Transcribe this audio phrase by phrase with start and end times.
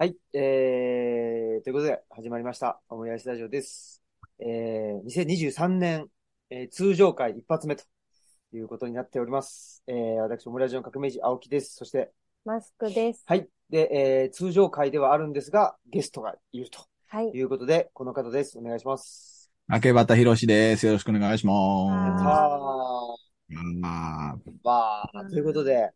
[0.00, 0.14] はい。
[0.32, 2.80] えー、ということで、始まりました。
[2.88, 4.00] オムライスラジオです。
[4.38, 6.06] えー、2023年、
[6.50, 7.82] えー通常回一発目と
[8.52, 9.82] いうことになっております。
[9.88, 11.74] えー、私、オムラジオの革命児、青木です。
[11.74, 12.12] そして、
[12.44, 13.24] マスクです。
[13.26, 13.48] はい。
[13.70, 13.90] で、
[14.22, 17.30] えー、通常回ではあるんですが、ゲストがいるとはい。
[17.34, 18.56] いうことで、この方です。
[18.56, 19.50] お願いします。
[19.66, 20.86] 明け端博士です。
[20.86, 22.24] よろしくお願いしまはす。
[22.24, 23.16] は
[23.52, 25.90] あー、わー、ということで、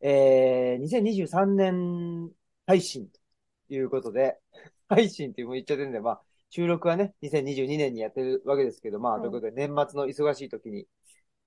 [0.00, 2.32] えー、2023年
[2.66, 3.20] 配信と
[3.68, 4.38] いうことで、
[4.88, 10.86] 配信ってもう言っちゃってるんで、まあ、収録はね、2022年にやってるわけですけど、まあ、はいということで、年末の忙しい時に、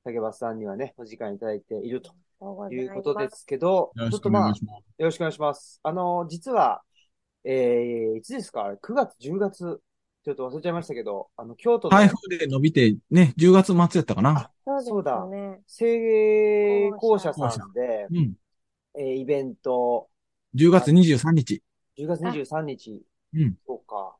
[0.03, 4.53] 竹橋さんにはね、お時間いただいているとということですけど、ちょっとまあ、よ。
[4.97, 5.79] ろしくお願いします。
[5.83, 6.81] あの、実は、
[7.43, 8.63] えー、いつですか？
[8.63, 9.81] あれ ?9 月、10月、
[10.23, 14.51] ちょっと忘れちゃいましたけど、あの、京都の台風で伸びて、ね、10月末やったかな。
[14.85, 15.61] そうだね。
[15.67, 18.33] 製校舎さんで、うん。
[18.95, 20.07] えーイベント、
[20.55, 21.61] 10月23日。
[21.99, 23.55] 10月23日、うん。
[23.67, 24.17] そうか。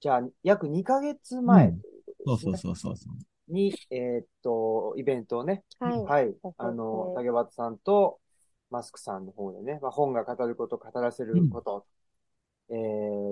[0.00, 2.66] じゃあ、約2ヶ月前うんということそうですね。
[2.66, 3.16] そうそうそうそう。
[3.48, 6.04] に、えーっと、イベントをね、はい。
[6.04, 8.20] はいあの、竹端さんと
[8.70, 11.86] マスクさんの方でね、まあ、本が語ること、語らせること、
[12.70, 12.76] えー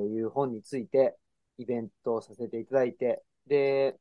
[0.09, 1.17] いう本について、
[1.59, 3.99] イベントをさせていただいて、で、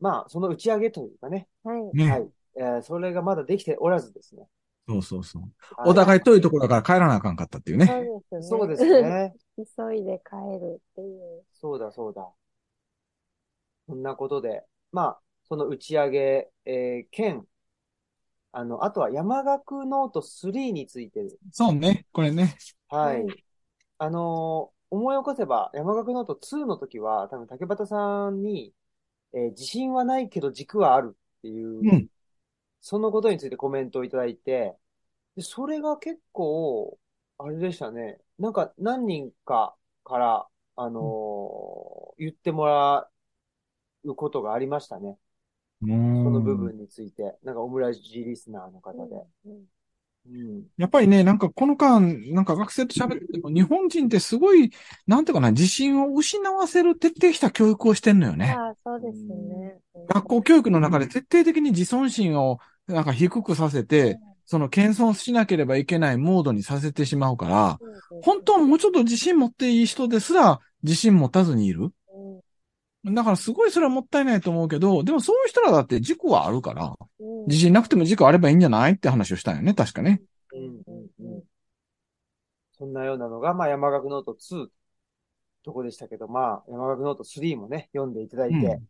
[0.00, 1.82] まあ、その打ち上げというかね、はい。
[1.96, 2.10] ね。
[2.10, 4.46] はい、えーそれがまだできておらずですね。
[4.88, 5.42] そうそうそう。
[5.42, 7.86] はいお互い遠いところだから帰らなあかんかったっていうね。
[8.40, 9.02] そうですね。
[9.02, 9.34] ね。
[9.56, 11.44] 急いで帰るっていう。
[11.52, 12.26] そうだ、そうだ。
[13.86, 17.46] そんなことで、まあ、その打ち上げ、えー、兼、
[18.52, 22.06] あの、あとは山學ノート3について、そうね。
[22.12, 22.56] これね。
[22.88, 23.24] はい。
[23.24, 23.44] はい
[23.98, 28.72] あのー思い起こせば、山學ノート2の時は、多分竹端さんに、
[29.34, 32.08] えー自信はないけど軸はあるっていう、うん。
[32.80, 34.76] そのことについてコメントをいただいて、
[35.36, 36.98] でそれが結構、
[37.38, 38.20] あれでしたね。
[38.38, 43.08] なんか何人かから、あのー言ってもら
[44.04, 45.18] うことがありましたね。
[45.80, 45.86] そ
[46.22, 47.36] その部分について。
[47.42, 49.16] なんかオムライスリスナーの方で。
[49.46, 49.66] うんうん。
[50.76, 52.00] やっぱりね、なんかこの間、
[52.34, 54.70] なんか学生と喋ってても、日本人ってすごい、
[55.06, 58.54] なんていうかな、自信を失わせる徹底した教育をしてんのよね。
[58.58, 59.78] ああ、そうですよね。
[60.08, 71.92] 学校教育の中で徹底的に自尊心をなんか低くさせて、その謙遜しなければいけないモードにさせてしまうから、うん本当はもうちょっと自信持っていい人ですら自信持たずにいる。
[73.04, 80.20] うんだからすごいそれはもったいないと思うけど、でもそういう人らだって軸はあるから、うん自信なくても軸あればいいんじゃないって話をしたんよね、確かね。
[80.52, 81.42] うんうんうん
[82.78, 84.68] そんなようなのが、まあ、山學ノート2
[85.64, 88.80] とこでしたけど、まあ、山學ノート3もね、読んでいただいて、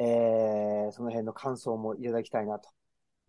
[0.00, 2.68] えー、その辺の感想もいただきたいなと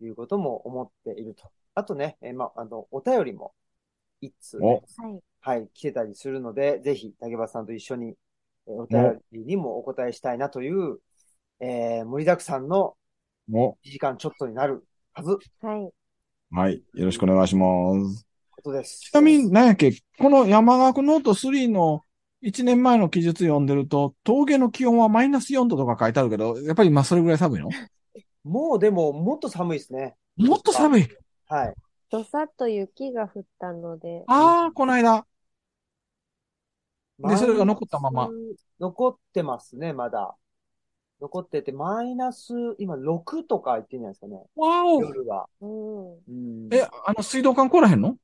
[0.00, 1.48] いうことも思っていると。
[1.74, 3.54] あとね、えーまあ、あの、お便りも
[4.20, 5.20] 一通ね、はい。
[5.40, 8.14] はい、来てたりするので、ぜひ、竹端さんと一緒に、えー
[8.68, 10.98] お便りにもお答えしたいなという、
[11.60, 12.94] えー、盛りだくさんの
[13.52, 15.90] お、1時間ちょっとになるはず、はい。
[16.50, 16.82] はい。
[16.94, 17.66] よろしくお願いしま
[18.14, 18.26] す。
[18.50, 19.00] ことです。
[19.10, 22.02] ちなみに、何やっけ、この山岳ノート3の
[22.42, 27.70] 1年前の記述読んでると、峠の気温はマイナス4度とか書いてあるけど、やっぱり今それぐらい寒いの？
[28.44, 30.16] もうでも、もっと寒いですね。
[30.36, 31.08] もっと寒い。
[31.48, 31.74] はい。
[32.10, 34.24] どさっと雪が降ったので。
[34.26, 35.26] ああ、この間。
[37.18, 38.28] マイナスそれが残ったまま。
[38.80, 40.36] 残ってますね、まだ。
[41.20, 44.40] 残ってて、マイナス、今6とか言ってんじゃないですかね。
[44.54, 45.00] わお。
[45.00, 45.48] 夜は。
[45.60, 46.12] うん。
[46.14, 46.16] う
[46.68, 48.16] んえ、あの、水道管来らへんの？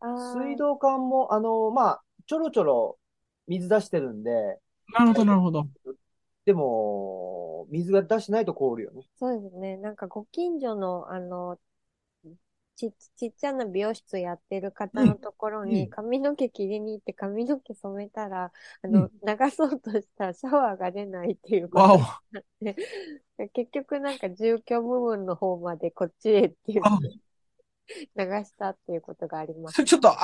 [0.00, 0.32] ああ。
[0.34, 2.98] 水道管も、あの、まあ、ちょろちょろ
[3.46, 4.58] 水出してるんで、
[4.92, 5.66] なるほど、なるほど。
[6.44, 9.02] でも、水が出してないと凍るよね。
[9.18, 9.76] そうですね。
[9.76, 11.58] なんかご近所の、あの、
[12.76, 22.00] ち、ちっちゃな美容室やってる方のところうんに髪の毛切りに行って髪の毛染めたら、あの、うん流そうとしたらシャワーが出ないっていうことわお。
[22.32, 22.44] があっ
[23.38, 27.16] て、結局なんか住居部分の方までこっちへっていう、あ
[28.16, 29.82] 流したっていうことがありまそす。
[29.82, 30.14] れちょっと、あ、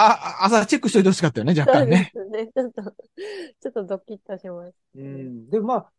[0.42, 2.12] あ朝チェックしといてほしかったよね、若そうで干ね。
[2.12, 2.48] すね。
[2.52, 4.74] ちょっと、ちょっとドキッとします。
[4.94, 5.50] うん。
[5.50, 5.92] でもまあ、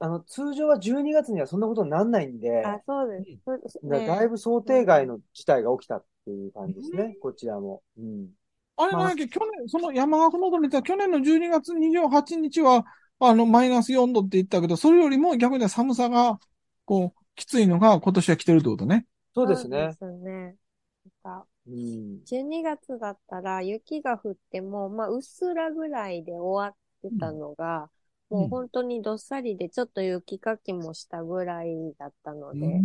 [0.00, 3.38] あの、通常は12月にはそんなことにならないんで、あ、そうです。
[3.44, 4.00] そうですね。
[4.00, 7.82] だだいぶ想定外の事態が起きたっていう感じですね、こちらも。
[7.98, 8.30] うん。
[8.76, 12.84] あれなんやっけ、去年、その山岳ノート見たら去年の12月28日は、
[13.18, 16.38] あの、マイナス4度って言ったけど、それよりも逆に寒さが、
[16.86, 19.06] こう、きついのが今年は来てるってことね。
[19.34, 19.96] そうですね。
[20.00, 20.56] そうですね。
[21.22, 22.20] なんかうん。
[22.24, 27.99] 12月だったら雪が降っても、まあ、うっすらぐらいで終わってたのが、うん
[28.30, 32.84] もう本当にどっさりでちょっと雪かきもしたぐらいだったので、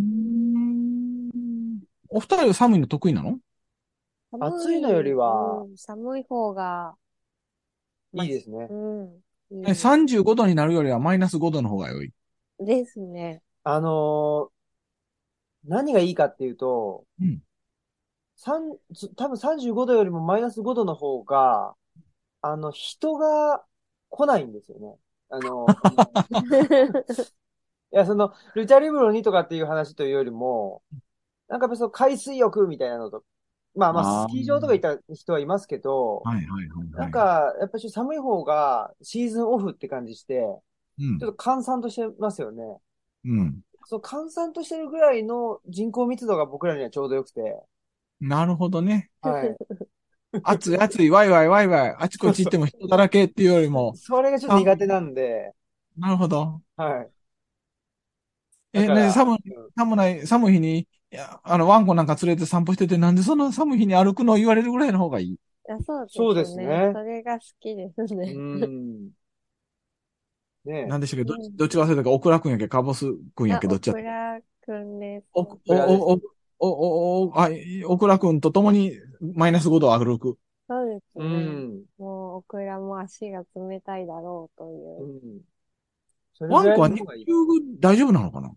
[2.09, 3.39] お二人は寒いの得意なの？
[4.31, 6.95] 寒暑いのよりはうん寒い方が
[8.13, 8.74] いいですねう。
[8.75, 9.21] ん。
[9.51, 12.12] いいえ35度になるよりはマイナス5度の方が良い。
[12.59, 13.42] ですね。
[13.63, 14.56] あのー
[15.65, 17.42] 何がいいかっていうと、うん
[18.38, 21.75] 三つ多分35度よりもマイナス5度の方が、
[22.42, 23.65] あの、人が
[24.09, 24.97] 来ないんですよね。
[25.36, 25.68] あの、
[27.92, 30.82] いや、その、ルチャリブロにとかっていう話というよりも、
[31.48, 33.24] なんかやっぱその海水浴みたいなのと、
[33.76, 36.92] まあまあ、スキー場とか行った人はいますけど、はいはいはい、はい。
[36.94, 40.42] なんか、やっぱり寒い方がシーズンオフって感じして、
[40.98, 42.64] うんちょっと閑散としてますよね。
[43.26, 43.62] うん。
[43.86, 47.42] その閑散としてるぐらいの人口密度が僕らにはちょうどよくて、
[48.22, 49.12] なるほどね。
[49.22, 49.56] はい。
[50.44, 55.54] 暑い暑い、ワイワイワイワイ、あちこち行っても人だらけっていうよりも、それがちょっと苦手なんで、
[55.98, 56.62] なるほど。
[56.76, 57.12] はい。
[58.74, 65.38] え、ね、寒い、うん寒ない、寒い日に、いや、あの、ワンコなんか連れて散歩してて、なんでその寒い日に歩くのを言われるぐらいの方がいい？
[65.70, 66.26] あそうですね。
[66.26, 68.34] そうですねそれが好きですね。
[68.34, 69.10] うん。
[70.66, 71.24] ねえなんでしたっけ？
[71.26, 73.06] どうんどっち忘れたか、オクラ君やっけ、カボス
[73.36, 75.28] 君やっけ、あどっちやオクラくんです。
[75.34, 76.22] お、お、お、お、
[76.60, 77.50] お、お、お、あ、
[77.88, 78.92] オクラ君と共に
[79.22, 80.38] マイナス5度歩く。
[80.68, 81.28] そうですうね。
[81.30, 81.86] ん。
[81.98, 85.04] もう、オクラも足が冷たいだろうという
[86.42, 86.46] う。
[86.46, 86.52] ん。
[86.52, 87.26] ワンコは日の方がいい。
[87.26, 87.34] 中
[87.80, 88.52] 大丈夫なのかな？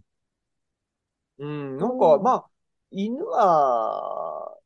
[1.39, 1.77] うん。
[1.79, 2.51] なんか、まあ、
[2.91, 4.57] 犬は、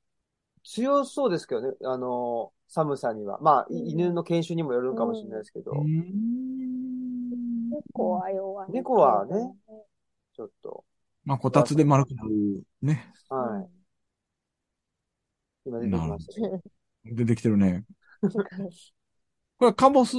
[0.65, 1.77] 強そうですけどね。
[1.85, 3.39] あの、寒さには。
[3.41, 8.79] まあ、いうん犬の犬種にもよるかもしれないですけど、うーん猫は弱いけど。
[8.79, 9.55] 猫はね
[10.35, 10.85] ちょっと。
[11.25, 13.13] まあ、こたつで丸くなるね。
[13.29, 13.82] はい。
[15.65, 16.61] 今出てきましたね。
[17.05, 17.85] 出てきてるね。
[18.23, 18.29] こ
[19.61, 20.17] れはカボス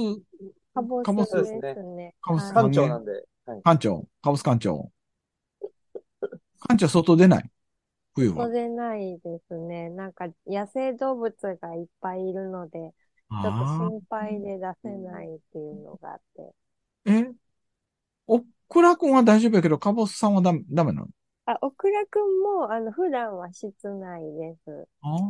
[0.74, 2.14] カボスカボスですね。
[2.20, 3.12] カボスはい館長なんで。
[3.46, 3.62] はい。
[3.62, 4.90] 館長、カボス館長。
[6.68, 7.50] 館長外出ない？
[8.14, 8.52] 冬は外。
[8.52, 9.90] 出ないですね。
[9.90, 16.54] なんか野生動物がいっぱいいるので、ちょっとあ心配で出せないっていうのがあって。
[17.06, 17.12] あ。
[17.12, 17.32] え？
[18.26, 21.08] オクラ君は大丈夫やけど、カボスさんはダメ、ダメなの？
[21.46, 24.88] あ、オクラくんも、あの、普段は室内です。
[25.02, 25.20] ああ。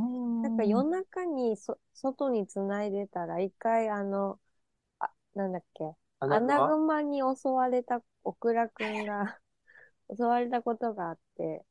[0.43, 4.41] なんか夜中にそ、外に繋いでたら、一回あの、
[5.01, 5.85] あ、なんだっけ、
[6.21, 9.41] アアナナググマに襲われたオクラくんが
[10.17, 11.65] 襲われたことがあって、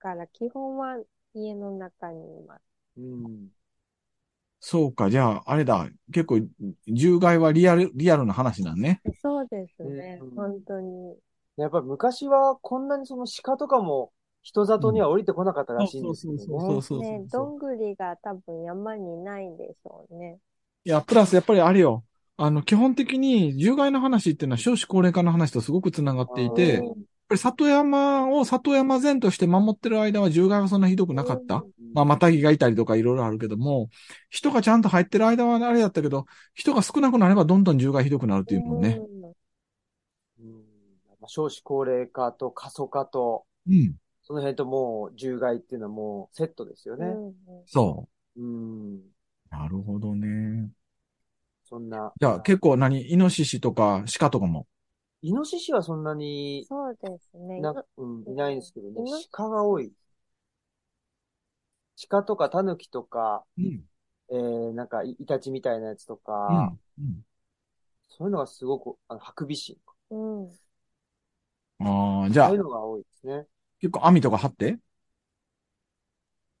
[0.00, 1.02] だから基本は
[1.32, 2.62] 家の中にいます。
[2.96, 3.52] うん。
[4.60, 5.88] そうか、じゃあ、あれだ。
[6.12, 6.38] 結構、
[6.86, 9.02] 獣害はリアル、リアルな話なんね。
[9.20, 11.18] そうですね、うん本当に。
[11.56, 14.12] やっぱり昔はこんなにその鹿とかも
[14.42, 16.60] 人里には降りてこなかったらしいんですけどね。
[16.60, 20.38] そうそうそうね、どんぐりが多分山にないんでしょうね。
[20.84, 22.04] いや、プラスやっぱりあれよ。
[22.36, 31.64] あの、基本的に獣害の話っていうのは少子高齢化の話とすごくつながっていて、やっうんぱり里山を里山前として守ってる間は獣害はそんなひどくなかった。
[31.78, 33.90] うんまあ、またぎがいたりとかいろいろあるけども、
[34.30, 39.02] 人がちゃんと入ってる間はあれだったけど、人が少なくなればどんどん獣害ひどくなるっていうもんね。
[41.28, 43.96] 少子高齢化と過疎化と、うん。
[44.24, 47.06] その辺ともう獣害っていうのはもうセットですよね。
[47.06, 47.34] うんうん
[47.66, 48.94] そうん。
[48.96, 49.00] う。
[49.50, 50.70] なるほどね。
[51.64, 52.12] そんな。
[52.20, 53.10] じゃあ結構何？
[53.10, 54.66] イノシシとか鹿とかも？
[55.22, 57.60] イノシシはそんなにそうですね。
[57.60, 59.02] な、うん、いないんですけどね。
[59.32, 59.92] 鹿が多い。
[62.08, 63.84] 鹿とかタヌキとか、うん。
[64.30, 66.78] えー、なんかイイタチみたいなやつとうか、ん。
[66.98, 67.24] うん
[68.14, 69.78] そういうのがすごく、あの、ハクビシ
[70.10, 70.14] ン。
[70.14, 70.50] うん。
[71.84, 73.46] ああ、じゃあそういう、のが多いですね。
[73.80, 74.78] 結構網とか張って？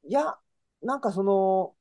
[0.04, 0.36] いや、
[0.82, 1.74] なんかその、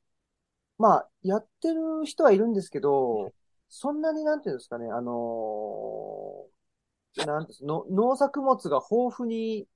[0.77, 3.33] まあ、やってる人はいるんですけど、
[3.69, 9.67] そんなになんていうんですかね、あのーなんですの農作物が豊富に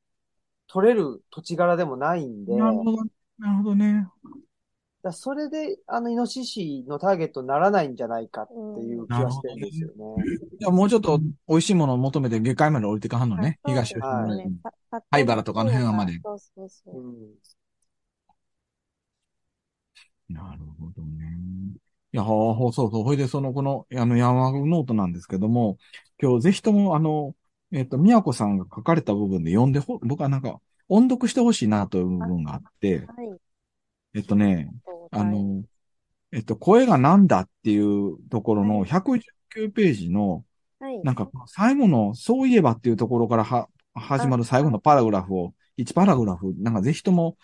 [0.67, 3.03] 取れる土地柄でもないんで、なるほど。
[3.37, 4.07] なるほどね。
[5.05, 9.93] だそれで、あの、イノシシのターゲットにならないんじゃないかっていう気がしてるんですよね。
[10.59, 13.59] じゃあもうちょっと美味しいものを求めて下界まで降りてかはんのね。
[13.61, 14.51] あ東吉野ね。
[15.11, 17.11] 灰原とかあの辺までそうそうそうう。
[17.11, 17.13] ん。
[20.33, 21.37] なるほどね。
[22.11, 22.89] いや、そうそう。
[22.89, 25.77] ほいで、その、この、あの、山ノートなんですけども、
[26.19, 27.35] 今日ぜひとも、あの、
[27.71, 33.39] えっと、宮子さんが書かれた部分で読んでほ、僕はなんか、音読してほしいなという部分があって、はい。
[34.15, 34.71] えっとね、
[35.19, 35.63] あはいの、
[36.33, 40.45] えっと、声がなんだっていうところのはい119ページの、
[40.79, 41.05] はい。
[41.05, 47.37] なんか、最後の、そういえばっていうところからは、始まる最後のパラグラフを、1パラグラフ、なんかぜひとも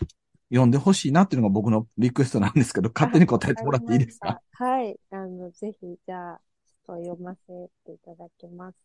[0.51, 4.41] 読んでほしいなっていうのが僕のリクエストなんですけど、勝手に答えてもらっていいですか？
[4.53, 4.99] はい。
[5.11, 8.77] あの、ぜひ、じゃあ、ちょっと読ませていただきます。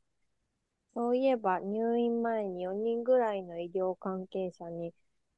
[0.94, 4.92] そういえば、入院前に4人ぐらいの医療関係者に、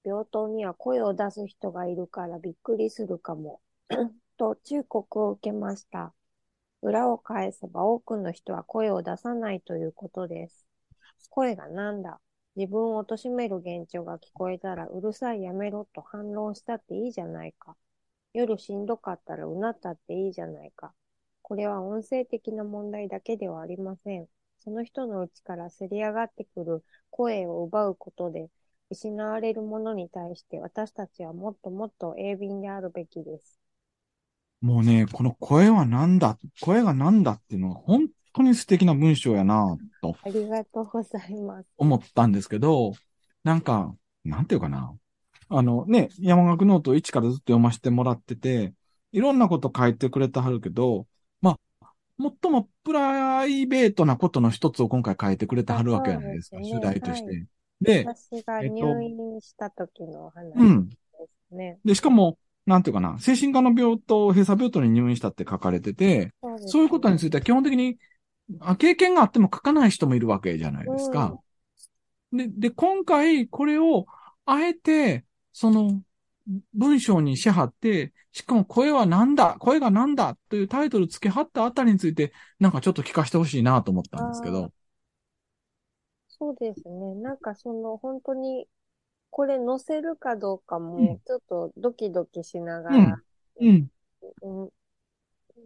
[0.08, 3.60] 病棟には声を出す人がいるからびっくりするかも、
[4.38, 6.14] と忠告を受けました。
[6.80, 10.66] 裏を返せば多くの人は声を出さないということです。
[11.28, 12.20] 声がなんだ？
[12.56, 17.76] 自分を貶める幻聴が聞こえたらうるさいやめろと反論したっていいじゃないか。
[18.32, 20.94] 夜しんどかったらうなったっていいじゃないか。
[21.42, 24.26] これは音声的な問題だけではありません。
[24.58, 28.48] その人の内からせり上がってくる声を奪うことで
[28.90, 33.58] 失われるものに対して私たちはもっともっと鋭敏であるべきです。
[34.60, 41.68] もうね、この声はなんだ、声がなんだっていうのは本当に素敵な文章やなとありがとうございます。
[41.76, 42.92] 思ったんですけど、
[43.44, 44.94] なんか、なんていうかな。
[45.50, 48.74] あのね、山岳ノート1からずっと読ませてもらってて、
[49.12, 51.06] いろんなこと書いてくれてはるけど、
[51.40, 57.26] まあ、最もプライベートなことの一つを今回書いてくれてはるわけじゃないですか、主ね題として。
[57.26, 57.32] は
[57.80, 60.88] で、私がえっと入院した時のお話うん。
[60.90, 60.96] で
[61.50, 61.78] すね。
[61.84, 66.32] で、しかも、なんていうかな、精神科の病棟、閉鎖病棟に入院したって書かれてて、
[66.66, 67.98] そうねいうことについては基本的に、
[68.60, 71.38] あ経験があっても書かない人もいるわけじゃないですか。
[72.32, 74.06] で、で、今回これを、
[74.44, 76.02] あえて、その、
[76.72, 84.72] 文章にしはって、しかも声はなんだ、声がなんだというタイトル付けはったあたりについて、なんかちょっと聞かせてほしいなと思ったんですけど。
[86.38, 87.14] そうですね。
[87.16, 88.68] なんかその本当に、
[89.30, 91.06] これ載せるかどうかうん。
[91.08, 93.04] も、ちょっとドキドキしながうん。
[93.04, 93.22] ら、
[93.60, 93.90] うん、
[94.42, 94.70] うん。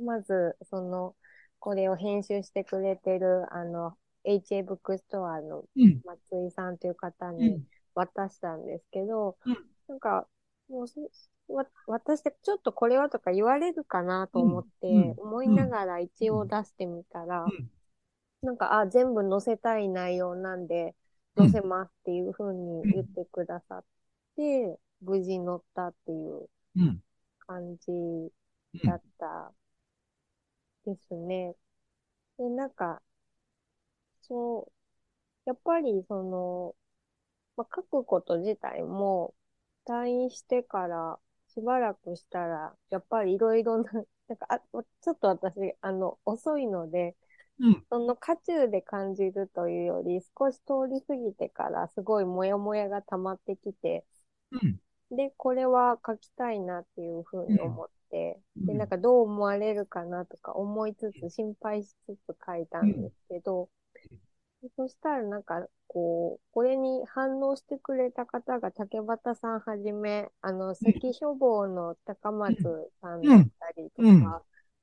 [0.05, 1.17] まず、その、
[1.59, 9.57] これを編集してくれてる、あの、HA ブックストアのうん、松井さんという方にうん、渡したんですけど、うん。
[9.89, 10.29] なんか、
[10.69, 10.87] もう
[11.87, 15.15] 私でちょっとこれはとか言われるかなと思って、うん。
[15.19, 17.47] 思いながら一応出してみたら、
[18.43, 20.95] なんか、あ、全部載せたい内容なんで、
[21.37, 23.85] 載せますっていう風に言ってくださっ
[24.37, 27.03] て、無事載ったっていううん、
[27.47, 28.33] 感じ
[28.85, 29.55] だった
[30.85, 31.57] ですね。
[32.39, 33.03] で、なんか、
[34.23, 34.73] そう、
[35.47, 36.77] やっぱりその、
[37.57, 39.35] まあ、書くこと自体も、
[39.87, 43.93] 退院してからしばらくしたら、やっぱりいろいろな、
[44.29, 47.17] なんか、あ、ちょっと私、あの、遅いので、
[47.63, 54.05] うん、その渦中で感じるというより、少し通り過ぎてからすごいモヤモヤが溜まってきて、
[54.51, 54.81] うん、
[55.17, 58.67] で、これは書きたいなっていうふうに思って、うん。
[58.67, 63.69] で、なんかどう思われるかなとか思いつつ、心配しつつ書いたんですけど、
[64.77, 74.43] そしたらなんか、こう、これに反応してくれた方が竹俣さんはじめ、あの、関書房の高松さんだったりとか、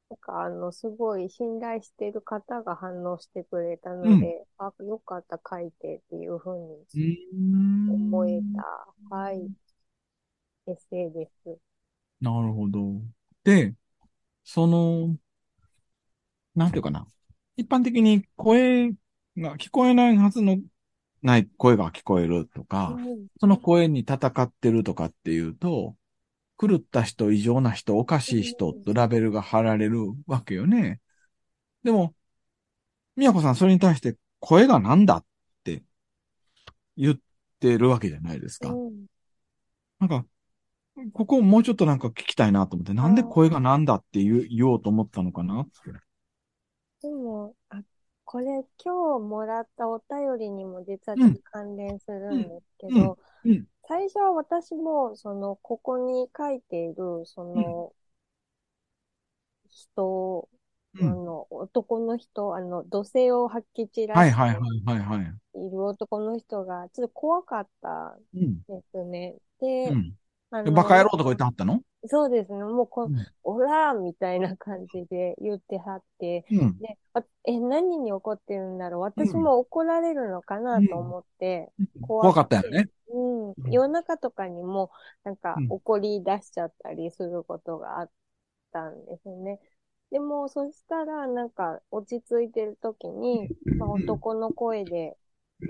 [0.10, 8.12] なんかあの、すごい信頼している方が反応してくれたので、あ、よかった、書いてっていうふうにうん。
[8.12, 9.52] 思えた、はい、
[10.68, 11.60] エッセイです。
[12.22, 13.02] なるほど。
[13.44, 13.76] で、
[14.44, 15.18] その、
[16.56, 17.08] なんていうかな。
[17.58, 18.92] 一般的に声
[19.38, 20.58] が聞こえないはずの
[21.22, 25.96] ない声が聞こえるとか、うんその声に戦ってるとかっていうと、
[26.60, 31.00] 狂った人、異常な人、おかしい人とラベルが貼られるわけよね。
[31.84, 32.14] でも、
[33.16, 35.26] 宮子さんそれに対して声がなんだっ
[35.64, 35.84] て
[36.98, 37.16] 言っ
[37.60, 38.70] てるわけじゃないですか。
[38.72, 39.06] うん
[40.00, 40.26] なんか、
[41.12, 45.66] ここをもうちょっとなんか聞きたいなと思って、なんで声がなんだって言う言おうと思ったのかな？
[47.02, 47.82] でも、あ、
[48.24, 48.46] これ
[48.82, 51.18] 今日もらったお便りにも実は
[51.52, 57.94] 関連するんですけど、うんうん最初は私も、その、ここに書いている、その、
[59.70, 60.50] 人、
[61.00, 61.16] あうん。
[61.16, 65.40] の、男の人、あの、土星を吐き散らしはいはいはいはいはい。
[65.54, 68.62] ている男の人が、ちょっと怖かったうん。
[68.72, 69.38] んですね。
[69.60, 70.16] で、うん。
[70.52, 71.82] あでバカ野郎とか言ってはったの？
[72.08, 72.64] そうですね。
[72.64, 76.78] もうこ、うんオラーみたいな感じで言ってはって、うん。
[76.80, 79.02] で、あえ、何に怒ってるんだろう？
[79.02, 82.90] 私も怒られるのかなと思って、怖かったよね。
[83.14, 83.50] うん。
[83.50, 84.92] うん夜中とかにも、
[85.24, 88.10] なんかうん怒り出しちゃったりすることがあっ
[88.72, 89.60] たんですね。
[90.12, 95.16] でも、そしたら、なんか、落ち着いてる時に、まあ、男の声で、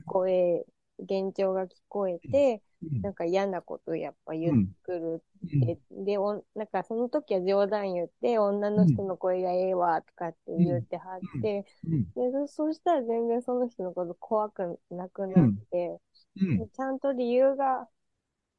[0.06, 0.66] 声、
[1.00, 2.62] 幻聴が聞こえて、
[3.02, 12.06] なんか嫌なことやっぱ言ってくるって、で、おんなんかその時は冗談言って、女の人の声がええわ、とかって言ってはって、うん。
[12.16, 16.00] で、そそしたら全然その人のこと怖くなくなって、
[16.38, 16.70] うん。
[16.74, 17.90] ちゃんと理由が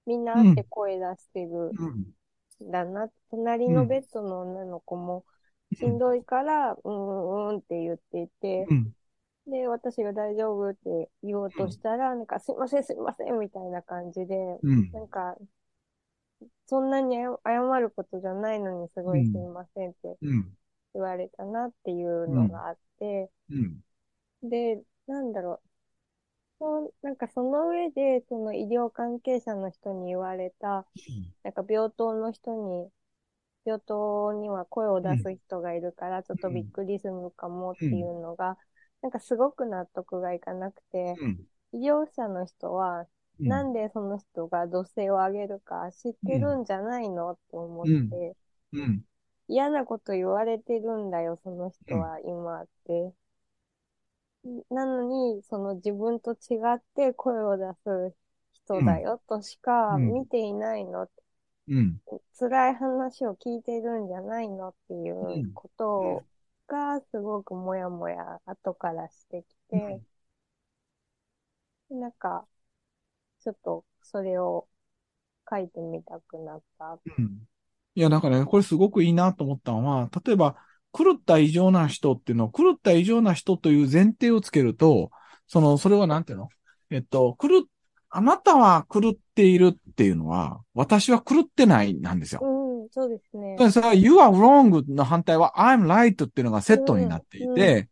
[0.07, 2.13] みんなあって声出してるうん。
[2.63, 3.11] んだな。
[3.31, 5.25] 隣のベッドの女の子も
[5.73, 8.95] しんどいから、うんうんうんって言っていて、うん。
[9.51, 14.91] で、私が大丈夫って言おうとしたら、なんかすいませんすいませんみたいな感じで、うん。
[14.93, 15.37] なんか、
[16.67, 20.57] そんなに謝謝ることじゃないのにすごいすいませんってうん。
[20.95, 23.83] 言われたなっていうのがあって、うん。
[24.43, 25.69] で、なんだろう。
[26.61, 30.87] そうなんかその上で、その医療関係者の人に言われた、
[31.45, 32.91] なんか病棟の人に、
[33.65, 38.59] 病棟には声を出す人がいるから、ちょっとびっくりするかもっていうのが、
[39.03, 41.47] なんかすごく納得がいかなくて、うん。
[41.73, 43.07] 医療者の人は、うん
[43.43, 48.37] なんでその人が土星を上げるか知ってるんじゃないのって思って。
[49.49, 53.15] 嫌なこと言われてるんだよ、その人は今って。
[54.71, 58.15] なのに、その自分と違って声を出す
[58.53, 61.09] 人だよとしかうん見ていないの、
[61.69, 62.01] うん。
[62.39, 66.25] 辛い話を聞いてるんじゃないのっていうこと
[66.71, 70.01] がすごくもやもや後からしてきて、
[71.91, 72.47] なんか、
[73.43, 74.69] ちょっとそれを
[75.51, 76.99] 書いてみたくなった。
[77.19, 77.41] うん。
[77.97, 80.57] いや、なんかね、これすごくいいなと思ったのは、例えば、
[80.93, 85.11] 狂った異常な人っていうのを、狂った異常な人という前提をつけると、
[85.49, 86.49] その、それはなんていうの？
[86.91, 87.63] えっと、狂っ、
[88.11, 92.41] あなたは狂っているっていうのは、私は狂ってないなんですよ。
[92.43, 92.60] うん、
[92.91, 93.57] そうですね。
[93.57, 97.89] でそれは You are wrong の反対は I'm right っていうのがセットになっていて、うんうんで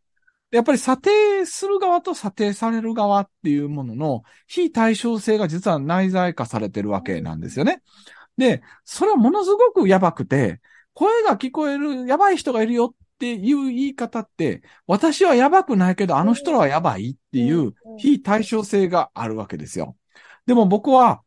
[0.51, 7.83] やっぱり査定する側と査定される側っていうものの非対称性が実は内在化されてるわけなんですよね。
[8.39, 10.61] で、それはものすごくやばくて、
[10.95, 19.97] 声が聞こえるやばい人がいるよっていう言い方って、私はやばくないけどあの人らはやばいっていう非対称性があるわけですよ。
[20.47, 21.23] でも僕は、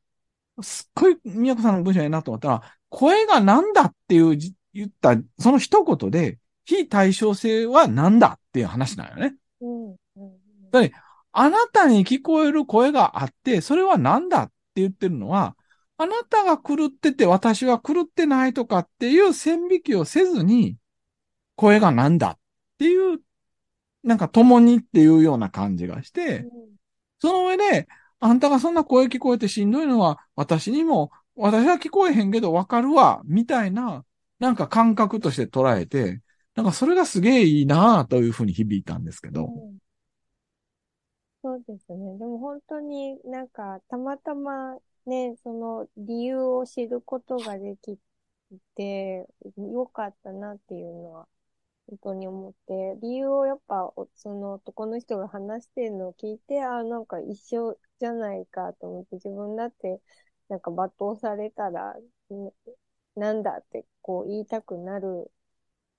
[0.63, 2.61] すっごい宮子さんの文章いいなと思ったら、
[2.91, 9.35] 声がなんだっていうじ言った、その一言で、非対称性はなんだっていう話なんよね。
[9.61, 10.91] うん、うん、
[11.31, 15.55] あなたに聞こえる声があって、それはなんだって言ってるのは、
[15.97, 20.77] あなたが狂ってて私は狂ってないとかっていう線引きをせずに、
[21.55, 22.37] 声がなんだっ
[22.77, 23.19] ていう、
[24.03, 26.45] なんか共にっていうような感じがして、
[27.19, 27.87] その上で、
[28.19, 34.05] あんたがそんな声聞こえてしんどいのは、私にも、私は聞こえへんけどわかるわ、みたいな、
[34.39, 36.21] なんか感覚として捉えて、
[36.55, 39.45] なんかそれがすげえいいなぁというふうに響いたんですけど。
[39.45, 39.81] うん
[41.43, 42.17] そうですね。
[42.19, 47.97] でも本当になんか、たまたまね、その理由を知ることができ
[48.75, 51.27] て、よかったなっていうのは、
[51.87, 60.01] 本当に思って、理由をやっぱ、その男の人が話してるのを聞いて、ああ、なんか一緒じゃないかと思って、自分だって、
[60.51, 61.95] なんか罵倒されたら、
[62.29, 62.51] ん
[63.15, 65.31] なんだってこう言いたくなる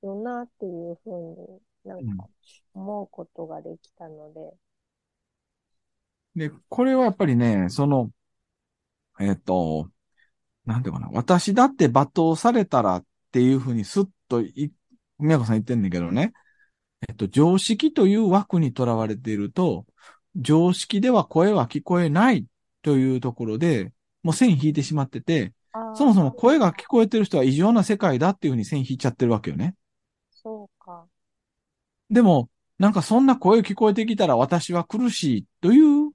[0.03, 2.27] よなっていうふうになんか
[2.75, 4.31] 思うことができたの
[6.35, 8.11] で、で、これはやっぱりね、その、
[9.19, 9.89] えっ、と、
[10.67, 14.71] なんていうかな、私だって罵倒されたらっていうふうにスッとい、
[15.19, 16.35] 宮子さん言ってんだけどね、
[17.09, 19.87] えっと、常識という枠にとらわれていると、
[20.37, 22.45] 常識では声は聞こえない
[22.83, 25.53] というところで、もう線引いてしまってて、
[25.95, 29.75] そもそも声が聞こえてる人は異常な世界だっていうふうに線引いちゃってるわけよね。
[30.31, 31.07] そうか。
[32.11, 36.13] でも、なんかそんな声聞こえてきたら私は苦しいという、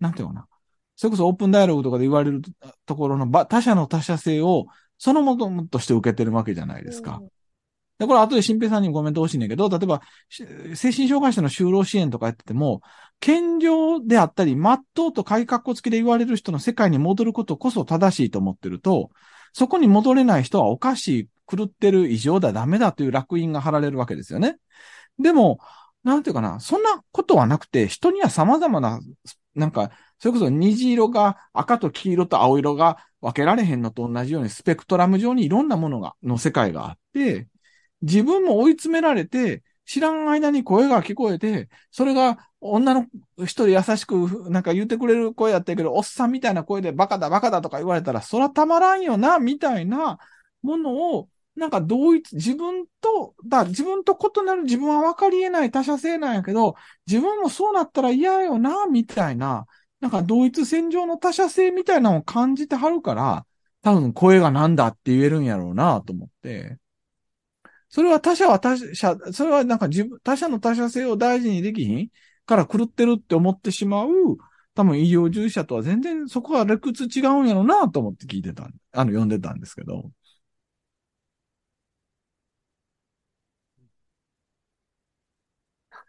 [0.00, 0.48] なんていうのかな。
[0.96, 2.40] それこそオープンダイアログとかで言われる
[2.86, 4.66] ところのば他者の他者性を
[4.98, 7.18] そのものとして受けてるわけじゃないですか。
[7.20, 7.28] うん
[7.98, 12.80] で、これ後で新平さんにもコメント欲しいんだけど、例えば、精神障害者の就労支援とかやってても、
[13.20, 19.10] 健常であったり、真っ当と鍵括弧付きで言われる人の世界に戻ることこそ正しいと思ってると、
[19.52, 24.56] そこに戻れない人はおかしい、狂ってる、異常だ、ダメだという烙印が貼られるわけですよね。
[25.18, 25.58] でも、
[26.02, 29.00] なんていうかな、そんなことはなくて、人には様々な、
[29.54, 37.48] なんか、それこそ虹色が赤と黄色と青色が分けられへんのと同じように、スペクトラム上にいろんなものが、の世界があって、
[38.04, 43.06] 自分も追い詰められて、知らん間に声が聞こえて、それが女の
[43.46, 50.18] 人で優しくなんか言ってくれる声やったけど、おっさんみたいな声でバカだバカだとか言われたら、そらたまらんよな、みたいな
[50.62, 56.74] ものを、なんか同一、自分と、だ、自分と異なる自分は分かり得ない他者性なんやけど、
[57.06, 59.66] 自分もそうなったら嫌よな、みたいな、
[60.00, 63.46] なんか同一線上の他者性みたいなのを感じてはるから、
[63.82, 66.78] 多分声がなんだって言えるんやろうな、と思って。
[67.94, 72.08] それは他者は他者、それはなんか自分、他者の他者性を大事にできひん
[72.44, 74.10] から狂ってるって思ってしまう、
[74.74, 80.10] 多分医療従事者とは全然そこは理屈違うんやろうなと思って聞いてた、あの、読んでたんですけど。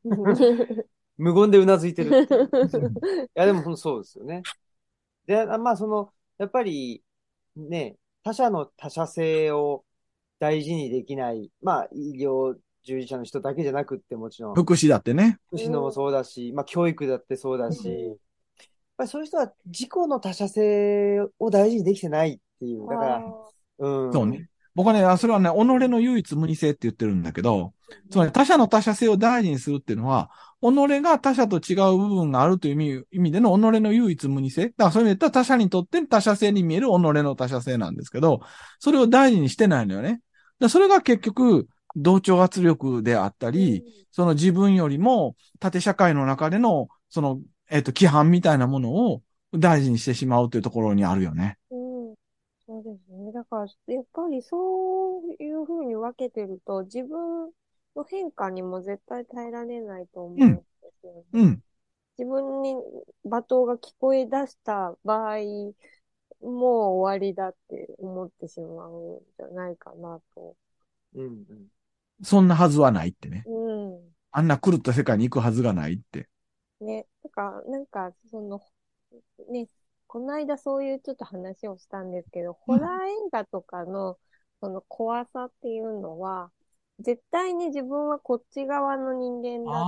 [1.17, 2.33] 無言でうなずいてるって
[2.77, 4.41] いや、でもそうですよね。
[5.27, 7.03] で、あまあ、その、やっぱり、
[7.55, 9.85] ね、他者の他者性を
[10.39, 15.39] 大事にできない、まあ、医療従事者の人だけじゃなくってもちろん、福祉だってね。
[15.47, 18.17] 福祉のもそうだし、まあ、教育だってそうだし、うん
[18.97, 22.87] やっぱりそういう人は自己の他者性を大事にできてないっていう。
[22.87, 23.23] だから、あ
[23.79, 24.13] うん。
[24.13, 24.47] そうね。
[24.73, 27.73] 僕はね、あそれはね、己の唯一無二性って言ってるんだけど、
[28.09, 30.31] つまり他者の他者性を大事にするっていうのは、
[30.71, 34.67] 己が他者と違う部分があるという意味意味での己の唯一無二性。
[34.69, 38.41] だからそういう意味で言ったら他者にとって他者性に見える己の他者性なんですけど、
[38.79, 40.21] それを大事にしてないのよね。
[40.59, 49.21] だそれが結局、同調圧力であったり、その自分よりも縦社会の中での、その、えっ、と、規範みたいなものを
[49.53, 51.57] 大事にしてしまうというところにあるよね。
[51.71, 52.15] うん、
[52.67, 53.31] そうですね。
[53.31, 57.49] だから、やっぱりそういうふうに分けてると、自分
[57.95, 60.63] の変化にも絶対耐えられないと思うんで
[61.01, 61.23] すよね。
[61.33, 61.63] うん。
[62.17, 62.75] 自分に
[63.25, 65.37] 罵倒が聞こえ出した場合、
[66.41, 66.49] もう
[66.97, 70.55] 終わりだって思ってしまうんじゃないかなと。
[71.15, 71.67] うんうん。
[72.23, 73.43] そんなはずはないってね。
[73.45, 76.27] うあんな狂った世界に行くはずがないって。
[76.81, 76.85] ん。
[76.85, 77.07] ね。
[77.23, 78.61] だから、なんか、その、
[79.49, 79.67] ね、
[80.07, 82.89] この間そういうちょっと話をしたんですけど、ホラー
[83.27, 84.17] 映画とかの、
[84.61, 86.51] その怖さっていうのは、
[86.99, 89.85] 絶対に自分はこっち側の人間だっ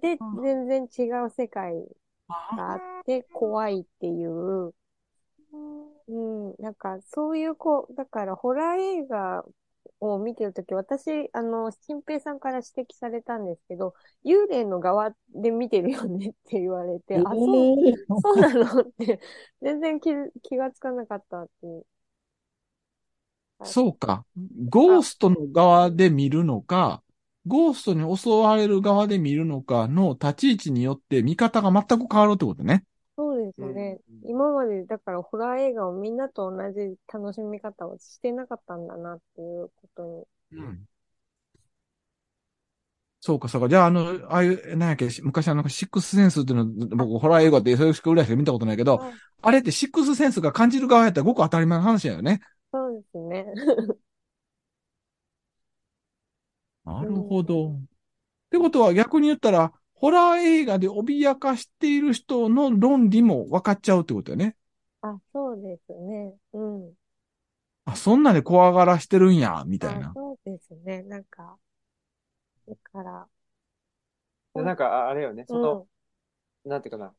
[0.00, 1.74] て、で、全然違う世界
[2.56, 4.74] があって怖いっていう、
[6.08, 9.44] うん、なんかそういうこう、だからホラー映画
[10.00, 17.76] を見てるとき、私、あの、新平さんから指摘されたんですけど、幽霊の側で見てるよねって言われて、あ、そう、
[18.22, 19.20] そうなのって、
[19.62, 21.84] 全然気づ、気がつかなかったって。
[23.62, 24.24] そうか。
[24.68, 27.02] ゴーストの側で見るのか、
[27.46, 32.84] ゴーストに襲われる側で見るのかの立ち位置によって見方が全く変わるってことね。
[33.16, 33.98] そうですね。
[34.08, 40.58] うん今までだからホラー映画をみんなと同じ楽しみ方をしてなかったんだなっていうことに。
[40.58, 40.86] うん。
[43.22, 43.68] そうか、そうか。
[43.68, 52.40] じゃあ、あの、ああいう、なんやっけ、昔あの、シックスセンスっていうの、僕、ホラー映画ってそれしかぐらいしか見たことないけど、はいあれってシックスセンスが感じる側やったらごく当たり前の話だよね。
[52.72, 53.46] そうですね。
[56.84, 57.72] なるほど。
[57.72, 57.80] っ
[58.50, 64.56] てことは逆に言ったら、ホラー映画で脅かしている人の論理も分かっちゃうってことだよね。
[65.02, 66.34] あ、そうですね。
[66.54, 66.94] うん。
[67.84, 70.08] あ、そんなで怖がらしてるんや、みたいな。
[70.08, 71.02] あそうですね。
[71.02, 71.58] なんか、
[72.66, 73.28] だから、
[74.54, 75.86] でなんか、ああれよね、その、
[76.64, 77.14] なんていうかな、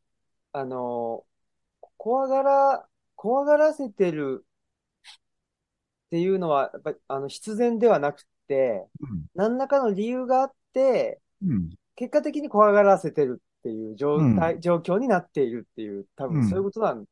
[0.53, 4.45] あのー、怖がら、怖がらせてる
[6.11, 8.85] っていうのは、やっぱり、あの、必然ではなくて、
[9.33, 11.51] 何らかの理由があって、うん。
[11.51, 11.69] うん。
[11.95, 17.05] 結果的に怖がらせてるっていう状態、状況になっているっていう、多うん分そういうことなん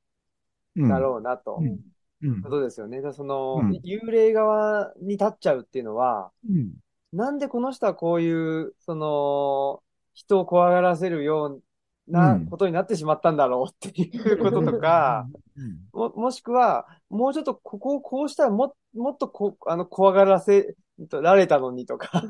[0.76, 0.90] うん。
[0.90, 1.68] だろうなと、うん。
[1.68, 3.02] うんことですよね。
[3.14, 6.74] その、うん幽霊側に立っちゃうっていうのは、うん。
[7.14, 9.82] なんでこの人はこういう、その、
[10.14, 11.62] 人を怖がらせるよ
[12.08, 15.78] うなうんことになってしまったんだろうっていうこととか、うん。
[15.94, 20.76] も、もしくは、もうちょっとここをこうしたらも、もっとこう、あの、怖がらせ
[21.10, 22.24] られたのにとか、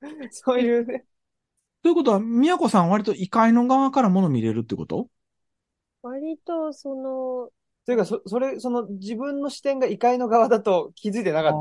[0.30, 1.04] そういうね、
[1.82, 5.08] ということは、宮子さんは割と異界の側からもの見れるってこと？
[6.02, 7.50] 割と、その、
[7.86, 11.52] というか、そ、それ、その自分の視点が異界の側だと気づいてなかっ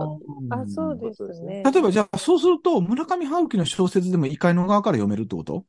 [0.49, 0.55] た。
[0.55, 1.63] あ、そうですね。
[1.63, 5.65] 例えば、じゃあ、そうすると、村上春樹の小説でも異界の側から読めるってこと？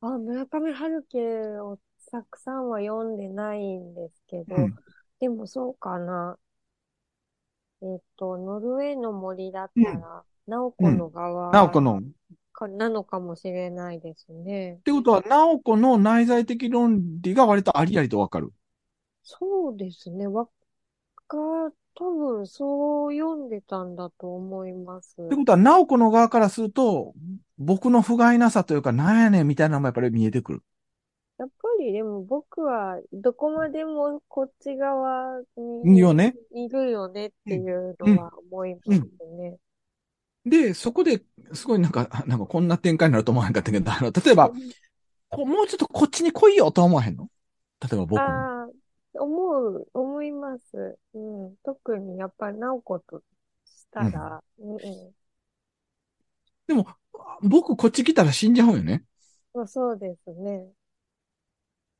[0.00, 1.18] あ、村上春樹
[1.60, 1.78] を
[2.10, 4.74] たくさんは読んでないんですけど、うん。
[5.20, 6.36] でもそうかな。
[7.84, 11.98] えっと、ノルウェーの森だったら、直子の側直子の。
[11.98, 12.02] っ
[12.52, 14.80] かなのかもしれないですね。
[14.84, 18.52] てことは、直子の内在的論理が割とありありとわかる。
[19.22, 20.26] そうですね。
[20.26, 20.46] わ
[21.26, 21.36] か、
[21.94, 25.16] 多分そう読んでたんだと思います。
[25.20, 27.12] ってことは、直子の側からすると、
[27.58, 30.62] 僕の不甲斐なさというか、なんやねんみたいなのもやっぱり見えてくる。
[31.36, 35.40] やっぱりでも僕はどこまでもこっち側
[35.84, 36.34] によね。
[36.54, 39.00] いるよねっていうのは思います
[39.36, 39.56] ね。
[40.46, 41.22] で、そこで、
[41.54, 47.28] すごいなんか、なんかこんな展開になると思わへんかったけど、あの、例えば、もうちょっとこっちに来いよとは思わへんの？
[47.80, 48.18] 例えば僕も。
[48.20, 48.68] ああ、
[49.14, 50.98] 思う、思います。
[51.14, 51.56] うん。
[51.64, 53.22] 特にやっぱり直子と
[53.64, 54.78] したら、うん、うん。
[56.66, 56.86] でも、
[57.42, 59.02] 僕こっち来たら死んじゃうよね。
[59.54, 60.68] まあそうですね。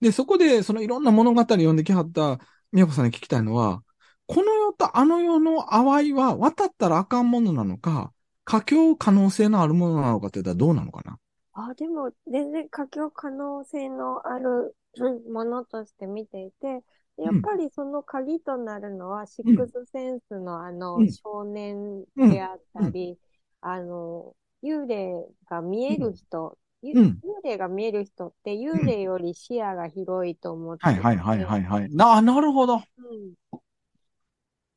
[0.01, 2.39] で、そこで、そのいろんな物語を読んできはった
[2.73, 3.83] 宮子さんに聞きたいのは、
[4.27, 8.13] この世とあの世の淡いは渡ったらあかんものなのか、
[8.45, 11.19] 佳境可能性のあるものなのかって言ったらどうなのかな？
[11.53, 16.83] あ、でも、全然書き可能性のあるうんものとして見ていて、
[17.17, 21.13] やっぱりその鍵となるのは、シックスセンスのあのうん。
[21.13, 23.19] 少年であったり、
[23.61, 27.19] あの、幽霊が見える人、ゆうん。
[27.23, 31.95] 幽霊が見える人って幽霊より視野が広いと思ってはいはいはいはいはい。
[31.95, 32.77] な、なるほど。
[32.77, 33.35] うん。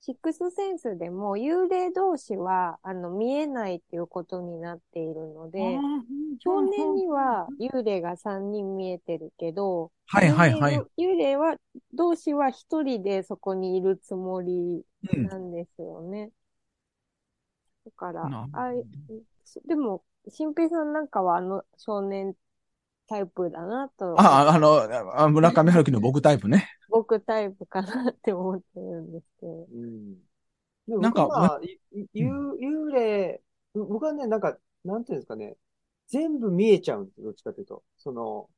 [0.07, 5.77] シックスセンスでも幽霊同士はあの見えないっていうことになっているので、
[6.39, 10.75] 少年には幽霊が3人見えてるけど、はいはいはい。
[10.97, 11.57] 幽霊は
[11.93, 14.81] 同士は1人でそこにいるつもり
[15.13, 15.27] うん。
[15.27, 16.31] なんですよね。
[17.85, 18.83] だからあい
[19.65, 22.35] でも、新平さんなんかはあの少年
[23.07, 24.81] タイプだなと、あ、あの、
[25.17, 26.69] あ村上春樹の僕タイプね。
[26.89, 29.67] 僕タイプかなって思ってるんですけど。
[29.71, 30.15] うん。
[30.87, 31.79] でもなんか僕は、い
[32.13, 33.41] い幽幽霊、
[33.73, 35.55] 僕はね、なんか、なんていうんですかね、
[36.07, 37.83] 全部見えちゃうんですよ、どっちかというと。
[37.97, 38.49] その、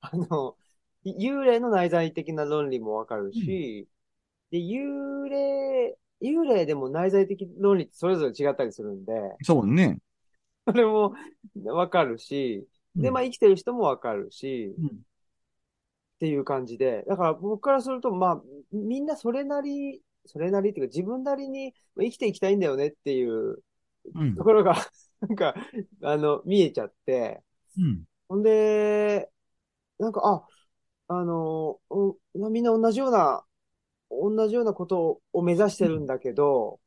[0.00, 0.56] あの、
[1.04, 3.88] い幽霊の内在的な論理もわかるし、
[4.50, 9.98] で、幽霊、幽霊でも内在的論理ってそれぞれ違ったりするんで、そうね。
[10.66, 11.14] それも
[11.64, 15.02] わかるし、で、まあ生きてる人もわかるし、うん
[16.16, 23.56] っていう感じで、だから僕からすると、まあ、みんなそれなり、それなりっていうか自分なりに生きていきたいんだよねっていう
[24.14, 24.44] うんと。
[24.44, 24.76] ころが、
[25.20, 25.54] なんか、
[26.02, 27.42] あの、見えちゃって、
[27.76, 28.04] うん。
[28.28, 29.30] ほんで、
[29.98, 30.46] なんか、
[31.08, 33.44] あ、あの、うんみんな同じような、
[34.10, 36.80] 同じようなことを目指してるんだけど、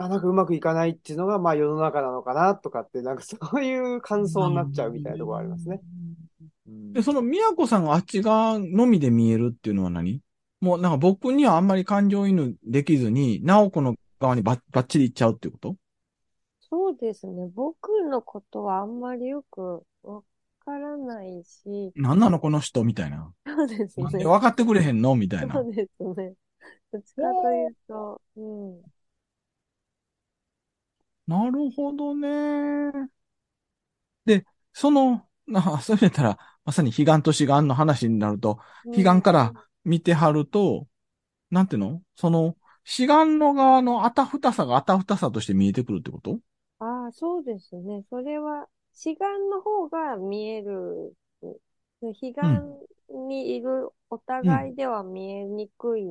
[0.00, 5.80] あ、なんかうまくいかないっていうのが、まあ世の中なのかなとかって、なんかそういう感想になっちゃうみたいなところありますね。
[6.66, 10.20] うんで、その、宮子さんがあっち側のみで見えるっていうのは何？
[10.60, 15.76] もうなんか僕にはあんまり感情移入できずに、直子の側にばばっちり行っちゃうっていうこと？
[16.70, 17.48] そうですね。
[17.54, 20.22] 僕のことはあんまりよくわ
[20.64, 23.32] からないし、なんなのこの人みたいな。
[23.46, 24.24] そうですね。
[24.24, 25.14] 分かってくれへんの？
[25.14, 25.60] みたいなそ。
[25.66, 26.34] うですね。
[26.92, 28.80] どっちかというと、うん。
[31.28, 33.08] なるほどね。
[34.24, 38.58] で、その、 な、そう言ったら、まさに彼岸と志願の話になると、
[38.92, 39.52] 彼岸から
[39.84, 40.86] 見てはると、
[41.50, 42.02] なんていうの？
[42.16, 46.40] その、志願の側のあたふたさがあたふたさとして見えてくるってこと？
[46.80, 48.04] ああ、そうですね。
[48.08, 51.14] それは、志願の方が見える。
[52.00, 52.34] 彼岸
[53.08, 56.04] にいるお互いでは見えにくい、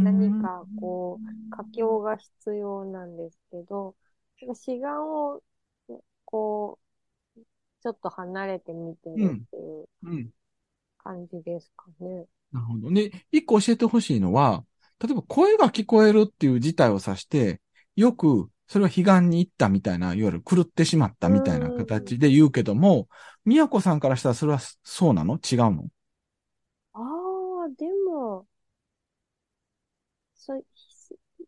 [0.00, 3.96] 何かこう、佳境が必要なんですけど、
[4.54, 5.42] 志願を、
[6.24, 6.78] こ
[7.36, 7.40] う、
[7.82, 9.16] ちょっと離れて見てるっ
[9.50, 10.12] ていううん。
[10.14, 10.30] うん。
[10.98, 12.26] 感じですかね。
[12.52, 12.90] なるほど。
[12.90, 14.64] で、一個教えてほしいのは、
[15.00, 17.60] 例えば声が聞こえるっていう事態を指して、
[17.94, 23.08] よく、それは彼岸に行ったみたいな、いわゆる狂ってしまったみたいな形で言うけども、
[23.44, 25.34] 宮子さんからしたらそれはそうなの？
[25.36, 25.88] 違うの？
[26.92, 28.46] ああ、でも、
[30.34, 30.52] そ、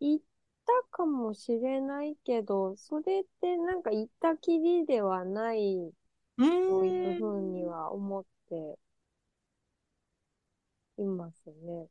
[0.00, 0.20] 言っ
[0.66, 5.92] たかもしれないけど、それってなんか言ったきりではない、う
[6.38, 8.78] そういうふうには思って
[10.98, 11.86] いますね。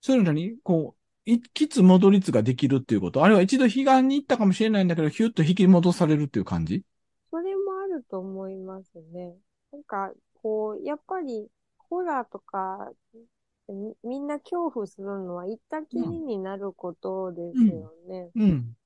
[0.00, 3.24] そういうのに、こう、いきつ戻りつができるっていうこと？
[3.24, 6.84] あるいは一度彼岸に行ったかもしれないんだけど、ヒュッと引き戻されるっていう感じ？
[7.30, 9.34] それもあると思いますね。
[9.72, 12.90] なんか、こう、やっぱり、ホラーとか、
[13.68, 18.30] みみんな恐怖するのは言ったきりになることですよね。
[18.34, 18.76] うん。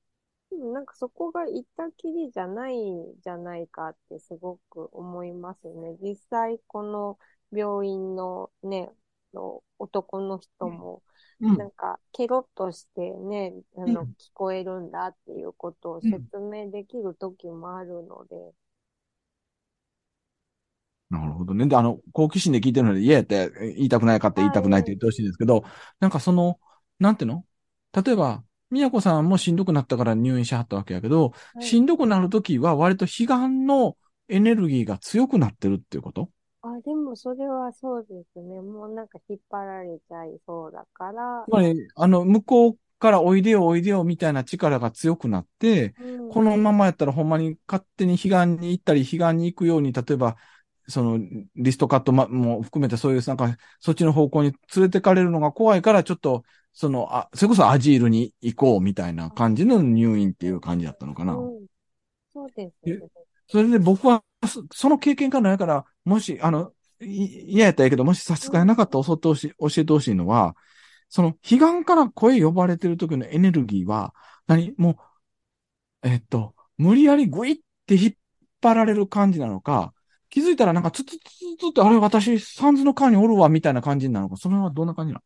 [0.50, 5.96] でもなんかそこが言ったきりじゃないんじゃないかってすごく思いますね。
[6.02, 7.18] 実際この
[7.52, 8.90] 病院のね、
[9.34, 11.10] の男の人も、うん
[11.56, 18.36] なんかケロッとしてね、あの、うん聞こえるんだっていうことを説明できる時もあるので、
[21.10, 21.66] なるほどね。
[21.66, 25.64] で、あの、好奇心で聞いてるので、嫌やって言いたくないかって言いたくないって言ってほしいんですけど、
[25.98, 26.60] なんかその、
[27.00, 27.44] なんていうの？
[27.92, 31.64] 例えば、宮子さんもしんどくなったから入院しはったわけやけど、はい。
[31.64, 33.26] しんどくなるときは割と彼岸
[33.66, 33.96] の
[34.28, 36.30] エネルギーが強くなってるっていうこと？
[36.62, 38.60] あ、でもそれはそうですね。
[38.60, 41.44] もうなんか引っ張られちゃいそうだから。
[41.48, 46.28] つ、まり、あの、向こうからおいでよおいでよみたいな力が強くなって、うん。
[46.28, 50.36] このままやったらほんまに勝手に彼岸に行ったり、彼岸に行くように、例えば、
[50.90, 51.18] その、
[51.56, 61.34] リストカットまも含めてそういう、なんか、そっちの方向に連れてかれるのが怖いから、ちょっと、その、あ、それこそアジールに行こうみたいな感じの入院っていう感じだったのかな。
[61.34, 61.66] うん、
[62.32, 63.00] そうですね。
[63.48, 70.54] それで僕は、そその経験がないから、もし、あの、い嫌やったらいいけど、もし差し支えなかったら教えてほしい、教えてほしいのは、
[71.08, 74.14] その、彼岸から声呼ばれてる時のエネルギーは、
[74.46, 74.74] 何？
[74.76, 74.98] も
[76.02, 77.58] う、えっと、無理やりグイっっ
[77.90, 78.14] て引っ
[78.60, 79.92] 張られる感じなのか、
[80.30, 85.24] 気づいたらなんかツツツツツって、あれ私、サンズの川におるわ、みたいな感じになるのか、それはどんな感じなの？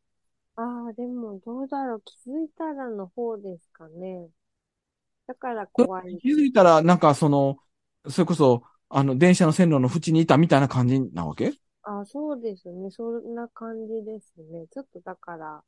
[0.57, 2.03] ああ、でもどうだろう。
[2.05, 4.29] 気づいたらの方ですかね。
[5.27, 6.19] だから怖い。
[6.21, 7.59] 気づいたら、なんかその、
[8.09, 11.53] それこそ、あの、電車の線路の縁にいたみたいな感じなわけ？
[11.83, 12.90] ああ、そうですね。
[12.90, 14.67] そんな感じですね。
[14.73, 15.62] ちょっとだから、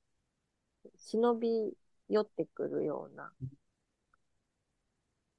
[0.97, 1.49] 忍び
[2.09, 3.33] 寄ってくるような。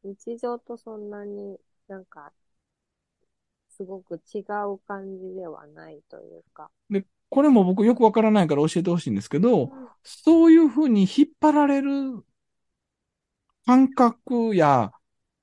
[0.03, 1.57] 日常とそんなに
[1.87, 2.31] なんか、
[3.77, 6.69] すごく違う感じではないというか。
[6.89, 12.23] で、これも僕よくわからないから教えてほしいんですけど、うんそういうふうに引っ張られる
[13.65, 14.91] 感覚や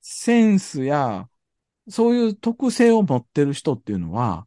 [0.01, 1.29] センスや、
[1.89, 4.47] そういう特性を持ってる人っていうのは、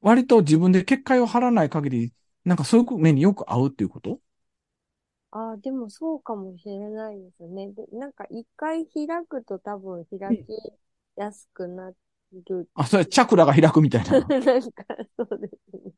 [0.00, 4.20] 割と自分で結界を張らない限り、なんかそういう目によく合うっていうこと？
[5.30, 7.70] ああ、でもそうかもしれないですね。
[7.72, 10.52] で、なんか一回開くと多分開き
[11.16, 11.92] やすくな
[12.32, 12.68] る。
[12.74, 14.12] あ、それチャクラが開くみたいな。
[14.20, 14.84] なんか、
[15.16, 15.92] そうですね。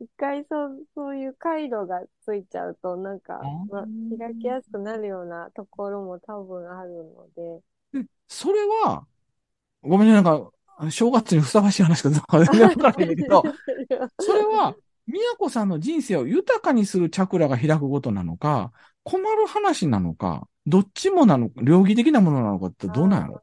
[0.00, 3.86] 一回そう、そういう回路がついちゃうと、なんか、まあ、
[4.18, 7.28] 開きやすくなるようなところも多分あるの
[7.92, 8.00] で。
[8.02, 9.06] でそれは、
[9.82, 10.50] ごめんね、なんか、
[10.90, 13.42] 正月にふさわしい話かどうか全然わからないんだけど、
[14.20, 14.74] それは、
[15.06, 23.42] 宮子さんの人生を豊かにするチャクラが開くことなのか、困る話なのか、どっちもなのか、両義的なものなのかってどうなんやろ？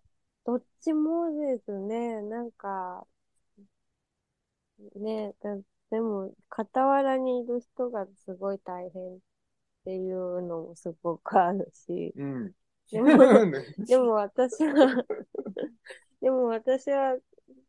[0.88, 2.22] どっちもですね。
[2.22, 3.06] なんか、
[4.96, 5.58] ね、だ
[5.90, 9.18] でも、傍らにいる人がすごい大変っ
[9.84, 12.14] ていうのもすごくあるし。
[12.16, 12.54] うん。
[12.90, 13.08] でも、
[13.86, 15.04] でも私は、
[16.22, 17.18] でも私は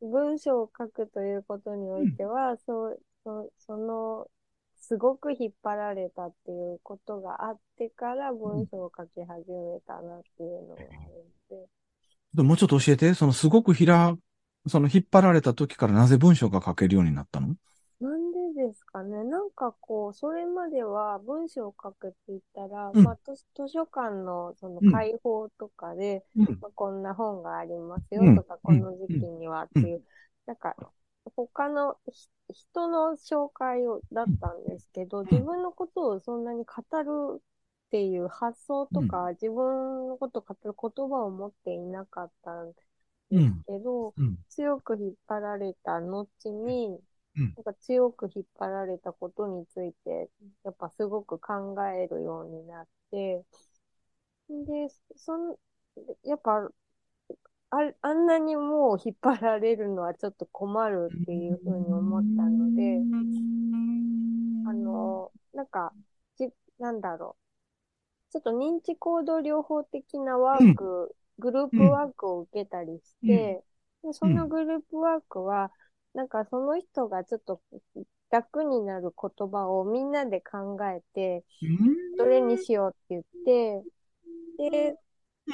[0.00, 4.30] 文章を書くということにおいては、そう、そその、
[4.76, 10.88] すごく引っ張られたっていうことがあってから文章を書き始めたなっていうのがある
[11.50, 11.68] ので。
[12.34, 14.16] でもうちょっと教えて、そのすごくひら、
[14.66, 17.54] その引っ張られた時からなぜ文章が書けるようになったの？
[18.00, 19.24] なんでですかね。
[19.24, 23.02] なんかこう、それまでは文章を書くって言ったら、うん。
[23.02, 24.92] まあ、図図書館のそのうん。
[24.92, 26.58] 開放とかで、うん。
[26.60, 28.34] まあ、こんな本がありますうん。
[28.36, 30.02] よとか、この時期にはっていう、
[30.46, 30.76] なんか、
[31.34, 37.02] 他のひ人の紹介をだったんですけど、自分のことをそんなに語
[37.34, 37.42] る
[37.88, 44.38] っていう発想とか、自分のことを語る言葉を持っていなかったんですけど、うん。
[44.50, 47.00] 強く引っ張られた後に、
[47.36, 47.54] うん。
[47.56, 50.30] なんか強く引っ張られたことについて、
[50.64, 53.44] やっぱすごく考えるようになって、
[54.48, 55.56] で、そん、
[56.24, 56.70] やっぱ、
[57.70, 63.06] あ、あんなにもう引っ張られるのはちょっと困るっていうふうに思ったので、
[64.64, 65.94] あの、なんか、
[66.36, 67.47] じ、なんだろう。
[68.30, 73.64] ちょっと認知行動療法的なワーク、グループワークを受けたりして、
[74.02, 75.72] でそのグループワークは、
[76.14, 77.62] なんかその人がちょっと
[78.30, 81.44] 楽になる言葉をみんなで考えて、
[82.18, 83.86] どれにしようって言って、
[84.58, 84.98] で、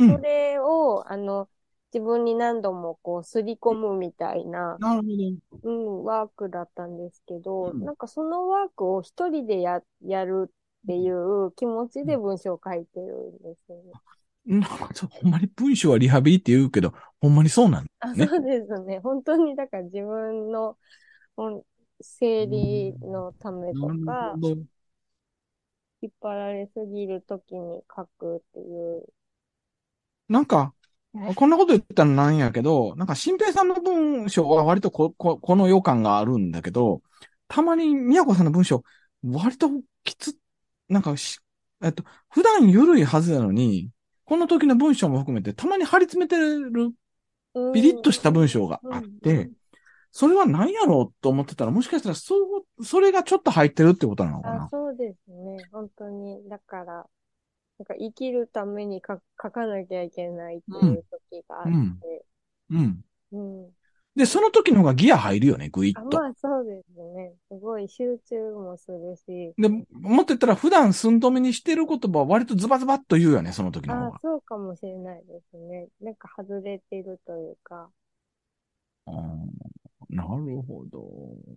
[0.01, 0.11] うん。
[0.11, 1.49] それを、あの、
[1.93, 5.59] 自分に何度もこう、すり込むみたいな、なるほど。
[5.63, 7.85] うん、ワークだったんですけど、うん。
[7.85, 10.53] なんかそのワークを一人でや、やる
[10.85, 13.93] っていう気持ちで文章を書いてるんですよね。
[14.47, 19.01] なんかほんまに文章はリハビリって言うけど、ほんまにそうなんあ、ねそうですね。
[19.01, 20.77] 本当に、だから自分の、
[22.01, 24.35] 整理のためとなか。
[26.03, 29.05] 引っ張られすぎるときに書くっていう。
[30.29, 30.75] なんか、
[31.35, 37.01] こんなこと言ったらなんやけど、なんか、新平さんの文章は割とこ、こ、この予感があるんだけど、
[37.49, 38.85] たまに宮子さんの文章、
[39.23, 39.71] 割と
[40.03, 40.37] きつ、
[40.89, 41.39] なんかし、
[41.83, 43.91] えっと、普段緩いはずなのに、
[44.25, 46.93] この時の文章も含めて、たまに張り詰めてる、うん
[47.73, 49.49] ピリッとした文章があっうんて、
[50.11, 54.69] それは何やろうと思ってたら、もしかしたら、そう、それがちょっと入ってるってことなのかあ、な。
[54.69, 55.57] そうですね。
[55.73, 56.49] 本当に。
[56.49, 57.07] だから、
[57.79, 61.65] なんか生きるために書書かなきゃいけないっていう時があっ
[62.01, 62.25] て、
[62.71, 63.05] うん。
[63.33, 63.71] うん。
[64.17, 66.19] で、その時の方がギア入るよね、ぐいあ、っと。
[66.19, 67.35] まあそうですね。
[67.51, 74.17] すごい集中もするし、で、もっと言ったら普段寸止めにしてる言葉は割とズバズバっと言うよね、その時の方が、。
[74.17, 75.89] あそうかもしれないですね。
[76.01, 77.91] なんか外れてるというか。
[79.07, 79.15] あー
[80.11, 81.09] なるほど。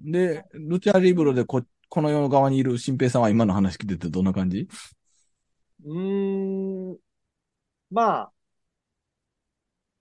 [0.04, 4.68] で、ルチャリブロでこ、この世の側にいる新平さんは今の話聞いててどんな感じ？
[5.86, 6.98] うーん。
[7.92, 8.32] まあ、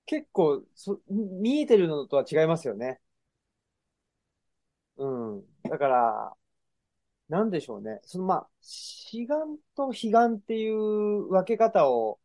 [0.06, 3.00] 結構、そ、見えてるのとは違いますよね。
[4.96, 5.06] う
[5.38, 5.46] ん。
[5.64, 6.36] だから、
[7.28, 8.00] なんでしょうね。
[8.04, 12.20] そのまあ、志願と悲願っていう分け方を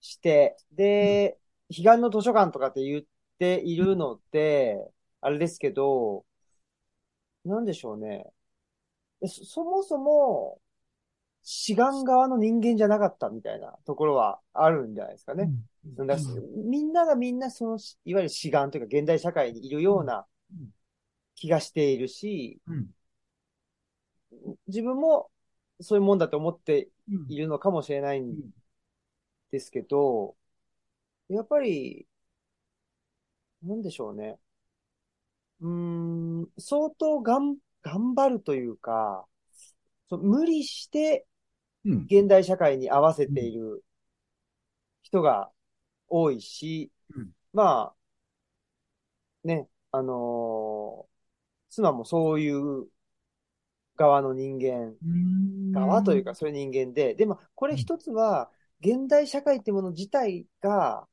[0.00, 1.38] して、で、
[1.70, 3.04] 彼岸の図書館とかって言っ
[3.38, 4.78] ているのって、
[5.20, 6.26] あれですけど、
[7.44, 8.26] なんでしょうね。
[9.26, 10.60] そそもそも、
[11.42, 15.44] 志願側の人間じゃなかったみたいなところはあるんじゃないですかね。
[15.46, 15.54] だか
[16.06, 16.16] ら
[16.64, 20.70] みんながみんなその、いわゆる志願というか現代社会にいるようなうん。
[21.34, 22.88] 気がしているし、うん。
[24.66, 25.30] 自分も
[25.80, 28.36] そういうもんだと思ってうんいるのかもしれないん
[29.50, 30.36] ですけど、
[31.28, 32.06] やっぱり、
[33.62, 34.38] なんでしょうね。
[35.60, 39.26] うーん、相当がん、頑張るというか、
[40.10, 41.26] そう無理して
[41.84, 42.10] うん。
[42.10, 43.84] 現代社会に合わせている
[45.02, 45.50] 人が
[46.08, 47.32] 多いし、うん。
[47.52, 47.94] ま
[49.44, 51.16] あ、ね、あのー
[51.70, 52.88] 妻もそういう
[53.96, 55.72] 側の人間、うん。
[55.72, 58.50] 側というか、そういう人間で、でもこれ一つは、
[58.80, 61.08] 現代社会ってもの自体が、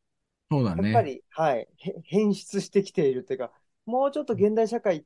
[0.52, 0.90] そうだね。
[0.90, 3.52] やっぱり、はい、へ変質してきているというか、
[3.86, 5.02] もうちょっと現代社会っ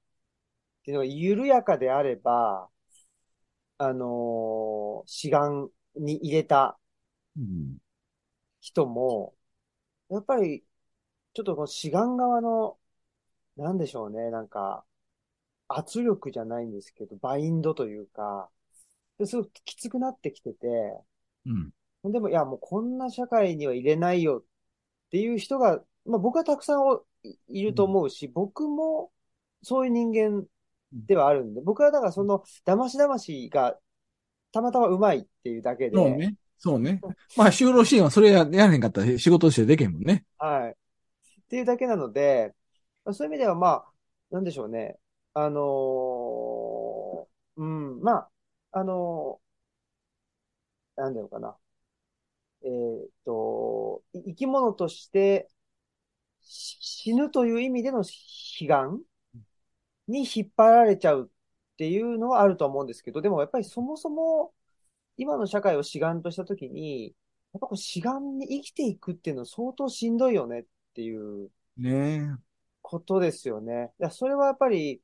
[0.85, 2.69] ていうのが緩やかであれば、
[3.77, 6.77] あのー志願に入れた
[7.37, 7.77] うん。
[8.61, 9.33] 人も、
[10.09, 10.63] やっぱり、
[11.33, 12.77] ちょっとこの志願側の、
[13.57, 14.85] なんでしょうね、なんか、
[15.67, 18.49] 圧力じゃないんですけど、バインドというか、
[19.17, 20.67] ですごくきつくなってきてて、
[21.45, 22.11] うん。
[22.11, 29.11] でも、いや、もうこんな社会には入れないよっていう人が、まあ僕はたくさんおいいると思うし、僕も
[29.61, 30.45] そういう人間
[30.93, 33.77] ではあるんで、僕はだからその、だましだましが
[34.51, 36.35] たまたまうまいっていうだけで、そうね。
[36.59, 37.01] そうね。
[37.35, 40.25] まあ、就労支援はそれややらへんかったら仕事としてできへんもんね。
[40.37, 40.71] はい。
[40.71, 40.75] っ
[41.49, 42.55] ていうだけなので、
[43.05, 43.93] まあそういう意味ではまあ、
[44.31, 44.99] なんでしょうね。
[45.33, 48.31] あのーうん、まあ、
[48.79, 51.57] あのーなんだろうかな。
[52.63, 55.49] えーっと、い生き物として
[56.41, 59.01] し死ぬという意味での悲願
[60.07, 61.27] に引っ張られちゃう
[61.73, 64.53] っていうのはあると思うんですけど、でもやっぱりそもそも
[65.17, 67.15] 今の社会を志願としたときに、
[67.53, 72.37] やっぱこう志願に生きていくっていうのは相当しんどいよねっていうね
[72.81, 73.91] ことですよね。
[73.99, 75.01] いや、それはやっぱり、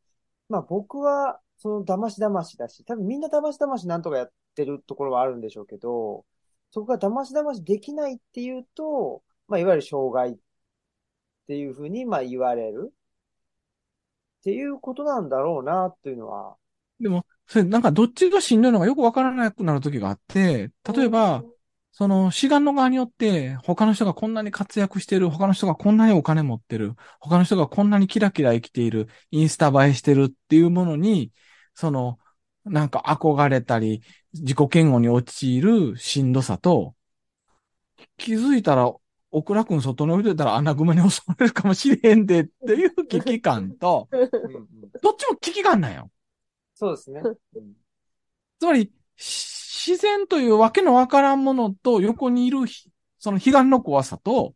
[0.49, 6.25] まあ僕は、その騙し騙しだし、多分みんな騙し騙しなんとかやってるところはあるんでしょうけど、
[6.71, 10.37] そこが騙し騙しできないっていうと、まあいわゆる障害っ
[11.47, 16.55] ていうふうにまあ言われるっていうことなんだろうなっていうのは。
[16.99, 21.43] でも、それなんかどっちがしんどいのかよくわからなくなる時があって、例えば、
[21.91, 31.31] その志願の側によって、他の人がこんなに活躍してる、他の人がこんなにお金持ってる、他の人がこんなにキラキラ生きている、インスタ映えしてるっていうものに、
[31.75, 32.17] その、
[32.65, 34.01] なんか憧れたり、
[34.33, 36.95] 自己嫌悪に陥るしんどさと、
[38.17, 38.91] 気づいたら、
[39.29, 44.07] オクラ君外に置いといたら穴熊に襲われるかもしれへんでっていう危機感と、
[45.01, 46.09] どっちも危機感なんよ。
[46.75, 47.21] そうですね。
[47.55, 47.73] うん
[48.59, 49.53] つまり、し
[49.85, 54.55] 自然というわけのわからんものと横にいるひ、その悲願の怖さと、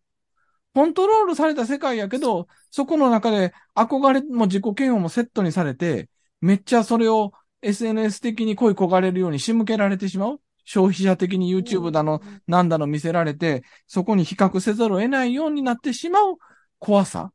[0.74, 6.10] コントロールされた世界やけど、そこの中で憧れも自己嫌悪もセットにされて、
[6.40, 10.42] めっちゃそれを SNS 的に恋焦がれるように仕向けられてしまう。
[10.64, 16.38] 消費者的に YouTube だの、なんだの見せられて、そこに比較せざるを得ないようになってしまう
[16.80, 17.34] 怖さ。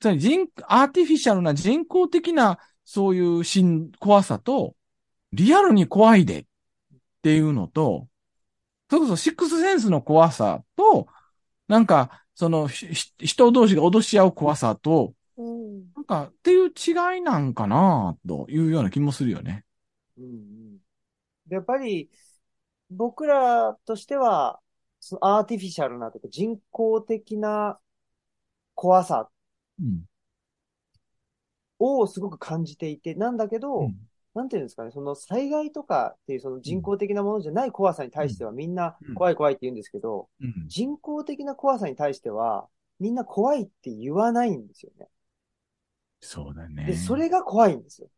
[0.00, 4.76] つまり人、アーティフィシャルな人工的なそういうしん怖さと、
[5.32, 6.44] リアルに怖いでっ
[7.20, 8.08] ていうのと、
[8.88, 11.08] それこそシックスセンスの怖さと、
[11.66, 15.92] なんか、その、人同士が脅し合う怖さと、うん。
[15.96, 19.64] なんか、っていう違いなんかなというような気もするよね。
[20.16, 20.78] うんうん
[21.46, 22.10] でやっぱり、
[22.90, 24.60] 僕らとしては、
[25.00, 27.78] そのアーティフィシャルなとか人工的な
[28.74, 29.28] 怖さ
[29.80, 30.04] うん。
[31.78, 33.96] をすごく感じていて、なんだけど、うん
[34.36, 40.52] なんていうんですかね、その災害とかっていうその人工的なものじゃない怖さに対してはみんなうん怖い怖いって言うんですけど、うん。
[40.68, 42.66] 人工的な怖さに対しては
[43.00, 45.06] みんな怖いって言わないんですよね。
[46.20, 46.84] そうだね。
[46.84, 48.08] で、それが怖いんですよ。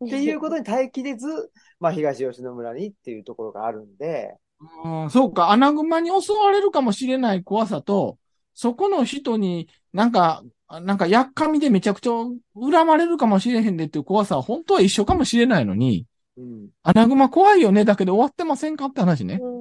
[0.00, 4.36] うん、 っていうことに耐えきれず、まあ東吉野村にっていうところがあるんで、
[4.84, 8.18] あーそうか、穴熊に襲われるかもしれない怖さと、
[8.54, 12.10] そこの人になんか、なんか、やっかみでめちゃくちゃ
[12.54, 16.06] 恨まれるかもしれへんでっていう怖さは本当は一緒かもしれないのに、
[16.36, 16.68] うん。
[16.82, 19.40] 穴熊怖いよね、だけど終わってませんかって話ね。
[19.42, 19.60] うん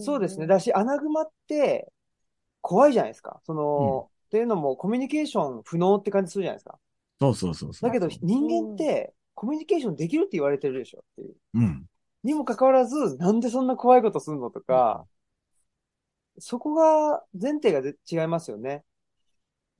[0.00, 0.46] そうですね。。
[0.46, 1.92] だし、アナグマって
[2.60, 3.40] 怖いじゃないですか。
[3.44, 6.78] その、っていうのもコミュニケーション不能って感じするじゃないですか。
[7.20, 7.88] そうそうそうそう。
[7.88, 11.34] だけど人間ってコミュニケーションできるって言われてるでしょっていう。
[11.54, 11.86] うん。
[12.24, 15.06] にもかかわらず、なんでそんな怖いことすんのとか、
[16.38, 18.82] そこが、前提がぜ違いますよね。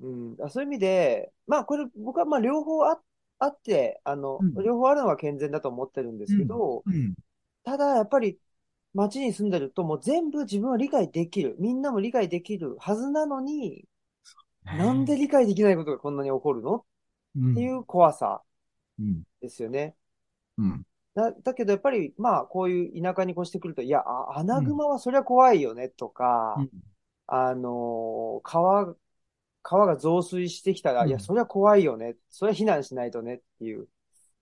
[0.01, 0.37] うん。
[0.43, 3.01] あそういう意味で、まあこれ僕はまあ両方あ
[3.39, 7.15] あって、あの、うん両方あるのが健全だと思ってるんですけど、うん。
[7.65, 8.39] ただやっぱり
[8.95, 11.57] 街に住んでるともう全部自分は理解できる。
[11.59, 13.85] みんなも理解できるはずなのに、
[14.65, 16.85] なんで理解できないことがこんなに起こるの？
[17.37, 18.43] うんっていう怖さ
[18.99, 19.23] うん。
[19.41, 19.95] ですよね。
[20.59, 20.83] うん。
[21.15, 26.71] だ、だけどやっぱり、まあ、こういう田舎に越してくると、いや、あ、アナグマはそりゃ怖いよね、とか、うん
[27.27, 28.95] あのー川、
[29.69, 32.15] 川が増水してきたら、うんいや、そりゃ怖いよね。
[32.31, 33.89] そりゃ避難しないとねっていう、す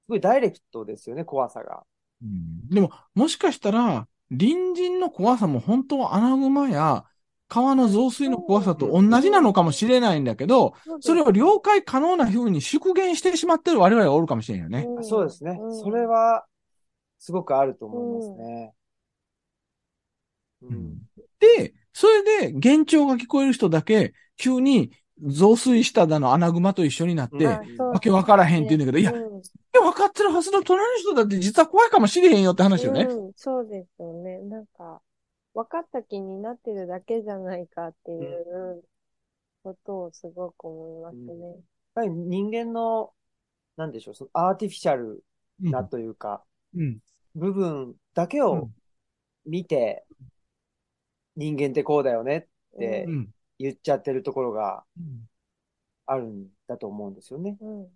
[0.07, 1.83] ごいダイレクトですよね、怖さが。
[2.23, 7.05] うんでも、もしかしたら、隣人の怖さも本当は穴熊や
[7.49, 14.85] 川の増水の怖さと同じなのかもしれないんだけど、それを了解可能な風に縮減してしまってる我々がおるかもしれんよね。
[14.85, 15.59] んそうですね。
[15.59, 16.45] うんそれは、
[17.19, 18.75] すごくあると思いますね。
[20.65, 20.99] うん。
[21.39, 24.91] で、それで幻聴が聞こえる人だけ、急に
[25.23, 33.03] 増水しただの穴熊と一緒になって、わけわからへんって言うんだけど、いや、分かってるはずの隣の人だって実は怖いかもしれへんよって話よね。
[33.03, 34.39] うん、そうですよね。
[34.41, 35.01] なんか、
[35.55, 38.83] 分かった気になってるだけじゃないかっていう
[39.63, 41.49] ことをすごく思いますね。
[41.49, 41.59] やっ
[41.95, 43.13] ぱり人間の、
[43.77, 45.23] なんでしょう、そのアーティフィシャル
[45.63, 46.43] うんなというか、
[46.77, 46.99] うん。
[47.37, 48.75] 部分だけをうん
[49.47, 50.05] 見て、
[51.37, 53.29] 人間ってこうだよねってうん。
[53.59, 55.29] 言っちゃってるところがうん。
[56.07, 57.57] あるんだと思うんですよね。
[57.61, 57.89] うん。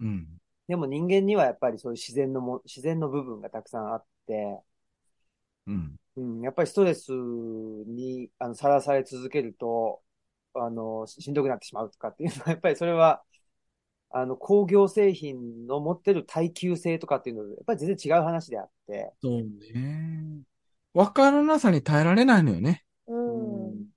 [0.00, 0.40] うん。
[0.68, 4.62] でも人間にはやっぱりそういう自然のも、自然の部分がたくさんあって、
[5.66, 5.96] うん。
[6.16, 10.02] うん、やっぱりストレスに、あの、さらされ続けると、
[10.54, 13.22] あの、しんどくなってしまうとかっていうのは、やっぱりそれは、
[14.10, 19.42] あの、工業製品の持ってる耐久性とかっていうのと、やっぱり全然違う話であって、そう
[19.72, 20.42] ね。
[20.94, 22.84] わからなさに耐えられないのよね。
[23.06, 23.91] うん。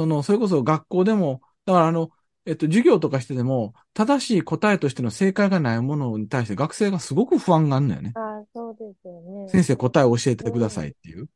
[0.00, 2.10] その、それこそ学校でも、だからあの、
[2.46, 8.12] えっと、授業とかしてても、正しい答えとしての正解がないものに対して学生がすごく不安があるのよね。
[8.14, 9.50] ああ、そうですよね。
[9.50, 11.28] 先生答えを教えてくださいっていう。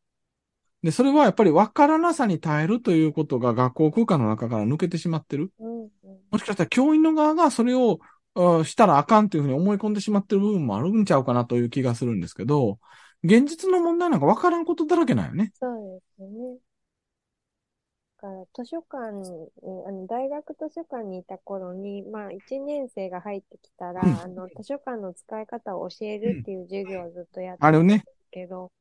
[0.83, 5.53] で、それはやっぱり分からなさに耐えるということが学校空間の中から抜けてしまってる。
[5.61, 5.83] うん。
[5.83, 5.91] うん
[6.31, 8.01] もしかしたら教員の側がそれを
[8.35, 12.81] あしたらあかんというふうに思い込んでしまってる部分もあるんちゃうかなという気がするんですけど、
[13.23, 15.53] 現実の問題なんか分からんことだらけなんよね。
[15.55, 16.59] そうですよね。
[18.25, 19.49] だから図書館に、
[19.87, 28.03] あの、大学図書館にいた頃に、まあ、一年生が入ってきたら、うんあの、図書館の使い方を教えるっていう授業をずっとやってあれをね。
[28.31, 28.73] けど、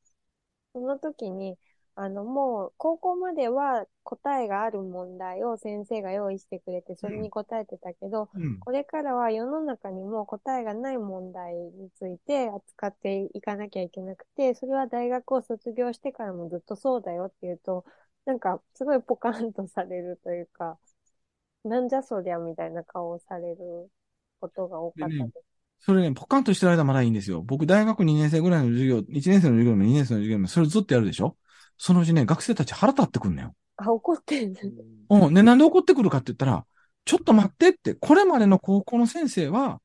[0.72, 1.58] その時に、
[1.96, 8.60] あの、もう、高校までは答えがある問題を先生が用意してくれて、それに答えてたけど、うん。
[8.62, 17.84] これからは世の中にも答えがない問題について扱っていかなきゃいけなくて、それは大学を卒業してからもずっとそうだよって言うと、
[18.26, 20.78] なんかすごいポカンとされるというか、
[21.64, 23.90] なんじゃそりゃみたいな顔をされる
[24.40, 25.46] ことが多かったでねです。
[25.86, 27.42] それね、ポカンとしてる間まだいいんですよ。
[27.42, 31.36] 僕、大学2年生ぐらいの授業、1年生の授業の2年生の授業の、それずっとやるでしょ？
[31.78, 33.54] そのうちね、学生たち腹立ってくんのよ。
[33.78, 34.56] あ、怒ってる。
[35.10, 35.34] うん。
[35.34, 36.66] ね、なんで怒ってくるかって言ったら、
[37.06, 39.82] ちょっと待ってって、これまでの高校の先生は、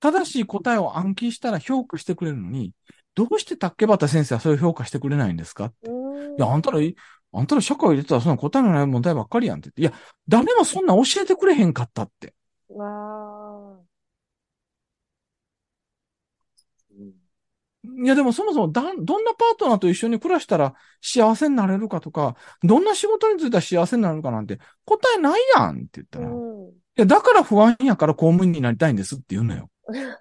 [0.00, 2.72] 正しい答えを暗記したら評価してくれるのに、
[3.14, 5.72] どうして竹畑先生はそれを評価してくれないんですか。
[5.84, 6.94] いや、あんたらい、
[7.32, 9.96] あんたら社会入れてたらそんな答えのない問題ばっかりやんって言って。
[9.98, 12.34] いや、誰もそんな教えてくれへんかったって。
[12.68, 13.82] わ
[16.90, 17.14] うん
[17.84, 26.20] いや、でもそもそもだん、どんなパートナーと一緒に暮らしたら幸せになれるかとか、どんな仕事に就いたら幸せになれるかなんて答えないやんって言ったー。
[26.20, 26.28] ら。
[26.30, 26.32] い
[26.68, 26.82] うん。
[26.96, 29.70] や、だから不安やから公務員になりたいんですって言うのよ。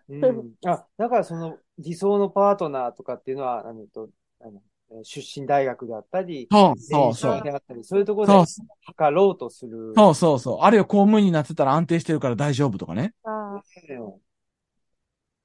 [0.09, 4.09] うんあ、だからその理想のパートナーとかっていうのは、何と、
[4.41, 4.70] あのえー
[5.03, 7.41] 出身大学であったり、そうそうそう。
[7.41, 8.51] であったり、そういうところで
[8.85, 9.93] 測ろうとする。
[9.95, 10.57] そうそうそう。
[10.61, 13.13] あるいは公務員になってたら安定してるから大丈夫とかね。
[13.23, 13.61] あうん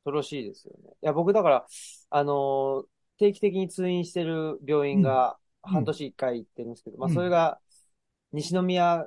[0.05, 0.91] 恐ろしいですよね。
[1.03, 1.67] いや、僕だから、
[2.11, 2.85] あのー
[3.19, 7.59] 定期的に通院してる病院がうん半年一回行ってるんですけど、まあ、うんそれが
[8.33, 9.07] 西宮、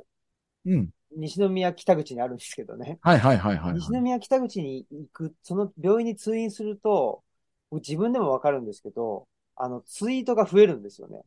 [0.66, 0.90] うん。
[1.16, 2.98] 西宮北口にあるんですけどね。
[3.02, 3.80] はいはいはいはい、はい。
[3.80, 7.24] 西宮北口に行く、その病院に通院すると、
[7.70, 9.28] 僕自分でもわかるんですけど、
[9.60, 11.24] あの、ツイートが増えるんですよね。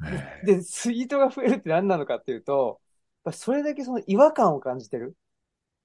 [0.00, 0.08] へ
[0.42, 2.80] で、ツイートが増えるって何なのかっていうと、
[3.32, 5.16] それだけその違和感を感じてる。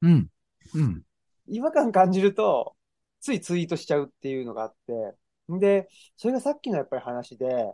[0.04, 0.30] ーうん。
[0.74, 1.06] うん。
[1.48, 2.76] 違和感感じると、
[3.22, 5.16] ついツイートしちゃうっていうのがあって、
[5.60, 7.74] で、それがさっきのやっぱり話で、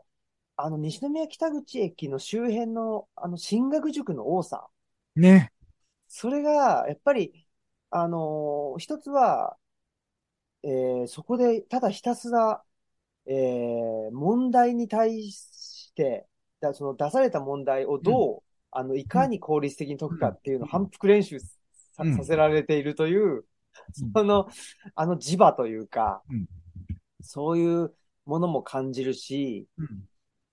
[0.58, 4.70] あの、西宮北口駅の周辺の、あの、進学塾の多さ。
[5.16, 5.52] ね。
[6.08, 7.48] それが、やっぱり、
[7.92, 9.58] あのー一つは、
[10.64, 12.64] えーそこで、ただひたすら、
[13.26, 16.26] えー問題に対して、
[16.60, 22.18] だその出された問題をどう、あの、いかに効率的に解くかっていうのを反復練習さ,、うん。
[22.18, 23.46] させられているという、うん。
[24.14, 24.50] その、
[24.96, 26.46] あの磁場というか、うん。
[27.22, 27.94] そういう
[28.26, 29.88] ものも感じるし、うん。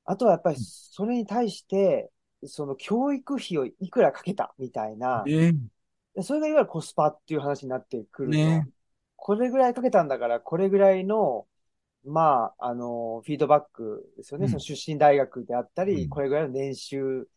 [0.04, 2.10] あとはやっぱりそれに対して、
[2.44, 5.52] その教育費をいくらかけたみたいな、え
[6.16, 8.68] えそれがいわゆるコスパっていう話になってくると、ね
[9.16, 11.46] これぐらいかけたんだから、これぐらいの、
[12.06, 14.44] まあ、あの、フィードバックですよね。
[14.44, 17.28] うんその出身大学であったり、うんこれぐらいの年収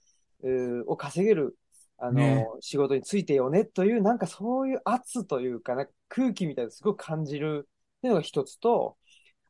[0.88, 1.58] を稼げる、
[1.98, 7.68] あの、ね仕事についてよねという、なんかそういう圧というか、なんか空気みたいなのすごく感じる
[7.98, 8.98] っていうのが一つと、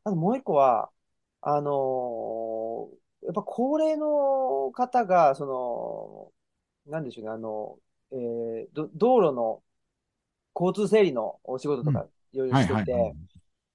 [0.04, 0.90] あともう一個は、
[1.42, 2.88] あの
[3.22, 6.32] やっぱ高齢の方が、そ
[6.86, 7.78] の、なんでしょうね、あの、
[8.12, 9.62] えーど道路の
[10.54, 13.16] 交通整理のお仕事とかいろいろはいしてて、はいはい。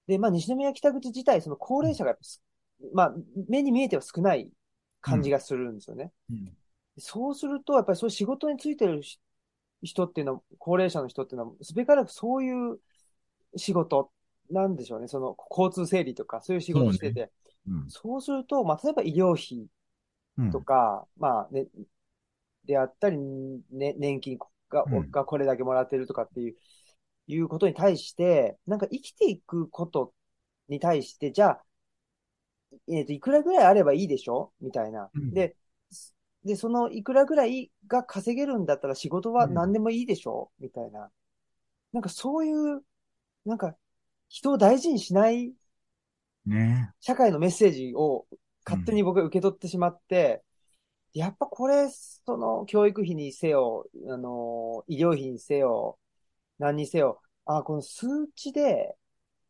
[0.08, 2.41] で、まあ、西宮北口自体、その高齢者がやっぱす、
[2.93, 3.16] まあ、
[3.47, 4.49] 目に見えては少ない
[5.01, 6.12] 感じがするんですよね。
[6.30, 6.53] うん。
[6.97, 9.20] そうすると、やっぱりそういう仕事についてるし
[9.84, 12.80] 人っていうのは、高齢者の人っていうのは、すべからくそういう
[13.56, 14.12] 仕事
[14.49, 15.08] なんでしょうね。
[15.08, 17.32] その交通整理とか、そういう仕事してて、
[17.68, 17.89] うん。
[17.89, 19.68] そうすると、まあ、例えば医療費
[20.38, 20.51] うん。
[20.51, 21.68] とか、まあ、ね、
[22.66, 23.18] であったり、
[23.72, 24.38] ね、年金
[24.70, 25.12] が、うん。
[25.12, 26.56] がこれだけもらってるとかっていう、
[27.28, 30.14] いうことに対して、なんか生きていくこと
[30.70, 31.64] に対して、じゃあ、
[32.90, 34.52] えっ、と、いくらぐらいあればいいでしょ？
[34.60, 35.10] みたいな。
[35.14, 35.34] うん。
[35.34, 35.56] で、
[36.44, 40.52] で、そのいくらぐらいが稼げるんだったら仕事は何でもいいでしょ？
[40.60, 41.10] みたいな。
[41.94, 42.84] なんかそういう、
[43.46, 43.76] なんか
[44.28, 45.54] 人を大事にしない
[46.46, 46.92] ね。
[47.00, 48.28] 社会のメッセージを
[48.66, 50.44] 勝手に僕は受け取ってしまって、
[51.14, 55.98] やっぱこれ、その教育費にせよ、あの、医療費にせよ、
[56.60, 58.95] 何にせよ、あ、この数値で、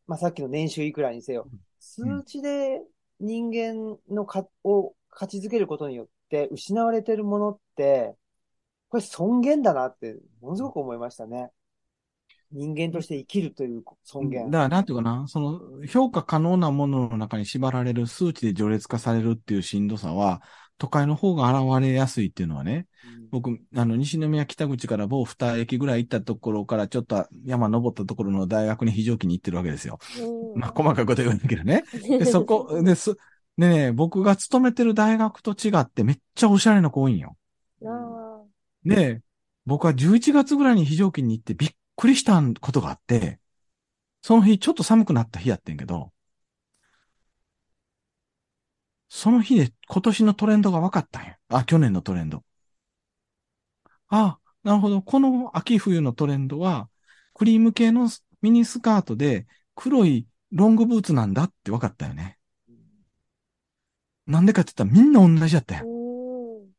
[0.06, 1.48] まあ、さっきの年収いくらにせよ、
[1.78, 2.82] 数値で
[3.20, 8.14] 人間のか、を価値づけることによって失われてるものって、
[8.88, 11.50] これ尊厳だなって、ものすごく思いましたね。
[12.52, 14.50] 人間として生きるという尊厳。
[14.50, 20.42] だから、なんていうかな、その、評価可能なものの中に縛られる数値で序列化されるっていうしんどさは、
[20.78, 29.98] 都会の方が現れやすいっていうのはね、うん僕、あの、西宮北口から某二駅ぐらい行ったところから、ちょっと山登ったところの大学に非常勤に行ってるわけですよ。
[30.54, 31.84] うんまあ、細かいこと言わないけどね。
[31.92, 33.16] で、そこ、で、す、
[33.58, 37.36] でね、僕が勤めてる大学と違ってめっちゃおしゃれな子多いんよ。
[37.84, 38.42] あ
[38.84, 39.22] で、
[39.64, 43.40] 僕は11月ぐらいに非常勤に行ってびっくりしたことがあって、
[44.22, 46.12] その日ちょっと寒くなった日やってんけど、
[49.08, 51.36] その日で今年のトレンドが分かったんや。
[51.48, 52.44] あ、去年のトレンド。
[54.08, 55.02] あ、なるほど。
[55.02, 56.88] この秋冬のトレンドは、
[57.34, 58.08] クリーム系の
[58.42, 62.38] ミニスカートで黒いロングブーツなんだって分かったよね。
[64.26, 65.78] なんでかって言ったらみんな同じやったあ。
[65.78, 65.86] よ。
[65.86, 66.72] うん。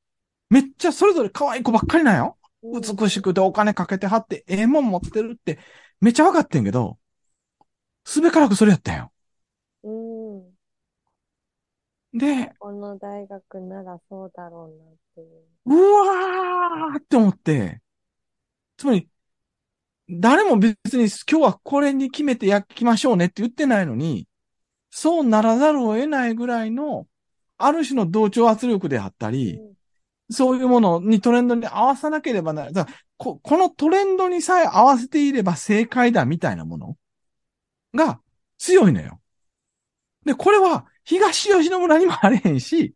[0.50, 2.38] めっちゃそれぞれ可愛い子ばっかりなんよ。
[2.42, 5.60] うん美しくてお金かけてはって、ええもん持ってるって、
[6.02, 6.98] めっちゃ分かってんけど、
[8.06, 9.12] すべからくそれやったんよ。
[12.20, 12.46] うん。
[12.46, 15.58] で、この大学ならそうだろうなっていう。
[15.66, 15.76] う
[16.08, 17.82] わーって思って、
[18.78, 19.10] つまり、
[20.10, 24.28] 誰も別に今日はこれに決めてやきましょうねって言ってないのに、
[24.90, 27.08] そうならざるを得ないぐらいの、
[27.58, 29.60] ある種の同調圧力であったり、
[30.30, 32.74] そういうものにトレンドに合わさなければならない。
[32.74, 36.98] だからここのトレンドにさえ合わせていれば正解だみたいなもの
[37.94, 38.20] が
[38.58, 39.20] 強いのよ。
[40.26, 42.94] で、これは東吉野村にもあれへんし。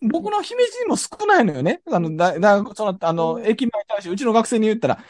[0.00, 1.82] 僕の姫路にも少ないのよね。
[1.90, 5.04] あの、だ、だ、その、あの、うん駅前に対して、うちの学生に言ったら、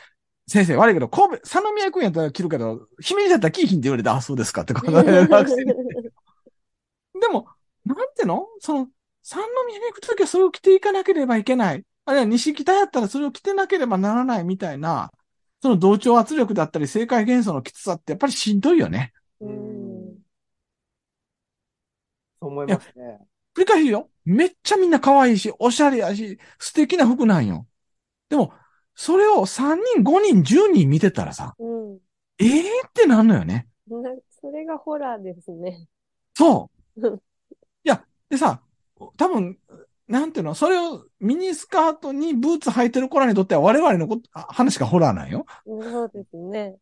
[0.49, 5.75] 先生、悪いけど、神戸、佐野宮君やったら着るけど、姫路だったら着いひんって言われて、あ、そうですかってことで、学生に。
[7.21, 7.47] でも、
[7.85, 8.47] なんての？
[8.59, 8.89] その、
[9.23, 11.85] 三宮に行くときはそれを着ていかなければいけない。
[12.07, 15.13] あるいは西北やったらそれを着てなければならないみたいな、
[15.61, 19.13] その同調圧力だったり、正解元素のきつさってやっぱりしんどいよね。
[19.41, 19.90] うん。
[22.41, 23.19] そう思いますね。
[23.55, 24.09] 繰り返しよ。
[24.25, 27.67] めっちゃみんな可愛いし、おしゃれやし、素敵な服なんよ。
[28.29, 28.53] でも、
[28.95, 31.99] それを3人、5人、10人見てたらさ、うん。
[32.39, 33.69] ええー、ってなんのよね。
[33.89, 34.11] な
[34.41, 35.87] それがホラーですね。
[36.35, 37.01] そう。
[37.85, 38.63] いや、でさ、
[39.17, 39.59] 多分、
[40.07, 45.47] なんていうの、それをミニスカートにブーツ履いてる子らにとっては我々のことあ話がホラーなんよ。
[45.65, 46.77] そうですね。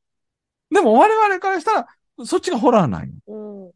[0.71, 1.89] でも我々からしたら、
[2.25, 3.15] そっちがホラーなんよ。
[3.27, 3.73] うん。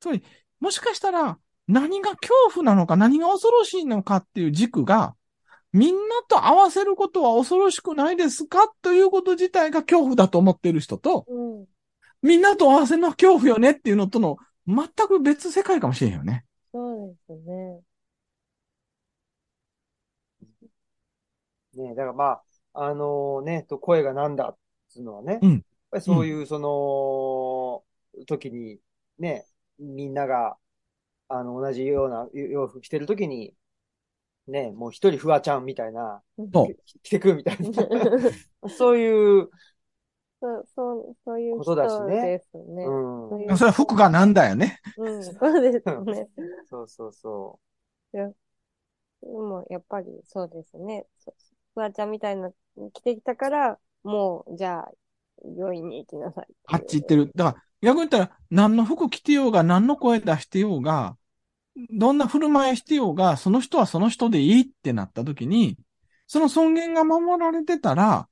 [0.00, 0.22] つまり、
[0.60, 5.14] もしかしたら、何が恐怖なのか、何が恐ろしいのかっていう軸が、
[5.72, 11.26] みんなと合わせることは恐ろしくないですかということ自体が恐怖だと思ってる人と、
[12.22, 16.44] みんなと合わせるのは恐怖よねっていうのとの、全く別世界かもしれんよね。
[16.72, 17.80] そうですね。
[21.74, 22.42] ねだからまあ、
[22.72, 24.56] あのー、ね、と声がなんだっ
[24.92, 25.64] ていうのはね、うん、
[26.00, 28.78] そういうその、時に
[29.18, 29.46] ね、
[29.78, 30.56] みんなが、
[31.28, 33.54] あの、同じような洋服着てる時に、
[34.48, 36.22] ね、もう一人フワちゃんみたいな、
[36.52, 39.50] そう着てくみたいな、 そういう、
[40.40, 42.84] そう、そう、そういうことだしね人ですね。
[42.86, 44.80] うんそれは服がなんだよね。
[44.96, 46.28] うん、そうですね。
[46.70, 47.60] そうそうそ
[48.12, 48.34] で
[49.22, 51.06] も、やっぱりそうですね。
[51.74, 52.50] フワちゃんみたいな
[52.92, 54.92] 着てきたから、もう、じゃあ、
[55.56, 56.46] 病院に行きなさい。
[56.66, 57.30] あっち行ってる。
[57.34, 61.16] だから、逆に言ったら、何の服着てようが、何の声出してようが、
[61.90, 65.76] どんな振る舞いしてようが、その人はその人でいいってなった時に、
[66.26, 68.28] その尊厳が守られてたら、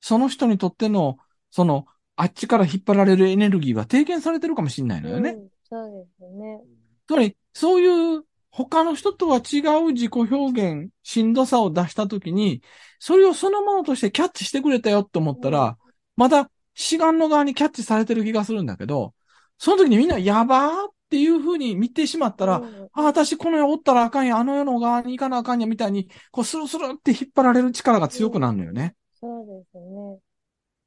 [0.00, 1.18] その人にとっての、
[1.50, 1.86] その、
[2.16, 5.30] あっちから引っ張られるエネルギーは低減されてるかもしれないのよね。
[5.30, 6.60] うんそうですね。
[7.06, 12.62] つまり、そういう他の人とは違う自己表現、しんどさを出したときに、
[12.98, 15.76] それをそのものとしてキャッチしてくれたよって思ったら、
[16.16, 19.12] まだ志願の側にキャッチされてる気がするんだけど、
[19.58, 28.94] その時にみんなやばーっていう風に見てしまったら、うんあ、私この世おったらあかんや、あの世の側に行かなあかんやみたいに、こうスルスルって引っ張られる力が強くなるのよね。
[29.20, 30.20] そうですね。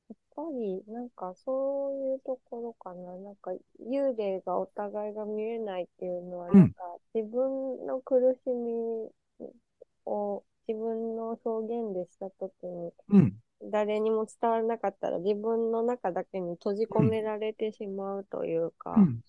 [0.07, 3.11] やっぱり、なんか、そういうところかな。
[3.17, 6.83] なんか、幽霊がお互いが見えないっていうのは、うんなんか、
[7.13, 9.09] 自分の苦しみ
[10.05, 13.35] を自分の表現でしたときに、うん。
[13.63, 19.21] 誰にも伝わらなかったら自分の中だけに閉じ込められてしまうというか、うん。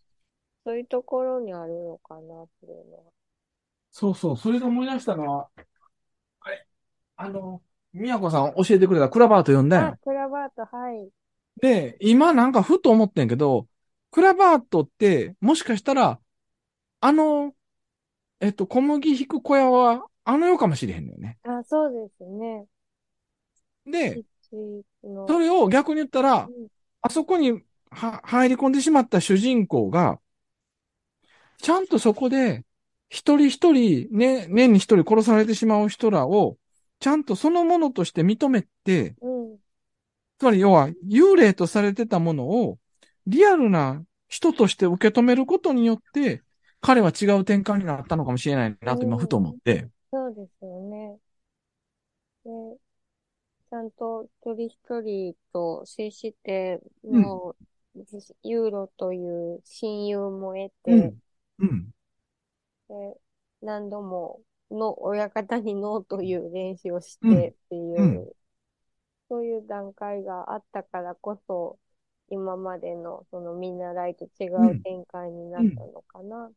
[0.65, 3.03] そういうところにあるのかなっていうのは。
[3.91, 4.37] そうそう。
[4.37, 5.49] それで思い出したのは、
[6.41, 6.67] あれ、
[7.17, 7.63] あの、
[7.93, 9.97] 宮子さん教えてくれたクラバート読んだよあ、。
[10.03, 11.11] クラバート、はい。
[11.61, 13.67] で、今なんかふと思ってんけど、
[14.11, 16.21] クラバートって、もしかしたら、
[17.01, 17.55] あの、
[18.41, 21.39] えっと、小麦引く小屋は、あの世かもしれへんのよね。
[21.45, 22.67] あ、そうですね。
[23.87, 24.23] で。
[25.27, 26.69] それを逆に言ったらうん、
[27.01, 30.19] あそこには入り込んでしまった主人公が、
[31.59, 32.65] ちゃんとそこで、
[33.09, 36.57] 一人一人、ね、年に一人殺されてしまう人らを、
[36.99, 39.59] ちゃんとそのものとして認めて、うん。
[40.39, 42.79] つまり要は幽霊とされてたものを
[43.27, 46.43] リアルな人として受け止めることによって、
[46.81, 49.89] 彼は違う転換になったのかもしれないなと今ふと思って。
[50.11, 51.17] そうですよね。
[53.73, 57.57] で、ちゃんと一人一人と接しての、
[58.43, 61.23] ユーロという親友も得て、うん。
[61.59, 61.93] うん。
[62.89, 63.21] で
[63.61, 68.33] 何度もの親方にノーという練習をしうんてっていう、うん
[69.29, 71.79] そういう段階があったからこそ、
[72.29, 76.51] 今までのその見習いと違う展開になったのかな。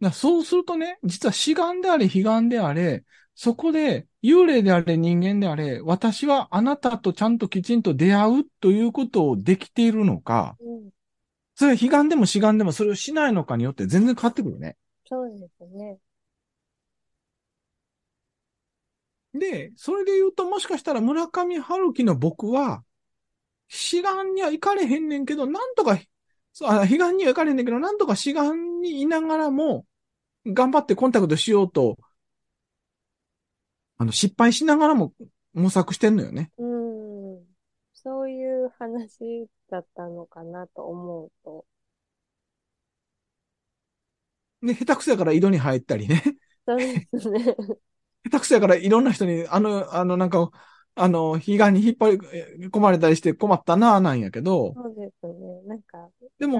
[0.00, 10.90] だそうするとね、実は死眼であれ、悲願であれ、そこで幽霊であれ、人間であれ、私はあなたとちゃんときちんと出会うということをできているのか、うん、
[11.54, 14.76] それは悲願でも死眼でもそれをしないのかによって全然変わってくるね。
[15.08, 15.98] そうですね。
[19.34, 22.84] で、それで言うともしかしたら村上春樹の僕は、
[23.68, 25.98] 志願には行かれへんねんけど、なんとか、
[26.58, 29.86] そう、あ、悲願には行かれへんねんけど、なんとか志願にいながらも、
[30.46, 31.98] 頑張ってコンタクトしようと、
[33.96, 35.12] あの、失敗しながらも
[35.52, 36.50] 模索してんのよね。
[36.58, 37.46] うん。
[37.94, 41.66] そういう話だったのかなと思うと。
[44.62, 46.22] で、下手くそやから井戸に入ったりね。
[46.66, 46.78] そう
[47.12, 47.56] ですね。
[48.24, 50.50] 下手くそやからいろんな人に、あの、あの、なんか、
[50.98, 55.62] あの、悲願に引っ張り込まれたりして困ったなぁなんやけど、そうですね。
[55.66, 56.58] なんか、でも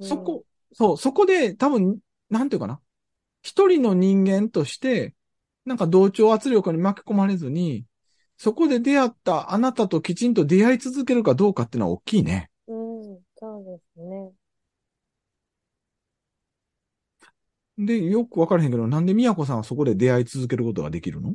[0.00, 2.80] うんそこ、そう、そこで多分、なんていうかな。
[3.42, 5.14] 一人の人間として、
[5.64, 7.84] なんか同調圧力に巻き込まれずに、
[8.36, 12.50] そこで出会ったあなたときちんと出会い続けるかどうかっていうのは大きいね。
[12.66, 14.32] うん、そうですね。
[17.78, 21.34] で、よくわからへんけど、なんで宮子さんはそこで出会い続けることができるの？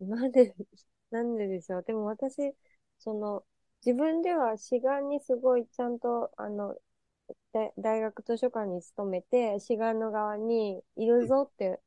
[0.00, 0.54] なんで、
[1.16, 1.82] なんででしょう。
[1.84, 2.54] でも私、
[2.98, 3.44] その、
[3.84, 6.76] 自分では志願にすごいちゃんと、あの、
[7.52, 11.80] 大大学図書館に勤めて、志願の側にいるぞって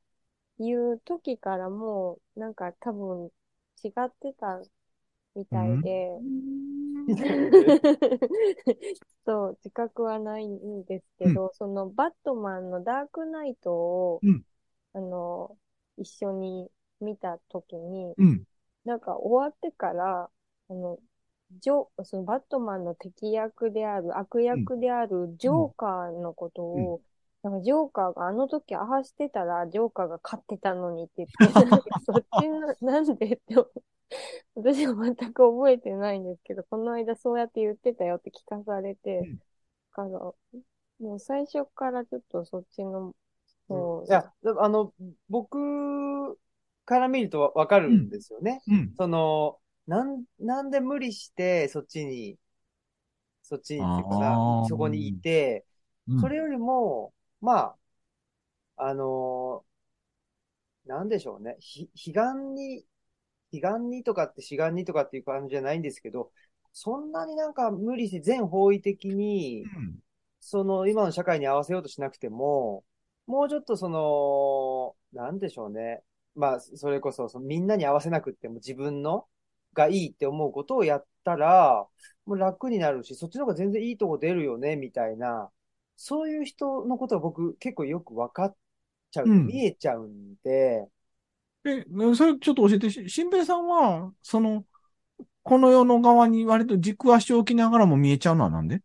[0.59, 3.27] いう時からもう、なんか多分
[3.83, 4.61] 違ってた
[5.35, 6.23] みたいで、
[9.25, 14.45] そう、自覚はないんですけど、そのバットマンのダークナイトを、うん
[14.93, 15.57] あの、
[15.97, 16.69] 一緒に
[17.01, 18.45] 見た時に、うん。
[18.89, 20.29] なんか終わってから、
[20.69, 20.99] あの、
[21.61, 27.01] ジョそのバットマンの敵役である、悪役であるジョーカーのことを、
[27.43, 31.53] なんかジョーカーがあの時ああしてたら、ジョーカーが勝ってたのにって言って、
[31.99, 33.67] そっちの、なんでって思
[34.55, 39.39] 私は全く覚えてないんですけど、この間そうやって言ってたよって聞かされて、うん。
[39.91, 43.15] から、もう最初からちょっとそっちの、
[43.67, 44.93] そういや、あの、
[45.29, 46.37] 僕
[46.89, 48.63] から見るとわわかるんですよね。
[48.67, 48.93] うん。
[48.97, 52.39] その、なん、なんで無理して、そっちに、
[53.43, 55.65] そっちにっていうかあなーそこにいて、
[56.07, 57.75] うんそれよりも、ま
[58.75, 59.63] あ、あの
[60.85, 61.55] なんでしょうね。
[61.59, 62.83] ひ、彼岸に、
[63.51, 66.31] 彼岸にとかって志願にとかっていう感じじゃないんですけど、
[66.73, 69.65] そんなになんか無理して全方位的に、
[70.39, 72.83] その今の社会に合わせようとしなくても、
[73.27, 76.01] もうちょっとその、なんでしょうね。
[76.39, 79.27] まあ、それこそ、そのみんなに合わせなくっても自分の
[79.73, 81.85] がいいって思うことをやったら、
[82.25, 85.51] もう楽になるし、そっちの方が全然いいとこ出るよね、みたいな、
[85.97, 88.55] そういう人のことは僕結構よく分かっ
[89.11, 89.47] ちゃう、うん。
[89.47, 90.87] 見えちゃうんで、
[91.65, 91.83] え、
[92.15, 94.65] それちょっと教えて、し新平さんは、その、
[95.43, 98.81] この世の側に割と軸足を置きながらも見えちゃうのはなんで？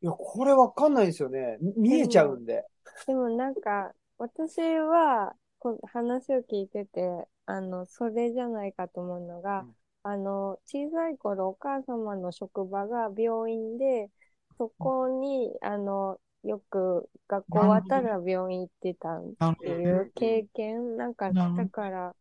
[0.00, 1.58] いや、これ分かんないんですよね。
[1.60, 2.64] み見えちゃうんで。
[3.06, 9.74] でもなんか、私は、こ話を聞いてて、あの、それじゃないかと思うのが、うん。
[10.02, 14.10] あの、小さい頃お母様の職場が病院で、
[14.58, 22.16] そこに、あの、よく学校終わったら病院行ってたっていう経験、なんか、だから、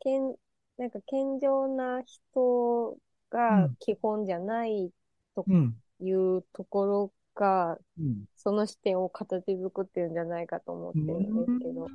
[0.00, 0.34] けん、
[0.78, 2.98] なんか健常な人
[3.30, 3.76] がうん。
[3.78, 4.92] 基本じゃない
[5.34, 5.80] とうん。
[6.00, 8.24] いうところが、うん。
[8.36, 11.88] その視点を形作ってるんじゃないかと思ってるんですけど。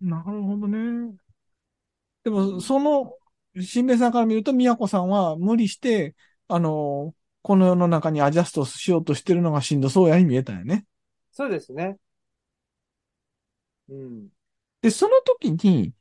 [0.00, 1.14] なるほどね。
[2.24, 3.14] でも、その、
[3.60, 6.14] 新兵さんから見ると、宮子さんは無理して、
[6.48, 10.86] あの、この世の中にアジャストしようとしてるのがしんどそうやに見えたよね。
[11.32, 11.98] そうですね。
[13.88, 14.28] うん。
[14.80, 15.94] で、その時に、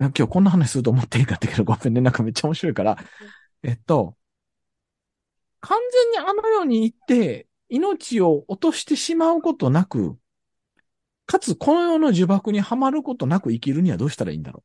[0.00, 2.96] 今日こんな話すると思っていいかったけど、ごめんね、なんかめっちゃ面白いから。
[3.62, 4.16] えっと、
[5.68, 10.18] 完全にあの世に行って、命を落としてしまうことなく、
[11.26, 14.64] かつこの世の呪縛にはまることなく生きるにはどうしたらいいんだろ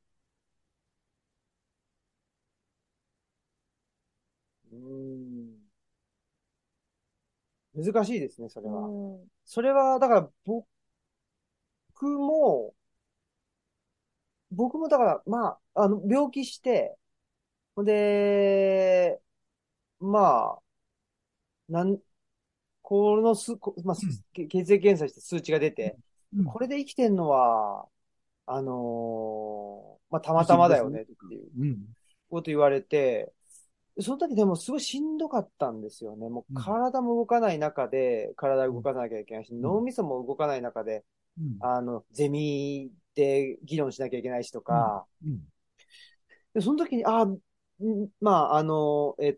[4.72, 4.76] う？
[4.76, 5.64] ん。
[7.76, 8.88] 難しいですね、それは。
[8.88, 10.66] うんそれは、だから、僕
[12.08, 12.76] も、
[14.52, 16.98] 僕もだから、まあ、あの、病気して、
[17.76, 19.22] ほんで、
[20.02, 20.63] まあ、
[21.70, 22.00] なん、
[22.82, 25.98] このす、こまあ、す血液検査して数値が出て、
[26.36, 26.44] う。
[26.46, 27.88] これで生きてんのは、
[28.46, 31.96] あのーまあ、たまたまだよねっていううん。
[32.30, 33.34] こと言われて、
[34.00, 36.30] その時でもすごいしんどかったんですよね。
[36.30, 41.06] もう体も動かない中で、体動かなきゃいけないし、ん脳みそも動かない中で、
[41.38, 41.60] うん。
[41.60, 45.40] あの、ゼミで議論しなきゃいけないしとか、うん。
[46.54, 47.40] で、その時に、あ、ん
[48.22, 49.38] まあ、あの、え、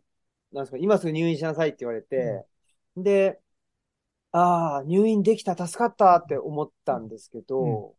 [0.55, 2.45] なんですか、今すぐ入院しなさいって言われて、
[2.97, 3.41] で、
[4.31, 7.95] ああ、入院できた、助かったって思ったんですけど、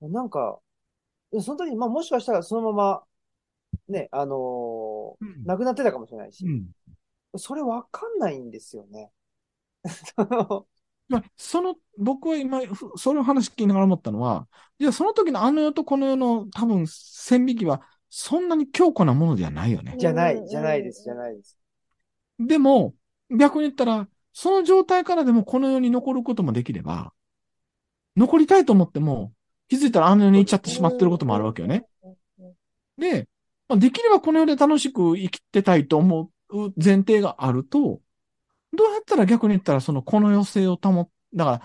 [0.00, 0.60] なんか、
[1.40, 3.04] その時に、まあ、もしかしたらそのまま、
[3.88, 6.70] ね、あのうん亡くなってたかもしれないしう、ん。
[7.38, 9.12] それわかんないんですよね。
[10.16, 10.66] そ の
[11.08, 19.96] まあ、その、僕は今、ふその話聞きながら思ったのは、じゃあその時のあの世とこの世の多分線引きはそんなに強固なものではないよね。
[19.98, 21.58] じゃない、うんじゃないです、じゃないです。
[22.38, 22.94] でも、
[23.30, 27.12] 逆に言ったら、その状態からでもこの世に残ることもできれば、
[28.16, 29.32] 残りたいと思っても、
[29.68, 31.86] 気づいたらあの世に行っちゃってしまってることもあるわけよね。
[32.98, 33.28] で、
[33.68, 38.00] まあできればこの世で楽しく生きてたいと思う前提があると、
[38.72, 41.62] どうやったら逆に言ったらそのこの世性を保っ、だから、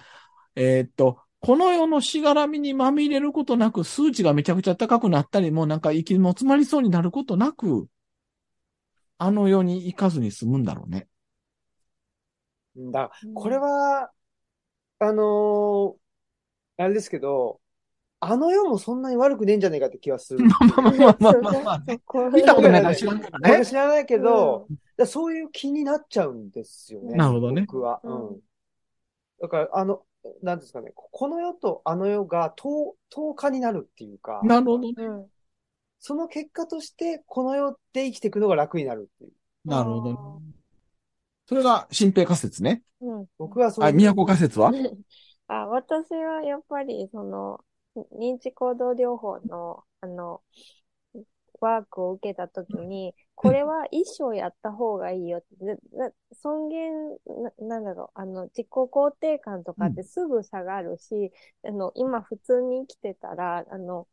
[0.56, 7.88] えーっと、この世のしがらみにまみれることなく、数値がめちゃくちゃ高くなったり、もうなんか息も詰まりそうになることなく、
[9.18, 11.08] あの世に行かずに済むんだろうね。
[12.76, 14.12] うんだこれは、
[15.00, 16.02] あのー
[16.78, 17.60] あれですけど、
[18.22, 20.46] あの世もそんなに悪くねえんじゃねえかって気はする。
[20.46, 22.02] まあまあまあまあまあまあね。
[22.34, 23.66] 見たことないから知らんからね僕。
[23.66, 27.18] 知らないけど、だからそういう気になっちゃうんですよね。
[27.18, 28.00] なるほどね僕は。
[28.04, 28.40] ううんん。
[29.42, 30.04] だから、あの、
[30.42, 34.94] なんですかね、この世とあの世が等、等価になるっていうか、なるほどね。
[34.98, 35.28] うん。
[36.00, 39.32] その結果として、この世で生きていくのが楽になるっていう。
[39.66, 40.18] なるほどね。
[41.46, 42.82] それが新平仮説ね。
[43.02, 43.26] うん。
[43.38, 44.72] 僕はそうあ、都仮説は？
[45.48, 47.60] あ、私はやっぱり、その、
[48.18, 50.42] 認知行動療法の、あの、
[51.60, 55.80] ワークを受けたときに、これは一生やった方がいいよって、
[56.44, 56.94] 尊厳
[57.60, 61.32] な、なんだろう、あの、自己肯定感とかってすぐ下がるし、
[61.66, 64.08] あの、今普通に生きてたら、あの、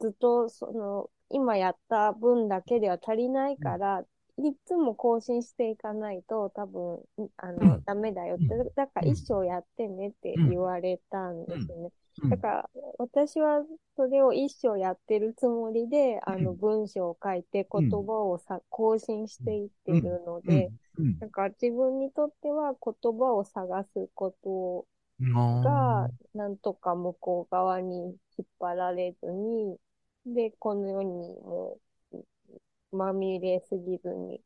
[0.00, 4.04] ずっと、その、今やった分だけでは足りないから、
[4.38, 7.04] いつも更新していかないと多分、
[7.36, 7.84] あの、うん。
[7.84, 8.54] ダメだよって。
[8.54, 8.68] うん。
[8.74, 11.92] だから一生やってねって言われたんですよね。
[12.22, 12.30] うん。
[12.30, 13.64] だから、私は
[13.96, 16.58] それを一生やってるつもりで、あの、うん。
[16.58, 20.44] 文章を書いて言葉をさ、更新していってるのうん。
[20.46, 21.16] で、うん。
[21.20, 24.86] なんか自分にとっては言葉を探すこと
[25.20, 25.32] うん
[25.62, 29.78] が、なんとか向こう側に引っ張られずに、
[30.26, 31.08] で、この世に
[31.40, 31.80] もう
[32.92, 34.40] まみれすぎずに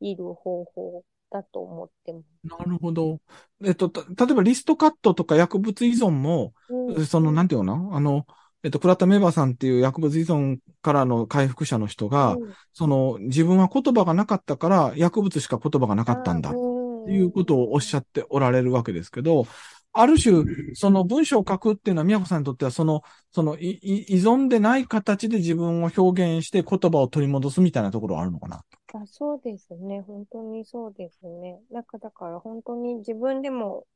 [0.00, 2.24] いる方法だと思ってます。
[2.44, 3.20] なるほど。
[3.64, 7.90] えっと、た例えばリストカットとか薬物依存も、うんその、なんていうの？
[7.94, 8.26] あの、
[8.62, 16.50] えっと、倉田メバさんっていう薬物依存からの回復者の人が、うんその、自分は言葉がなかったから、薬物しか言葉がなかったんだ。
[16.50, 19.46] あうんっていうことをおっしゃっておられるわけですけど、
[19.92, 28.64] ある種、その文章を書くっていうのは、宮子さんにとっては、その、その、依存でない形で自分を表現して言葉を取り戻すみたいなところはあるのかな。
[28.92, 30.00] あ、そうですね。
[30.02, 31.60] 本当にそうですね。
[31.70, 33.86] なんかだから本当に自分でも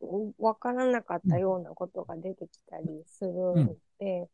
[0.00, 4.28] うんわからなかったようなことが出てきたりするので、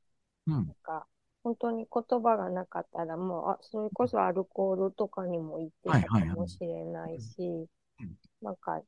[0.47, 0.75] うんなん。
[0.83, 1.09] か
[1.45, 7.69] 本当に言葉がなかったらもう、あ、それこそアルコールとかにも行ってたかもしれないし
[8.01, 8.87] うん、なんかひ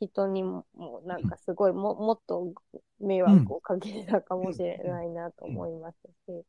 [0.00, 2.52] 人にももうなんかすごいも、もっと
[3.00, 6.44] 迷惑をかけてたかもしれないなと思いますし。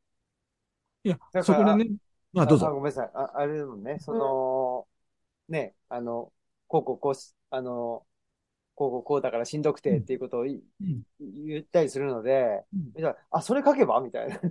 [1.04, 1.92] いやだ、からそこでね、
[2.34, 2.68] まあ、どうぞ。
[2.68, 3.12] ごめんなさい。
[3.14, 4.88] あ、あれでもね、その、
[5.50, 6.32] ね、あの、
[6.68, 8.06] こうこうこうし、あの、
[8.76, 12.64] こうこうこうだからしんどくてっていうことをいうん言ったりするので、
[12.96, 14.02] うんあ、あ、それ書けば？
[14.02, 14.40] みたいな。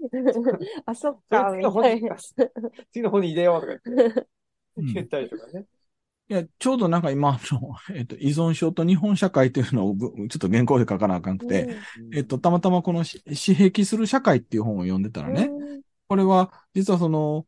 [0.86, 2.16] あ、そっか、次の本にみたいな。
[2.92, 4.22] 次の本に入れようとか言って
[4.76, 5.64] う ん言ったりとかね。
[6.30, 11.76] いや、ちょうどなんか今、あの、 えっと、依存症と日本社会っていうのをぶちょっと原稿で書かなあかんくて、
[12.12, 15.50] えっと、たまたまこのし、私癖する社会っていう本を読んでたらね、
[16.06, 17.46] これは、実はその、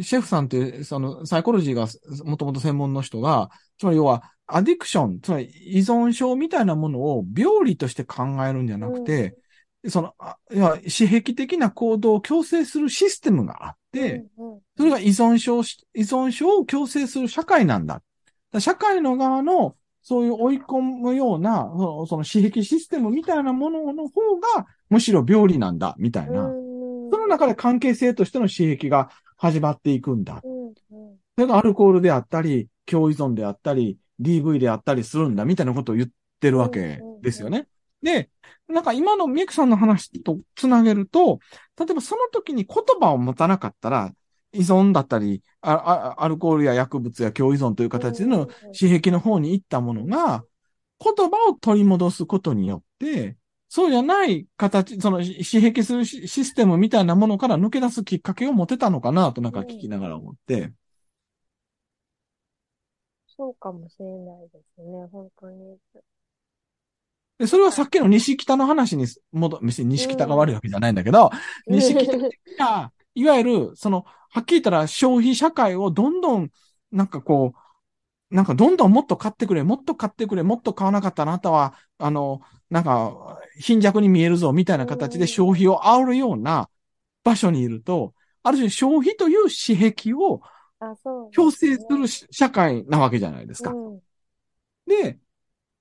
[0.00, 1.86] シェフさんっていう、その、サイコロジーが
[2.24, 9.36] もともと専門の人が、つまり要は、アディクション、つまり依存症みたいなものを病理として考えるんじゃなくて、
[9.88, 17.94] その、あいや、私癖的な行動を強制するシステムがあって、うんうんそれが依存症し、依存症を強制する社会なんだ。
[17.94, 18.13] だから
[18.60, 26.46] 社会の側の、そういう追い込むような、そのその私癖システムみたいなものの方が、むしろ病理なんだ、みたいな。
[26.46, 26.64] うん
[27.14, 30.42] その中で関係性としての刺激が始まっていくんだ。
[30.42, 36.08] それがアルコールであったり、強依存であったり、DV であったりするんだ、みたいなことを言っ
[36.40, 37.68] てるわけですよね。
[38.02, 38.30] で、
[38.68, 41.38] なんか今のミクさんの話とつなげると、
[41.78, 44.12] 例えばその時に言葉を持たなかったら、
[44.54, 48.46] 依存だったり、ああアルコールや薬物や強依存という形での
[48.78, 50.44] 刺激の方に行ったものが、
[51.00, 53.36] 言葉を取り戻すことによって、
[53.68, 60.72] そうじゃない形、その刺激するシシステムみたいなものから抜け出すきっかけを持てたのかなとなんか聞きながら思って。
[63.36, 65.76] そうかもしれないですね、本当に。
[67.38, 71.30] で、それはさっきの西北の話に戻、別に西北が悪いわけじゃないんだけど、
[71.66, 76.50] 西北的な、いわゆる、その、はっきり言ったら消費社会をどんどん、
[76.90, 77.54] なんかこ
[78.30, 82.40] う、なんかどんどんもっと買ってくれ、もっと買ってくれ、もっと買わなかったらあなたは、あの、
[82.70, 86.68] なんか、貧弱に見えるぞ、みたいな形で消費を煽るような
[87.22, 90.42] 場所にいると、ある種消費という私癖を
[91.32, 93.70] 強制するし社会なわけじゃないですか。
[93.70, 94.00] うん。
[94.86, 95.18] で、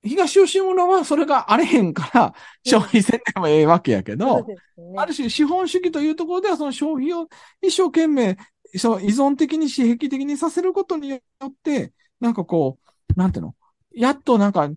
[0.04, 2.34] 東吉村はそれがあれへんから、
[2.66, 4.56] 消費せんでもええわけやけど、ね。
[4.98, 7.28] ある種資本主義というところではその消費を
[7.62, 8.38] 一生懸命、
[8.78, 12.80] そう依存的に刺激的にさせることによって、なんかこ
[13.16, 13.56] う、なんていうの？
[13.96, 14.70] やっとなんか、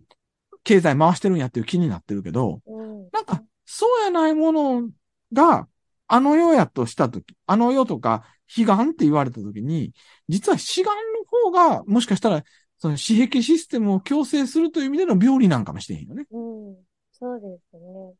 [0.63, 3.09] 経済回してるんやっていう気になってるけど、うん。
[3.13, 4.89] なんか、そうやないもの
[5.33, 5.69] が、
[6.09, 8.25] あの世やとしたとき、あの世とか、
[8.57, 9.93] 悲願って言われたときに、
[10.29, 12.45] 実は志願の方が、もしかしたら、
[12.79, 16.27] その刺激システムを強制するという意味での病理なんかもしてへんよね。
[16.31, 16.85] うん。
[17.13, 18.15] そうですね。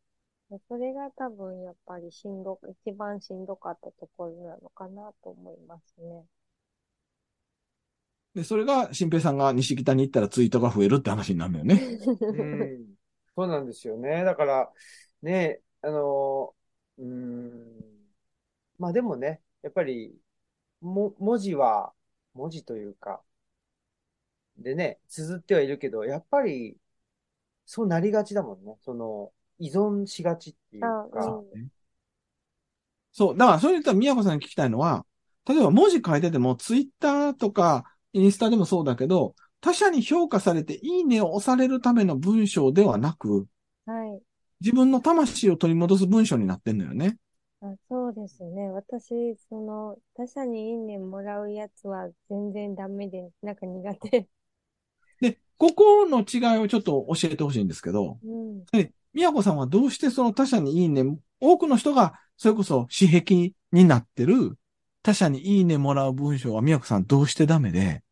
[0.69, 6.25] それが多分やっぱりしんど、一番しんどかったところなのかなと思いますね。
[8.35, 11.83] で、それが、新平さんが西北に行ったらツイートが増えるって話になるんだよね。
[12.33, 12.95] うん。
[13.35, 14.25] そうなんですよね。
[14.25, 14.73] だから、
[15.23, 16.55] ね、あの、
[16.99, 17.81] うーん。
[18.79, 20.15] まあでもね、やっぱり、
[20.81, 21.95] も、文字は、
[22.35, 23.23] 文字というか、
[24.59, 26.77] でね、綴ってはいるけど、やっぱり、
[27.67, 28.77] そうなりがちだもんね。
[28.83, 31.69] その、依存しがちっていうあか、うん
[33.13, 33.37] そう。
[33.37, 35.07] だから、それ言ったら、宮子さんに聞きたいのは、
[35.47, 43.47] 例えば文字書いてても、ツイッターとか、インスタでもそうだけど、他者に評価されて、いいねを押されるための文章ではなく、
[43.85, 44.23] はい。
[44.61, 47.17] 自分の魂を取り戻す文章になってんのよね。
[47.61, 48.71] あそうですね。
[48.71, 54.29] 私、その、他者にいいねもらうやつは全然ダメで、なんか苦手。
[55.59, 58.65] で、ここの違いをちょっと教えてほしいんですけど、うん。
[58.73, 61.05] で、宮子さんはどうしてその他者にいいね、
[61.41, 64.59] 多くの人がそれこそ私癖になってる
[65.03, 68.03] 他者にいいねもらう文章は宮子さんどうしてダメで、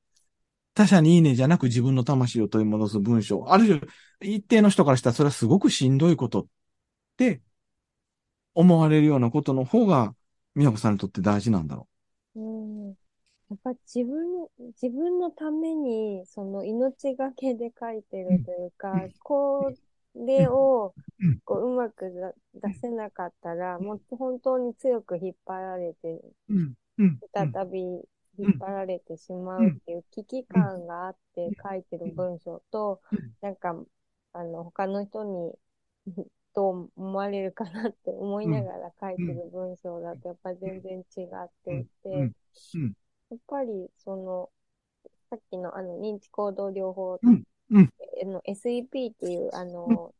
[0.74, 3.80] 他者にいいねじゃなく自分の魂を取り戻す文章、ある種
[4.20, 6.47] 一定の人からしたらそれはすごくしんどいことっ
[7.16, 7.42] て
[8.55, 10.14] 思われるようなことの方が
[10.55, 11.88] 宮子さんにとって大事なんだろ
[12.36, 12.95] うん。
[13.51, 14.49] やっぱ自分、
[14.80, 19.12] 自分のために、その命がけで書いてるというか、うん。
[19.22, 19.72] こ
[20.14, 21.40] れをうん。
[21.45, 26.20] こううまくだ出せなかったら、もう本当に強く引っ張られて。
[27.32, 27.80] 再び
[28.38, 33.76] 引っ張られてしまうっていう危機感があって書いてる文章とうん、なんか、
[34.32, 35.53] あの、他の人に
[36.55, 42.32] どう思われるかなって思いながら書いてる文章だとやっぱり全然違っていて、
[43.35, 44.51] っぱりその、
[45.30, 47.91] さっきのあの認知行動療法、うんうん。
[48.22, 50.14] あの SEP っていうあの、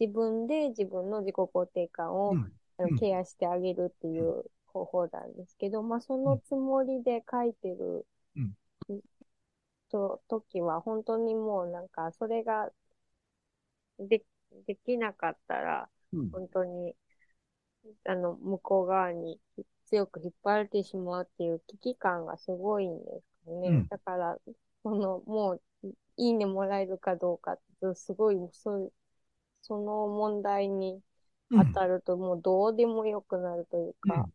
[0.00, 2.38] 自分で自分の自己肯定感を、うん。
[2.38, 2.52] うん。
[2.78, 8.54] あのケアしてあげるっていう方法なんですけど、まあそのつもりで書いてるうん。
[9.90, 12.70] と、時は本当にもうなんかそれが
[13.98, 14.22] で、
[14.66, 16.30] できなかったら、うん。
[16.32, 16.94] 本当に、
[18.04, 19.40] あの、向こう側に
[19.90, 23.68] 強く引っ張られてしまうっていう危機感がすごいんですかね。
[23.68, 23.86] うん。
[23.88, 24.38] だから、
[24.82, 25.62] その、もう、
[26.16, 28.92] いいねもらえるかどうかって、すごい、そう
[29.62, 31.00] その問題に
[31.50, 34.32] 当たると、もうどうでもよくなるというか、うん。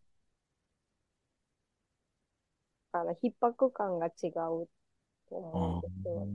[2.92, 4.70] だから、逼迫感が違うと
[5.32, 6.28] 思うんですよ。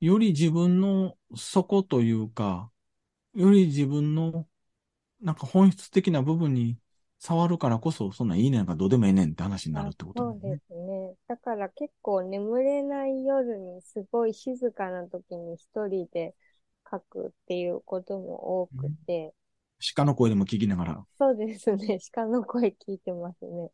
[0.00, 2.70] より自分の底というか、
[3.34, 4.46] より自分の
[5.20, 6.78] なんか本質的な部分に
[7.18, 10.60] 触るからこそ、そんないいねなんかどうでもええねんって話になるってことそうで。
[10.68, 11.16] すね。
[11.28, 16.34] だから結構眠れない夜にすごい静かな時に一人で
[16.90, 19.34] 書くっていうことも多くて、
[19.96, 21.06] 鹿の声でも聞きながら。
[21.18, 21.98] そうですね。
[22.12, 23.70] 鹿の声聞いてますね。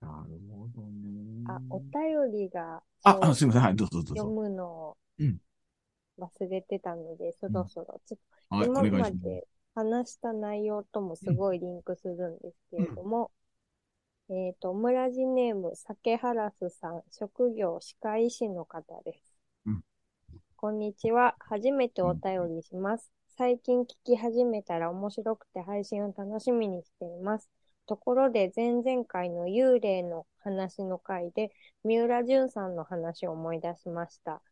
[0.00, 1.08] なるほどね。
[1.44, 3.62] あ、お便りがあ、あ、すみません。
[3.62, 4.34] はい、どうぞどう読ぞ。
[4.34, 5.38] むのをうん
[6.18, 8.18] 忘れてたので、そろそろちょっ
[8.50, 13.30] とはい、お今まで話した内容ともすごいリンクするんですけれども、
[14.30, 19.36] えっと、村地ネーム、酒ハラスさん、職業歯科医師の方です。
[19.66, 19.82] うん
[20.60, 21.36] こんにちは。
[21.38, 23.12] 初めてお便りします。
[23.36, 27.48] 最近聞き始めたら面白くて配信を楽しみにしています。
[27.86, 31.52] ところで、前々回の幽霊の話の回で、
[31.84, 34.42] 三浦淳さんの話を思い出しました。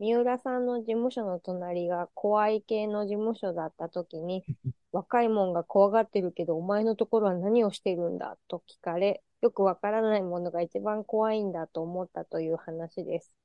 [0.00, 4.44] 三浦さんの事務所の隣が怖い系の事務所だった時に、
[4.92, 13.36] 若いもんが怖がってるけど、お前のところは何をしてるんだと聞かれ、よくわからないものが一番怖いんだと思ったという話です。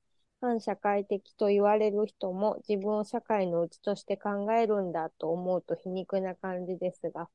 [0.42, 7.30] 反社会的と言われる人も自分を社会の内として考えるんだと思うと皮肉な感じですが、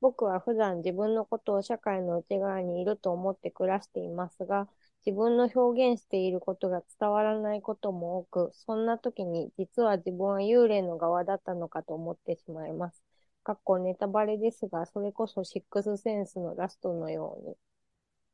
[0.00, 4.68] 僕は普段自分のことを社会の内側にいると思って暮らしていますが、
[5.04, 13.02] 自分の表現していることが伝わらないことも多く、そんな時に実は自分は幽霊の側だったのかと思ってしまいます。
[13.42, 17.56] かっこネタバレですが、それこそシックスセンスのラストのように。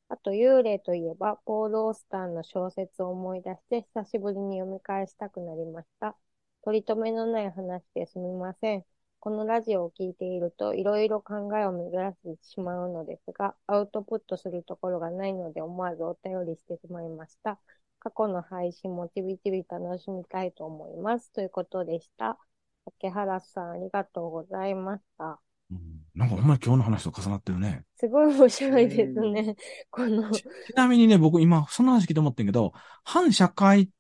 [0.09, 6.17] あと、幽霊といえば、ポール・オースターの小説を思い出して、久しぶりに読み返したくなりました。
[6.63, 8.96] 取り留めのない話ですみません。
[9.27, 17.59] このラジオを聞いていると、いろいろ考えを巡らせてしまうのですが、アウトプットするところがないので、思わずお便りしてしまいました。
[17.99, 21.33] 過去の配信もちびちび楽しみたいと思います。
[21.33, 22.39] ということでした。
[22.85, 25.41] 竹原さん、ありがとうございました。
[25.73, 25.79] うん
[26.15, 27.83] なんかほんまに今日の話と重なってるね。
[27.97, 29.57] すごい面白いですね。
[29.91, 30.45] この、ち
[30.77, 32.73] なみにね、僕今、その話聞いて思ってんけど、
[33.03, 33.91] 反社会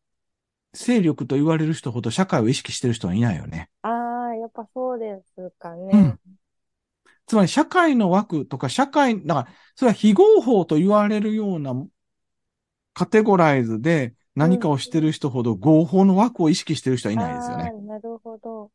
[0.76, 3.70] 勢力と言われる人ほど社会を意識してる人はいないよね。
[3.82, 3.92] ああ、
[4.46, 5.92] やっぱそうですかね。
[5.92, 6.18] うん
[7.26, 11.74] つまり社会の枠とか社会、だから、それは非合法と言われるような
[12.94, 17.64] カテゴライズで何かをしてる人ほど合法の枠を意識してる人はいないですよね。
[17.64, 18.70] ああ、なるほど。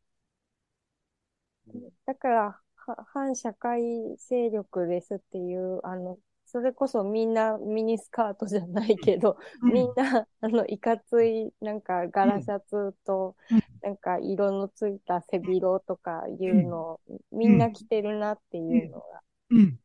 [2.05, 3.81] だから、は反社会
[4.17, 6.17] 勢力ですっていう、あの、
[6.51, 17.01] それこそみんなミニスカートじゃないけど、うんみんな、あの、いかつい、なんか、柄シャツとうん、なんか、色のついた背広とかいうのを、
[17.31, 19.21] みんな着てるなっていうのが。
[19.49, 19.79] うん。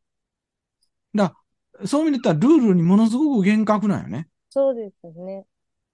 [1.14, 1.34] だ
[1.84, 4.28] そういう意味で言ったらルールにものすごく厳格なんよね。
[4.50, 5.46] そうですね。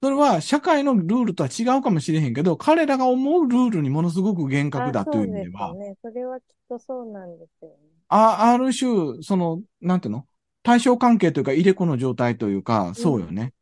[0.03, 5.97] それは社会のルールとは違うかもしれへんけど、彼らが思うルールにものすごく厳格だという意味ではあ、そうですよね。
[6.03, 7.77] それはきっとそうなんですよね。
[8.09, 10.27] あ、ある種、その、なんていうの？
[10.62, 13.52] 対象関係というか、入れ子の状態というか、そうよね。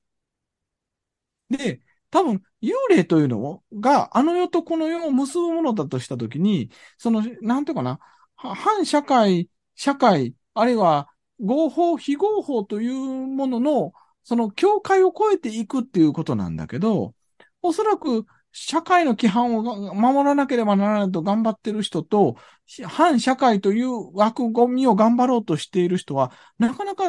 [1.50, 7.98] で、多分、幽霊というのが、あの世とこの世を結ぶものだとしたときに、その、なんていうかな、
[8.36, 11.08] は反社会、社会、あるいは
[11.40, 12.92] 合法、非合法という
[13.26, 17.14] ものの、その境界を越えていくっていうことなんだけど、
[17.62, 22.36] おそらく社会の規範をが守らなければならないと頑張ってる人と、
[22.66, 27.04] し反社会という枠組みを頑張ろうとしている人は、なかなか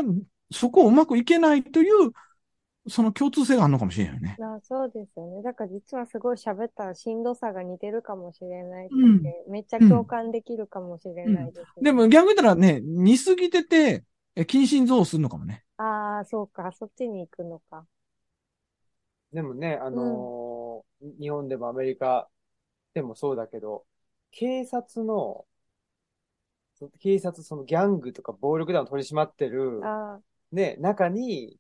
[0.52, 2.12] そこをうまくいけないという、
[2.90, 4.38] その共通性があるのかもしれないよね。
[4.42, 5.44] あそうですよね。
[5.44, 14.04] だから実はすごい喋ったらしんどさが似てるかもしれないって、うんめっちゃ共感できるかもしれないです、ねでも逆に言ったらね、似すぎてて、
[14.36, 15.64] え近親像をするのかもね。
[15.78, 17.86] ああ、そうか、そっちに行くのか。
[19.32, 20.61] でもね、あのー
[21.20, 22.28] 日本でもアメリカ
[22.94, 23.86] でもそうだけど、
[24.32, 25.46] 警察の、
[26.76, 30.20] そ警察、そのギャングとか暴力団を取り締まってる、あ
[30.52, 31.58] ね、中に、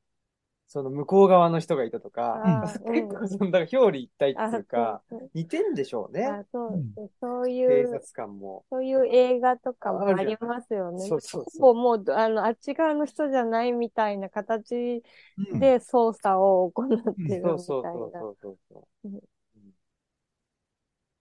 [0.71, 5.01] その向こう側の人がいたとか、あ結ー、構その、だから表裏一体あっていうか、
[5.33, 6.25] 似てんでしょうね。
[6.25, 8.63] あそううんそうい警う、察官も。
[8.69, 11.09] そういう映画とかもありますよね。
[11.09, 15.03] そうそうそうほぼもう、あの、あっち側の人じゃないみたいな形
[15.37, 17.49] うんで捜査を行ってるみたいな。
[17.49, 19.07] そうそうそうそうそうそう。
[19.07, 19.21] うん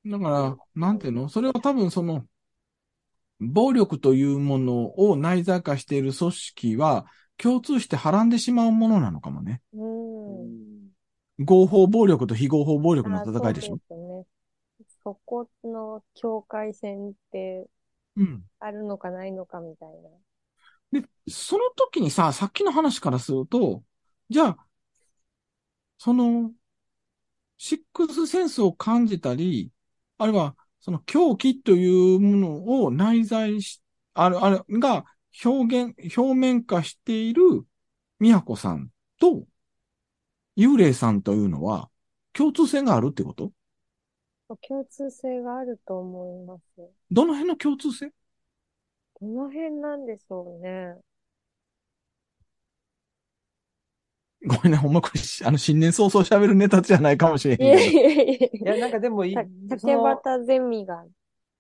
[0.06, 1.28] だから、なんていうの？
[1.28, 2.24] それは多分その、
[3.38, 7.06] 暴力というものを内在化している組織は、
[7.42, 9.62] 共通してはらんでしまうものなのかもね。
[9.72, 10.44] うん。
[10.44, 10.60] うん
[11.42, 13.68] 合法暴力と非合法暴力のあ戦いでしょ？
[13.68, 14.24] そうですね。
[15.02, 17.66] そこの境界線って
[18.16, 18.42] うん。
[18.58, 19.88] あるのかないのかみたい
[20.92, 21.00] な。
[21.00, 23.82] で、その時にさ、さっきの話からすると、
[24.28, 24.58] じゃあ、
[25.96, 26.52] その、
[27.56, 29.70] シックスセンスを感じたり、
[30.18, 33.80] あるいは、その狂気というものを内在し、
[34.12, 35.06] ある、あれが
[35.44, 37.42] 表現、表面化している
[38.18, 39.44] 宮子さんと
[40.56, 41.88] 幽霊さんというのは
[42.32, 43.52] 共通性があるってこと？
[44.68, 46.62] 共通性があると思います。
[47.10, 48.12] どの辺の共通性？
[49.20, 50.96] どの辺なんでしょうね。
[54.46, 59.44] ごめんね、ほんまこれ、 あの、新年早々喋るネタじゃないかもしれへんいやけいやいやいいや、なんかでもい、や。
[59.78, 61.04] その竹端ゼミが。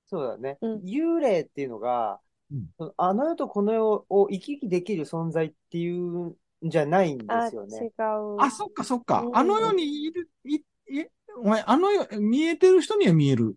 [0.06, 0.58] そうだね。
[0.60, 2.20] うん幽霊っていうのが、
[2.50, 7.86] うんあの世とこの世を行き来できる存在っていうんじゃないんであ、すよね。
[7.86, 7.90] 違う。
[8.36, 9.30] あ、そっかそっかう。
[9.30, 11.04] んあの世にいる、い、い、
[11.36, 13.56] お前、あの世、見えてる人には見える。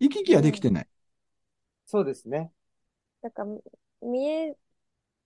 [0.00, 0.88] 行き来はできてない。
[1.86, 2.52] そうですね。
[3.22, 3.48] だから、
[4.08, 4.56] 見え、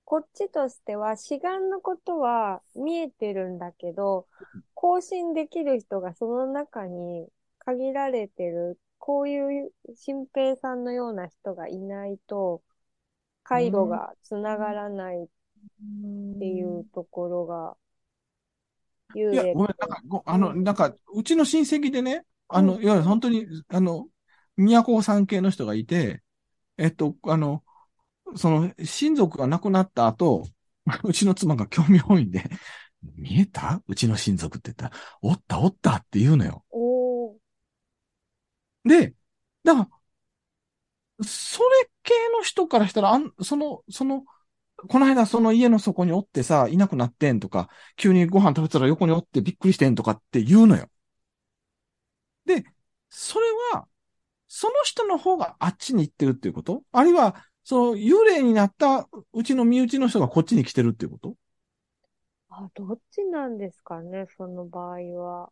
[0.04, 4.28] こっちとしては、志願のことは見えてるんだけど、
[4.74, 7.28] 更新できる人がその中に
[7.60, 12.62] 限られてる、こういう新平さんのような人がいないと、
[13.48, 15.28] 回路がつながらないっ
[16.38, 17.76] ていうところが、
[19.14, 20.64] 幽いや、霊ごめん、なんか、ごあの、うん。
[20.64, 22.80] なんか、うちの親戚でね、あの、うん。
[22.80, 24.08] いわゆる本当に、あの、
[24.56, 26.22] 宮古さん系の人がいて、
[26.78, 27.64] えっと、あの、
[28.36, 30.46] その、親族が亡くなった後、
[31.04, 32.44] うちの妻が興味本位で、
[33.16, 33.82] 見えた？
[33.88, 36.64] うちの親族って言ったら、おったおったって言うのよ。
[38.84, 39.14] で、
[39.64, 39.90] だか
[41.20, 44.24] ら、それ系の人からしたら、あん、その、その、
[44.88, 50.88] この間その家の底におってさ、いなくなってんとか、急にご飯食べてたら横におってびっくりしてんとかって言うのよ。
[52.44, 52.64] で、
[53.10, 53.88] それは、
[54.48, 56.82] その人の方があっちに行ってるっていうこと？
[56.92, 61.34] あるいは、その幽霊になったうちの身内の人がこっちに来てるっていうこと？
[62.50, 65.50] あ、どっちなんですかね、その場合は。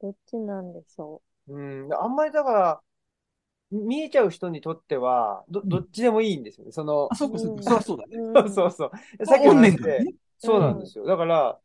[0.00, 1.58] どっちなんでしょう？
[1.58, 1.88] ん。
[1.92, 2.80] あんまりだから、
[3.72, 6.72] 見えちゃう人にとっては、ど、どっちでもいいんですよね。
[6.72, 8.16] そのあ、、そうか、そううんか、そりゃそうだね。
[8.16, 8.48] う。
[8.50, 8.86] そうそ
[9.20, 9.26] う。
[9.26, 9.78] さっきおの話。
[10.38, 11.06] そうなんですよ。
[11.06, 11.58] だから、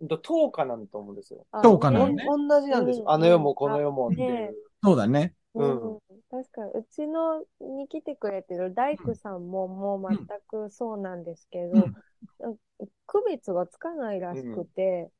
[0.00, 1.46] うんと10日なんだと思うんですよ。
[1.52, 2.16] あそうかなおねん
[2.48, 3.04] 同じなんですよ。
[3.04, 4.56] うんあの世もこの世もっていねう。
[4.82, 5.34] そうだね。
[5.54, 5.98] うん、
[6.30, 12.56] 確かに、うちのに来てくれてる大工さんももう全くそうなんですけど、うん
[13.06, 15.10] 区別がつかないらしくて、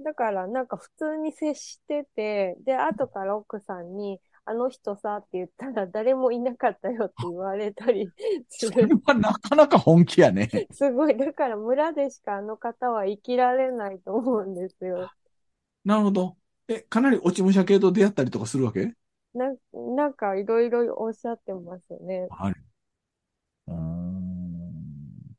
[0.00, 8.10] だからなんか普通に接してて、で、後から奥さんに、あの人さって言ったら誰もいなかったよって言われたり
[8.48, 9.00] すそれる。
[9.04, 10.48] はなかなか本気やね。
[10.72, 11.16] すごい。
[11.16, 15.10] だから村でしかあの方は生きられないと思うんですよ。
[15.84, 16.36] なるほど。
[16.68, 18.94] え、かなり落ち武者系と出会ったりとかするわけ？
[19.34, 22.28] な、なんかいろいろおっしゃってますね。
[22.28, 22.56] ある。
[23.66, 25.36] うーん。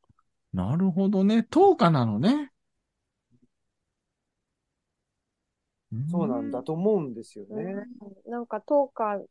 [0.53, 1.43] なるほどね。
[1.43, 2.51] 10日なのね。
[6.11, 7.85] そうなんだと思うんですよね。
[8.25, 8.31] うん。
[8.31, 9.25] なんか、トーカー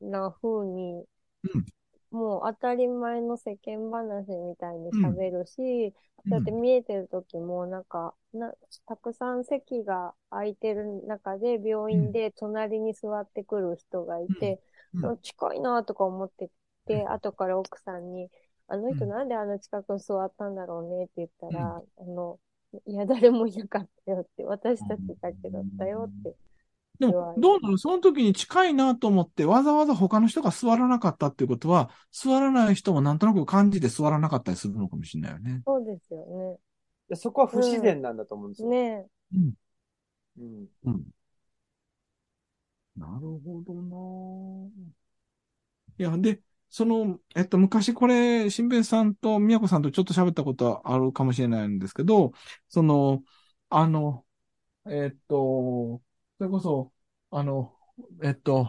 [0.00, 1.04] な風に、
[1.44, 1.66] うん。
[2.10, 5.94] もう当たり前の世間話みたいに喋るし、
[6.26, 6.30] うん。
[6.30, 8.52] だって見えてる時も、なんか、な、
[8.86, 14.60] たくさん席が空いてる中で、病院で隣に座ってくる人がいて、
[15.22, 16.50] 近いなとか思って
[16.86, 17.12] て、うん。
[17.12, 18.28] 後から奥さんに、
[18.66, 19.10] あの人うん。
[19.10, 22.40] なんであの近くに座ったんだろうねって言ったら、あの、
[22.86, 26.36] いや、誰もいなかったよって、私たちだけだったよって。
[26.98, 35.62] でも、どうなのその時に近いなと思って、わざわざ他の人が座らなかったっていうことは、座らない人もなんとなく感じて座らなかったりするのかもしれないよね。
[35.64, 36.60] そうですよ
[37.08, 38.76] でそこは不自然なんだと思うんですね。
[38.76, 39.02] よ。
[39.02, 39.54] ねうん。
[40.38, 40.68] うん。
[40.84, 41.06] うん。
[42.96, 44.70] なるほどな
[45.98, 52.32] いや、で、その、えっと、昔これ、新兵さんと宮子さんとちょっと喋ったことはあるかもしれないんですけど、
[52.68, 53.22] その、
[53.68, 54.24] あの、
[54.86, 56.02] えっと、
[56.38, 56.92] それこそ、
[57.30, 57.74] あの、
[58.22, 58.68] えっと、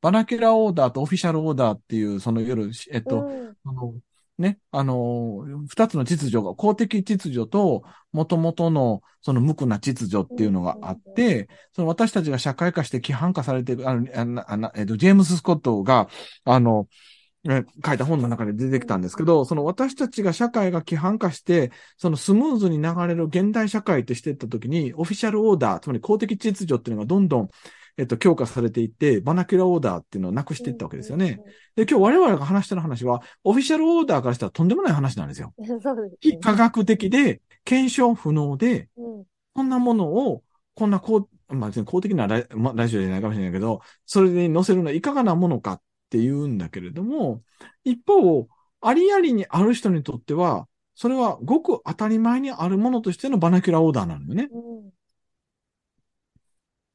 [0.00, 3.56] バナキュラオーダーとオフィシャルオーダーっていう、その夜、えっと、うん。
[3.64, 3.94] あの、
[4.38, 7.82] ね、あの、二つの秩序が、公的秩序と、
[8.12, 16.08] 元々の、その無垢な秩序っていうのがあって、その私たちが社会化して規範化されている、あの、あの、えっと、ジェームス・スコットが、
[16.44, 27.48] あの、え書いた本の中で出てきたんですけど、その私たちが社会が規範化して、そのスムーズに流れる現代社会ってしていったときに、オフィシャルオーダー、つまり公的秩序っていうのがどんどん、
[27.96, 31.40] えっと、強化されていって、バナキュラオーダーっていうのをなくしていったわけですよね。
[31.74, 35.52] で、今日我々が話してる話は、オフィシャルオーダーからしたらとんでもない話なんですよ。
[35.58, 35.80] うん。
[35.80, 39.24] そうです非科学的で、検証不能で、うん。
[39.54, 40.42] こんなものを、
[40.74, 47.42] こんなこう、まあ、公的なラ,、まあ、ラジオじゃないかもしれないけど、それに載せるのはいかがなものかって言うんだけれども、
[47.84, 48.48] 一方、
[48.80, 54.48] ありありにある人にとっては、それはごく当たり前にあるものとしてのバナキュラオーダーなのよね。
[54.50, 54.92] うん。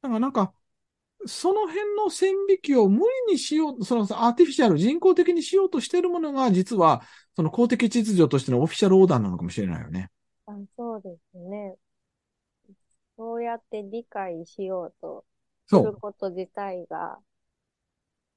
[0.02, 0.52] だからなんか、
[1.26, 7.02] その辺の線引きを無理にしよう、そのアーティフィシャル、人工的にしようとしているものが、実は、
[7.36, 10.10] その公的秩序としてのオフィシャルオーダーなのかもしれないよね。
[10.46, 11.76] あ、そうですね。
[13.16, 15.24] そうやって理解しようと
[15.66, 15.76] す。
[15.82, 17.18] ること自体が、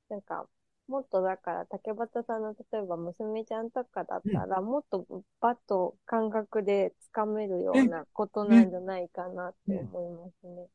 [0.09, 0.47] なんか、
[0.87, 5.05] もっとだから、竹俣さんの例えば娘ちゃんとかだったら、もっと
[5.41, 10.67] バッと感覚でつかめるようなことなんじゃないかなって思いますね。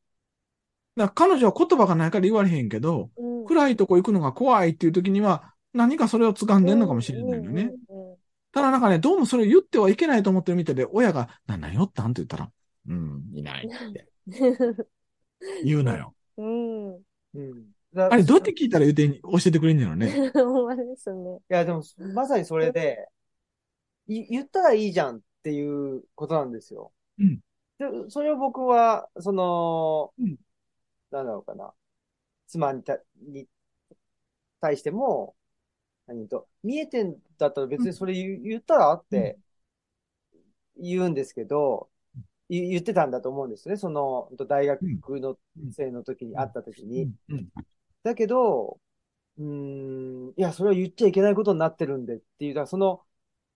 [0.95, 3.45] だから彼女は言葉がないから言われへんけど、うん。
[3.45, 7.71] 暗いとこ行くのが怖いっていう時には、何かそれを掴んでんのかもしれないよね。
[8.51, 12.03] ただなんかね、どうもそれを言ってはいけないと思ってるみたいで、親が、な、何よった？
[12.07, 12.51] んって言ったら、
[12.87, 14.07] うん、いないって
[15.65, 16.13] 言うなよ。
[16.37, 16.93] うん。
[17.33, 17.72] うん。
[17.93, 20.29] だあれ、どうやって聞いたら言うて、教えてくれんじゃろね。
[20.33, 21.37] ほんまですね。
[21.37, 21.83] いや、でも、
[22.13, 23.07] まさにそれで、
[24.07, 26.91] い言ったらいいじゃんっていうことなんですよ。
[27.19, 27.39] うん
[27.79, 30.37] で、それを僕は、その、うん
[31.11, 31.71] なんだろうかな。
[32.47, 33.47] 妻にた、に、
[34.59, 35.35] 対しても、
[36.07, 39.37] 何と、見えてんだったら別にそれ言,、言ったらって
[40.77, 41.89] 言うんですけど、
[42.49, 43.77] 言言ってたんだと思うんですね。
[43.77, 45.37] その、大学の
[45.71, 47.11] 生の時に会った時に。
[47.29, 47.49] うん。
[48.03, 48.79] だけど、
[49.37, 53.05] うーん、いや、それは言っちゃいけないことになってるんでっていう、だからその、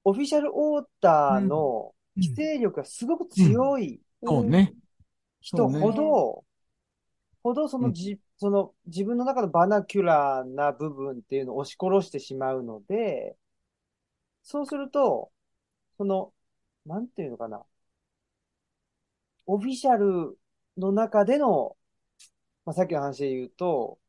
[0.06, 4.74] オフィシャルオーダーのうん規制力がすごく強いそうね。
[5.41, 6.45] 人ほど、
[7.44, 13.38] ほどそのじ、その自分の中のバナキュラーな部分っていうのを押し殺してしまうので、
[14.44, 15.32] そうすると、
[15.98, 16.34] その、
[16.86, 17.65] なんていうのかな。
[19.48, 20.38] オフィシャル
[20.78, 21.76] の中での、
[22.65, 23.99] まあ、さっきの話で言うと、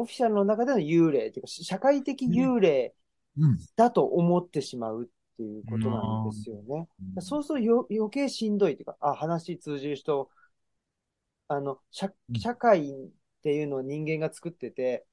[0.00, 2.94] オフィシャルの中での幽霊っていうか、社会的幽霊
[3.38, 3.58] うん。
[3.76, 5.06] だと思ってしまうっ
[5.36, 6.88] ていうことなんですよね。
[7.20, 10.28] そうするとよ余計しんどいっていうか、あ、話通じる人、
[11.48, 12.38] あの、社うん。
[12.38, 12.94] 社会っ
[13.42, 15.06] ていうのを人間が作ってて、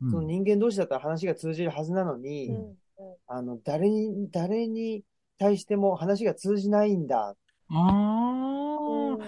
[0.00, 0.10] うん。
[0.10, 2.56] その人間同士だったら話が通じるはずなのに、うん。
[2.56, 2.76] うん
[3.26, 5.02] あの、誰に、誰に
[5.38, 7.34] 対しても話が通じないんだ。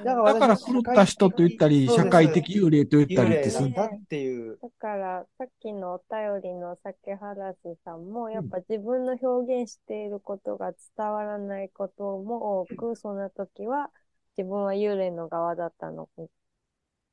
[0.02, 3.70] だから狂った人と言ったり、社会的幽霊と言ったりってする。
[3.70, 4.58] なんだっていう。
[4.60, 13.90] だから、さっきのお便りの酒原スさんも、やっぱ自分の表現していることが伝わらないことも多く、そんな時は
[14.36, 16.08] 自分は幽霊の側だったの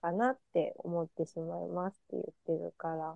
[0.01, 3.15] かなって思ってしまいますって言ってるから、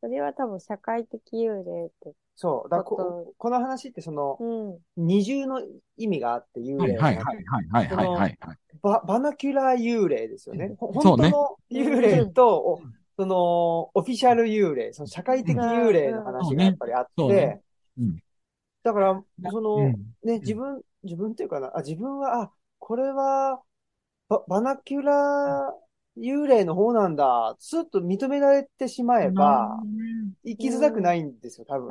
[0.00, 2.68] それは多分社会的幽霊って、そう。
[2.68, 5.62] だからこここの話ってその、うん、二重の
[5.96, 8.38] 意味があって幽はい霊がはいはいはいはいはいはい。
[8.86, 10.74] ババナキュラー幽霊ですよね。
[10.78, 12.82] 本当の幽霊と、お
[13.18, 17.62] その、オフィシャル幽霊、その社会的幽霊の話がやっぱりあって。
[18.82, 19.92] だから、その、うん。
[20.22, 23.62] ね、自分、自分っていうかな、あ、自分は、あ、これは、
[24.28, 25.74] バ、バナキュラ
[26.16, 29.82] 幽霊の方なんだ、ずっと認められてしまえば、
[30.44, 31.88] 生きづらくないんですよ、多分。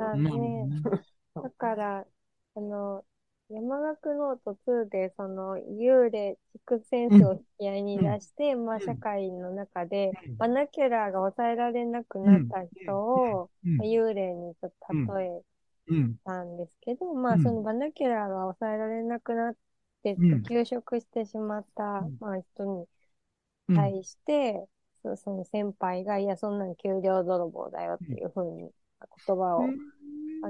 [1.34, 2.06] だから、
[2.54, 3.04] あの、
[3.48, 13.78] 山學ノート2で、その、幽霊、シックスセンスを引き合いに出して、まあ、社会の中で、バナキュラーが抑えられなくなった人を、うん。
[13.78, 14.72] まあ幽霊にちょっ
[15.06, 15.42] と例え
[15.88, 16.18] うん。
[16.24, 17.40] たんですけど、まあ、うん。
[17.40, 19.56] そのバナキュラーが抑えられなくなっ
[20.02, 20.44] て、うん。
[20.44, 22.18] 休職してしまった、うん。
[22.20, 22.86] まあ、人に
[23.68, 23.76] うん。
[23.76, 24.68] 対して、
[25.02, 28.72] そその先輩が、いや、そんなん給料泥棒だよっていうふうに
[29.26, 29.95] 言葉をあ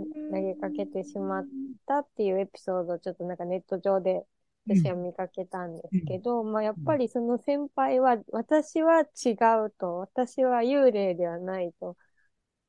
[0.04, 1.46] 投げかけてしまっ
[1.86, 4.26] たっていうエピソードをちょっとなんかネット上で
[4.68, 11.96] 私は見かけたんですけど、まあやっぱりその先輩は、私は違うと、私は幽霊ではないと、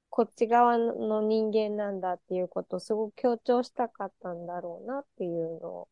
[0.09, 5.87] こっち側の人間なんだっていうことをすごく強調したかったんだろうなっていうのを。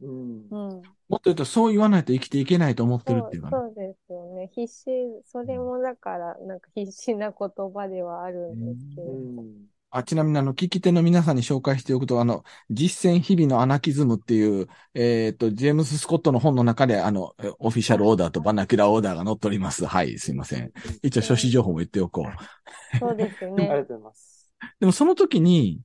[0.00, 0.48] うん。
[0.50, 0.82] うん。
[1.08, 3.56] もっと言うと、そう言わないと生きていけないと思ってるっていうかね。
[3.56, 4.50] そうですよね。
[4.54, 4.86] 必死、
[5.24, 9.12] それもだから、なんか必死な言葉ではあるんですけうど。
[9.12, 9.72] ん。
[9.94, 19.84] あ、ちなみにあの、聞き手の皆さんに紹介しておくと、あの、実践日々のアナキズムっていう、えっ、と、ジェームス・スコットの本の中で、あの、えオフィシャルオーダーとバナキュラーオーダーが載っております。
[19.84, 20.72] はい、すいません。
[21.02, 22.98] 一応、書誌情報も言っておこう。
[22.98, 23.82] そうですよ ありがとうね。
[23.82, 24.54] ございます。
[24.80, 25.82] でもその時に、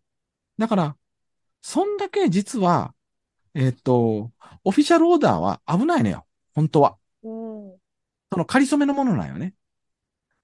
[0.58, 0.96] だから、
[1.62, 2.94] そんだけ実は、
[3.56, 4.32] えっ、と、
[4.64, 6.26] オフィシャルオーダーは危ないのよ。
[6.56, 6.96] 本当は。
[7.24, 7.78] うん。
[8.32, 9.54] その仮初めのものなんよね。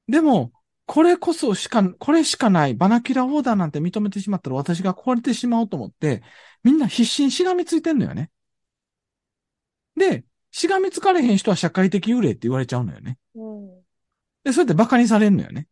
[0.09, 0.51] でも、
[0.85, 6.21] これこそしか、これしかないバナキュラーオーダーなんて認めてしまったら私が壊れてしまおうと思って、
[6.63, 8.31] みんな必死にしがみついてんのよね。
[9.95, 13.17] で、しがみつかれへん人は社会的幽霊って言われちゃうのよね。
[13.35, 13.83] うん。
[14.43, 15.67] で、そうやって馬鹿にされるのよね。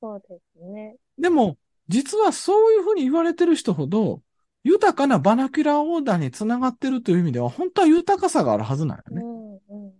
[0.00, 0.96] そうですね。
[1.18, 1.56] でも、
[1.88, 4.22] 実はそういうふうに言われてる人ほど、
[4.64, 9.22] 豊かなバナキュラーオーダーにつながってるという意味では、本当は豊かさがあるはずなのよね。
[9.22, 9.92] うん、うん、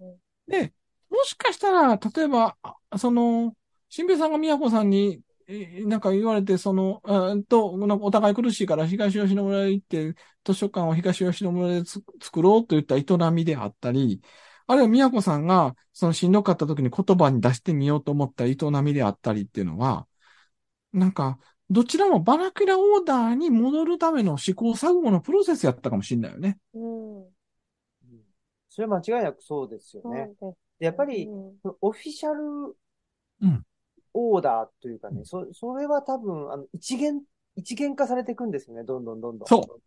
[0.00, 0.16] うん、うん。
[0.46, 0.72] で、
[1.10, 3.54] もしかしたら、例えば、あその、
[3.94, 10.14] 新兵さんが宮子さんに、えなんか言われて、その、あと、なんかお互い苦しいから東吉野村へ行って、
[10.44, 14.22] 図書館を東吉野村でつ作ろうといった営みであったり、
[14.66, 20.06] あるいは宮子さんが、そのしんどかった時に言葉に出してみようと思った営みであったりっていうのは、
[20.94, 21.38] なんか、
[21.68, 26.58] どちらもバナキュラオーダーに戻るための試行錯誤のプロセスやったかもしれないよね。
[26.72, 27.22] うん。
[27.24, 27.30] うん
[28.70, 30.30] それは間違いなくそうですよね。
[30.78, 32.74] でやっぱり、うんオフィシャル
[33.42, 33.66] うん
[34.14, 37.22] オーダーというかね、うんそ、それは多分、あの、一元、
[37.56, 39.48] 一元化されていくんですよね、どんどんどんどん。
[39.48, 39.80] そう。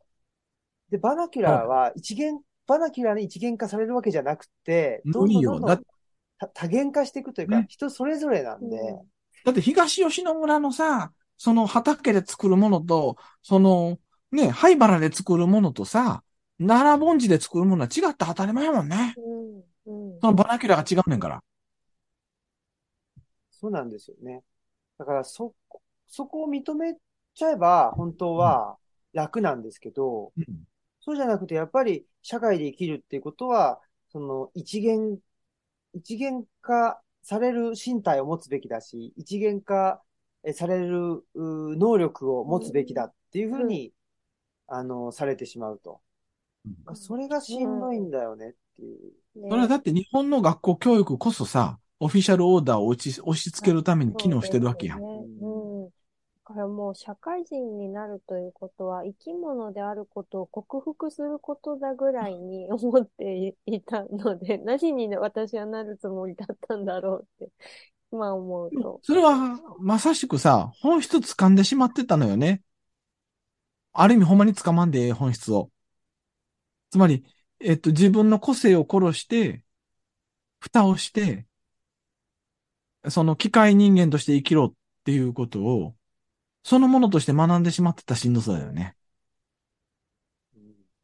[0.92, 5.26] で、バナキュラーは一元、バナキュラーに一元化されるわけじゃなくて、ど。
[5.26, 5.80] んどんどんどんだ
[6.38, 9.16] 多多元化していくというか、ね人それぞれなんで、うん
[9.46, 14.00] だって東吉野村のさ、その畑で作るものと、その、
[14.32, 16.24] ね、榛原で作るものとさ、
[16.58, 19.14] 奈良盆地で作るものは違って当たり前やもんね。
[19.86, 20.14] うん。
[20.14, 20.20] うん。
[20.20, 21.44] そのバナキュラが違うねんから。
[23.66, 24.44] そうなんですよね。
[25.00, 25.56] だから、そ、
[26.06, 26.96] そこを認め
[27.34, 28.78] ちゃえば、本当は
[29.12, 30.46] 楽なんですけど、うん
[31.02, 33.80] そうじゃなくて、やっぱり社会で生きるっていうことは、
[34.12, 35.20] その一元、
[35.94, 40.02] 一元化される身体を持つべきだし、一元化
[40.44, 43.94] えされるう能力を持つべきだっていうふうに、
[44.68, 46.02] あの、されてしまうと。
[46.96, 49.14] それがしんどいんだよねっていう。
[49.36, 55.00] ねそれはだって日本の学校教育こそさ、オフィシャルオーダーを押し押し付けるために機能してるわけやん。
[55.00, 67.52] だからもう社会人になるということは生き物であることを克服することだぐらいに思っていたので、 何に私はなるつもりだったんだろうって、
[68.12, 69.00] 今思うと。
[69.02, 72.62] それは、まさしくさ、本質掴んでしまってたのよね。
[73.94, 75.72] ある意味ほんまに掴まんでええ本質を。
[76.92, 77.26] つまり、
[77.60, 79.64] えっと、自分の個性を殺して、
[80.60, 81.48] 蓋をして、
[83.10, 84.74] その機械人間として生きろっ
[85.06, 85.96] ていうことを、
[86.64, 88.98] そのものとして学んでしまってたしんどさだよね。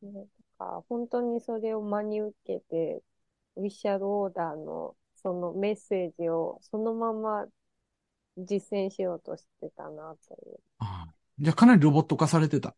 [0.03, 3.01] うんから本当にそれを真に受けて、
[3.55, 7.47] ウィッシャルオーダーのそのメッセージをそのまま
[8.37, 10.59] 実践しようとしてたなという。
[10.79, 12.75] ああじゃあかなりロボット化されてた。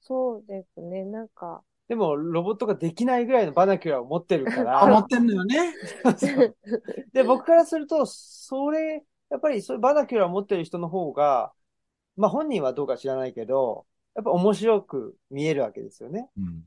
[0.00, 1.04] そうですね。
[1.04, 5.72] なんか、でも、ロボットができないぐらいのバナキュラを持ってるかあ、持ら、ってんのよね。
[7.12, 11.52] で、僕からすると、それ、やっぱりそういうバナキュラを持ってる人の方が、
[12.16, 16.28] まあ本人はどうか知らないけど、やっぱ面白く見えるわけですよね。
[16.36, 16.64] うん。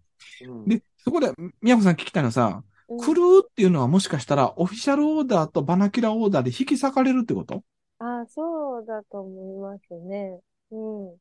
[0.49, 1.31] うん、で、そこで、
[1.61, 7.63] 宮子さん聞きたいのはさ、うんクルーっていうのはもしかしたらオフィシャルオーダーとバナキュラオーダーで引き裂かれるってこと？
[7.99, 10.41] あ、そうだと思いますね。
[10.71, 11.15] うん。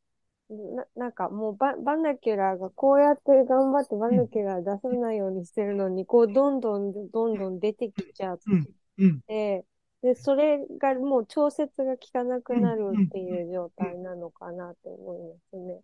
[0.51, 8.69] な、なんかもうバ、バナキュラーがこうやって頑張ってバナキュラー出さないようにしてるのに、こうどんどんどんどん出てきちゃっうん。
[8.99, 9.21] うん。
[9.27, 9.65] て、
[10.03, 15.81] で、それがもう調節が効かなくなるっていう状態なのかなって思いますね。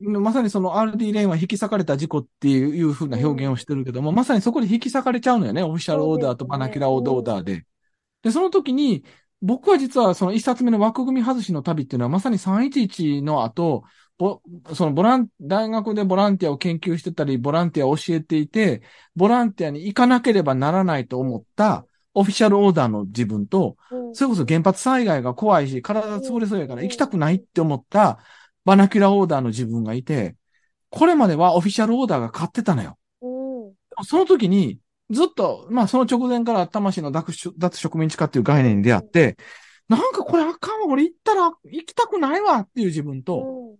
[0.00, 5.62] まさにその RD レーンは引き裂かれた自己っていうふうな表現をしてるけども、まさにそこで引き裂かれちゃうのよね。
[5.62, 7.66] オフィシャルオーダーとバナキュラーオーダーで。
[8.22, 9.04] で、その時に、
[9.42, 13.84] 僕は実はその一冊目の枠組み外しの旅っていうのはまさに311の後、
[14.18, 14.40] ぼ
[14.74, 18.82] そのボラン、大学でボランティアを研究してたり、ボランティアを教えていて、
[19.16, 24.14] ボランティアに行かなければならないと思ったオフィシャルオーダーの自分と、うん。
[24.14, 28.18] それこそ原発災害が怖いし、体潰れそうやから行きたくないって思った
[28.64, 30.36] バナキュラオーダーの自分がいて、
[30.90, 32.96] これまではオフィシャルオーダーが勝ってたのよ。
[33.20, 33.70] う
[34.00, 34.04] ん。
[34.04, 34.78] その時に、
[35.10, 39.36] ずっと、まあその直前から魂の脱植民地化っていう概念に出会って、
[39.88, 43.76] なんかこれあかんわ、俺行ったら行きたくないわっていう自分うと。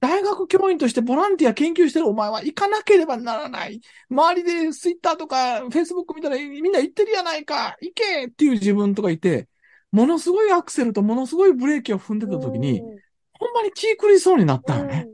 [0.00, 3.80] 大学教員としてボランティア研究してるお前は行かなければならない。
[4.10, 7.76] 周りでツイッターとかフェイスブック見たらみんな行ってるやないか。
[7.80, 9.48] 行けっていう自分とかいて、
[9.92, 13.00] ものすごいアクセルとものすごいブレーキを踏んでた時に、うん
[13.42, 15.06] ほんまに気狂いそうになったよね。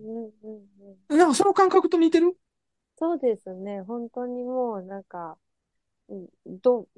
[1.08, 2.36] なんかその感覚と似てる？
[2.98, 3.82] そうですね。
[3.82, 5.45] 本当にもうなんか、うん
[6.46, 6.88] ど、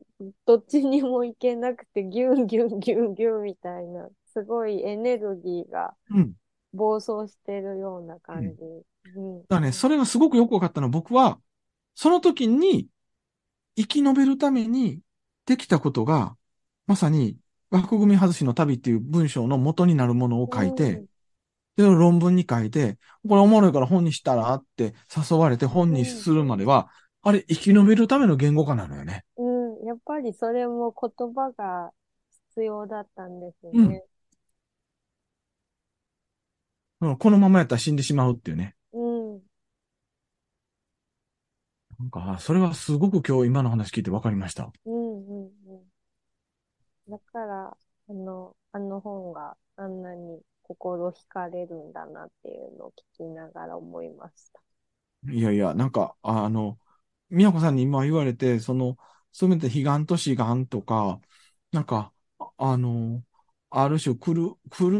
[0.44, 6.34] どっちにも行けなくてギュンギュンギュンギュンみたいな、すごいエネルギーがうん。
[6.72, 8.48] 暴走してるような感じ。
[9.16, 9.40] うん。
[9.42, 11.38] だからね、それがすごくよくわかったのは僕は、
[11.94, 12.88] その時に
[13.76, 15.00] 生き延びるために
[15.46, 16.36] できたことが、
[16.86, 17.36] まさに
[17.70, 21.04] 枠組み外しの旅っていう文章の元になるものを書いて、
[21.76, 26.88] で、論文に書いて、これおもろいから本にしたらって誘われて本にするまでは、
[27.22, 29.24] あれ生き延びるための言語化なのよね。
[29.36, 29.80] うん。
[29.80, 29.86] うん。
[29.86, 31.92] やっぱりそれも言葉が
[32.50, 34.04] 必要だったんですよね。
[37.00, 38.74] うんこのままやったら死んでしまうっていうね。
[38.92, 38.98] う
[39.36, 39.42] ん。
[41.98, 44.72] なんか、あそれはすごく今日今の話聞いてわかりました。
[44.84, 45.28] うん。
[45.28, 45.44] うん。
[45.46, 45.82] うん。
[47.08, 47.76] だから、
[48.08, 54.60] あの、あの本があんなに心惹かれるんだなっていうのを聞きながら思いました。
[55.30, 56.48] いやいや、なんか、ああ
[57.30, 58.96] の、宮子さんに今言われて、その、
[59.32, 61.20] そういう意味で悲願と志願とか、
[61.72, 63.24] なんか、ああの、
[63.70, 64.98] ある種来る、来る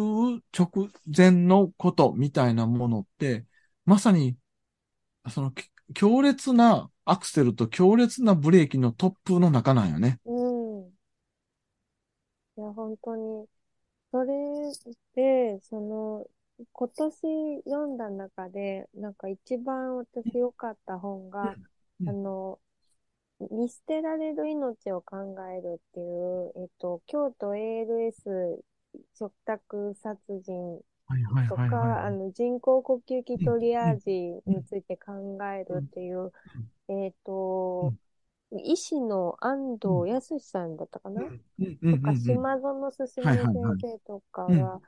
[0.56, 3.46] 直前のことみたいなものって、
[3.84, 4.36] まさに、
[5.30, 10.20] その、き強烈なアクセルと強烈なブレーキの突風の中なんよね。
[10.24, 10.88] うん。
[12.56, 13.46] いや、本当に、
[14.12, 14.34] それ
[15.14, 16.26] で、その、
[16.72, 21.56] 今年読んだ中で、なんか一番私良かった本が、
[22.00, 22.08] うん。
[22.08, 22.60] あの、
[23.50, 25.16] 見捨てられる命を考
[25.48, 28.64] えるっていう、えっと、京都 ALS
[29.14, 30.80] 食卓殺人
[31.48, 34.10] とか、あの、人工呼吸器トリアージ
[34.46, 35.12] について考
[35.44, 36.32] えるっていう、
[36.88, 37.94] えっと、
[38.52, 41.22] 医師の安藤康さんだったかな？
[41.90, 42.16] とか、うん。
[42.16, 43.48] 島園進先
[43.82, 44.58] 生とかうん。
[44.58, 44.80] が、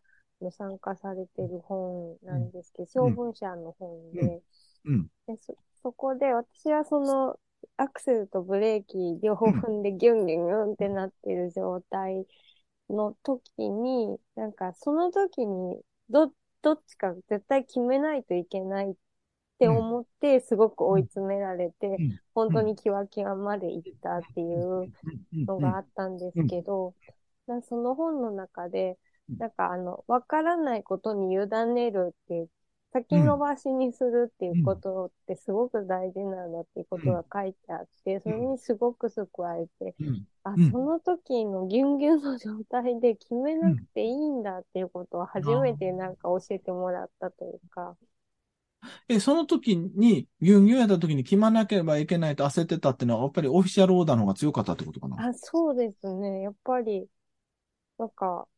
[0.53, 4.43] 参加されてる本なんですけど、小文社の本で、
[4.85, 5.09] うん。
[5.27, 5.37] で
[5.83, 7.39] そ、そこで私はその、
[7.77, 12.27] アクセルとブレーキ両方踏んでギュンギュンギュンってなってる状態
[12.89, 16.33] の時に、なんかその時に、ど、
[16.63, 18.95] どっちか絶対決めないといけないっ
[19.59, 22.21] て思って、すごく追い詰められて、うん。
[22.35, 24.93] 本当にキワキワまで行ったっていう
[25.47, 26.95] のがあったんですけど、
[27.47, 28.99] なその本の中で、
[29.31, 29.39] うん。
[29.39, 31.39] なんかあの、わからないことに委
[31.75, 32.49] ねるって
[32.93, 40.27] 先延ばしにするっていうことってすごく大事なんだっていうことが書いてあって、それにすごく救われて、うん。
[40.43, 47.97] あうん、その時のギュンギュンの状態で決めなくていいんだっていうことを初めてなんか教えてもらったというか、
[49.09, 55.29] え、その時に、ギュンギュンやった時に決まなければいけないと焦ってたっていうのは、やっぱりオフィシャルオーダーの方が強かったってことかな？
[55.29, 56.41] あ、そうですね。
[56.43, 57.07] やっぱり、
[57.99, 58.49] なんか、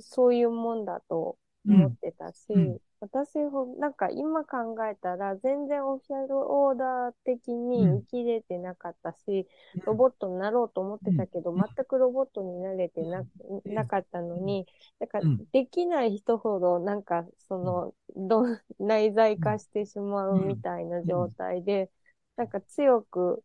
[0.00, 8.02] そういうもんだと思ってたし、うん私ほ、なんか今考えたら全然オフィシャルオーダー的にうん。
[8.02, 9.46] 生きれてなかったし、
[9.84, 11.64] ロボットになろうと思ってたけど、うん。
[11.76, 13.24] 全くロボットになれてな、
[13.66, 14.66] なかったのに、
[14.98, 15.46] だからうん。
[15.52, 21.90] できない人ほどなんかその、どん、内在化してしまうみたいな状態で、
[22.36, 23.44] なんか強く、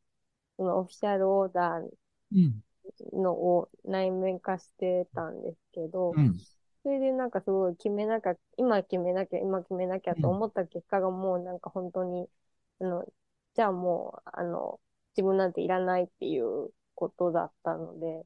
[0.58, 1.90] そのオフィシャルオーダー
[2.32, 2.64] うん。
[3.14, 6.46] のを内面化してたんですけど、うん。
[6.84, 12.28] それでなんかすごい決めなきゃ、今決めなきゃ、今決めなきゃと思った結果がもうなんか本当に、
[12.80, 13.06] あの、
[13.54, 14.80] じゃあもう、あの、
[15.16, 18.26] 自分なんていらないっていうことだったので、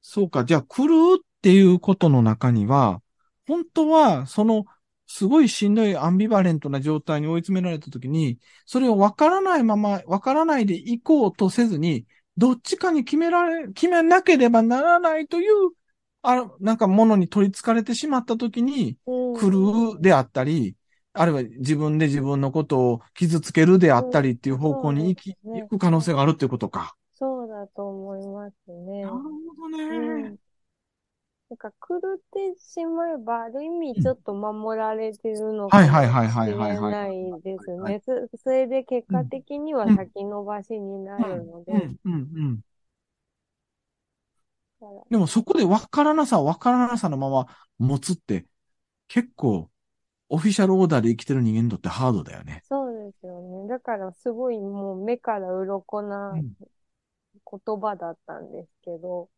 [0.00, 0.44] そうか。
[0.44, 3.02] じゃあ、来るっていうことの中には、
[3.46, 4.64] 本当は、その、
[5.06, 12.06] すごいしんどいアンビバレントな状態に追い詰められたときに、それを分からないまま、分からないでいこうとせずに、
[12.36, 15.70] どっちかに決められ、決めなければならないという、
[16.22, 20.76] あなんかものに取り憑かれてしまったときに、うん狂うであったり、
[21.12, 26.96] あるいは自分で自分のことを傷つけるであったりっていう方向に行き、行く可能性があるっていうことか。
[27.14, 29.04] そうだと思いますね。
[29.04, 29.22] なるほ
[29.56, 30.34] どうね。
[30.34, 30.38] ん。
[31.50, 38.00] なんか狂ってしまえば、ある意味ちょっと守られてるのかもはいはいはいしれはいはいはいないですはいね。
[38.04, 41.72] そそれで結果的にはうん先延ばしになるので。
[41.72, 42.16] うん、うん、う
[42.50, 42.60] ん。
[45.10, 47.46] でもそこで分からなさ、分からなさのまま
[47.78, 48.46] 持つって、
[49.08, 49.70] 結構、
[50.28, 52.62] オフィシャルオーダーで生きてる人間にとってハードだよね。
[52.68, 53.68] そうですよね。
[53.68, 56.54] だからすごいもう目から鱗なうん
[57.50, 59.28] 言葉だったんですけど、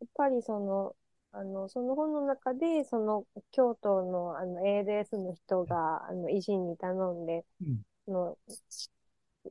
[0.00, 0.96] やっぱりその、
[1.32, 8.38] あの、その本の中で、その、京都の、あの、ALS の人が、あの、医師に頼んで、うんその、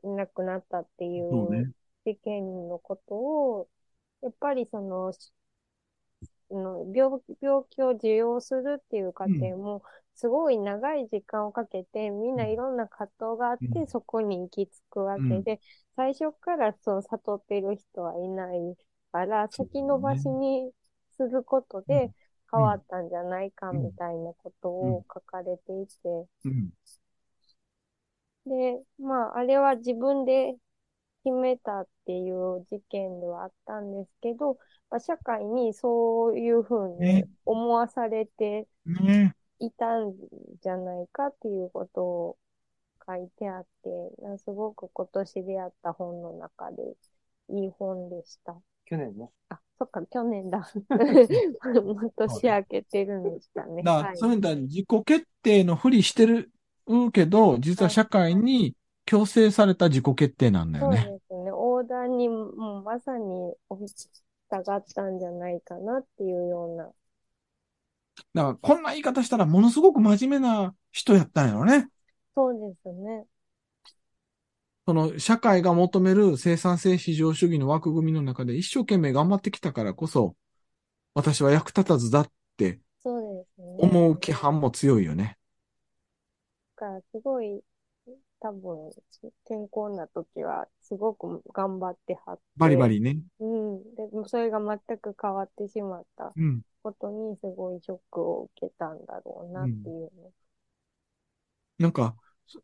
[0.04, 1.68] いなくなったっていう
[2.06, 3.70] 事件のことを、
[4.22, 5.12] やっぱりその、
[6.50, 9.84] 病、病気を受容するっていう過程も、
[10.16, 13.88] すごい長い時間をかけて、みんないろんな葛藤があって、うん。
[13.88, 15.60] そこに行き着くわけで、
[15.96, 18.60] 最初からそう悟ってる人はいない
[19.12, 20.72] から、先延ばしに
[21.18, 22.12] することで
[22.52, 26.72] 変わったんじゃないかうんみたいなことを書かれていて、うん。
[28.46, 30.56] で、まあ、あれは自分で
[31.28, 34.58] 決めたっていう事件ではあったんですけど、
[34.90, 40.14] まあ、社会にそういうふうにね思わされてねいたん
[40.62, 42.38] じゃないかっていうことを
[43.06, 43.90] 書いてあって、
[44.22, 46.84] なすごく今年出会った本の中で
[47.50, 48.56] いい本でした。
[48.86, 49.30] 去年ね。
[49.50, 50.70] あ、そっか、去年だ。
[52.16, 53.84] 年明けてるんでしたね。
[53.84, 56.52] だから、はいそういう意味では自己決定のふりしてる
[57.12, 58.76] けど、実は社会に
[59.06, 61.06] 強制された自己決定なんだよそうでね。
[61.06, 61.17] すね。
[61.88, 66.92] 横断にもうまさに従ったんじゃないかなっていうような。
[68.34, 71.90] だから、こんな言い方したらものすごく真面目な人やったんやろね。
[72.36, 73.26] そうですね。
[74.86, 80.36] その社会が求める生産性市場主義の枠組みの中で一生懸命頑張ってきたからこそ、
[81.14, 82.80] 私は役立たずだって。
[83.80, 85.38] 思う規だ範も強いよね。
[86.76, 87.62] からすごい、
[88.40, 88.92] 多分、
[89.46, 92.44] 健康な時は、すごく頑張ってはって。
[92.58, 92.88] バリバ。
[92.88, 93.20] リね。
[93.40, 93.96] うん。
[93.96, 96.62] でもそれが全く変わってしまったうん。
[96.84, 100.32] ことに、すごいショックを受けたんだろうなっていうの。
[101.80, 102.16] なんか、
[102.48, 102.60] す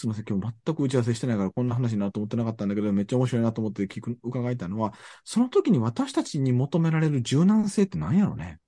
[0.00, 4.92] すみません、今日全く打ち合わせしてないからこんな話になると思ってなかったんだけど、めっちゃ面白いなと思って聞く、伺いたのは、
[5.24, 8.58] その時に私たちに求められる柔軟性って何やろね。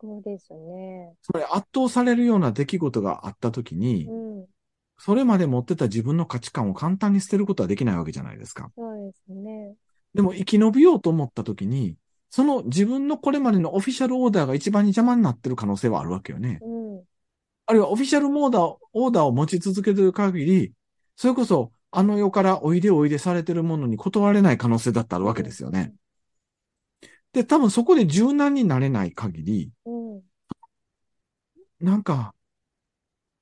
[0.00, 1.14] そうですね。
[1.22, 4.46] つまり圧倒されるような出来事があった時に、うん。
[5.04, 8.70] それまで持ってた自分の価値観を簡単に捨てることはできないわけじゃないですか。
[8.76, 9.74] そうですね。
[10.14, 11.96] でも生き延びようと思った時に、
[12.30, 16.60] その自分のこれまでのオフィシャルオーダーが一番に邪魔になってる可能性はあるわけよね。
[16.62, 17.02] うん。
[17.66, 20.72] あるいはオフィシャルオーダー、オーダーを持ち続けている限り、
[21.16, 25.94] それこそあの世からおいでおいでされてるものに断れない可能性だってあるわけですよね。
[27.32, 30.22] で、多分そこで柔軟になれない限り、うん。
[31.80, 32.36] なんか、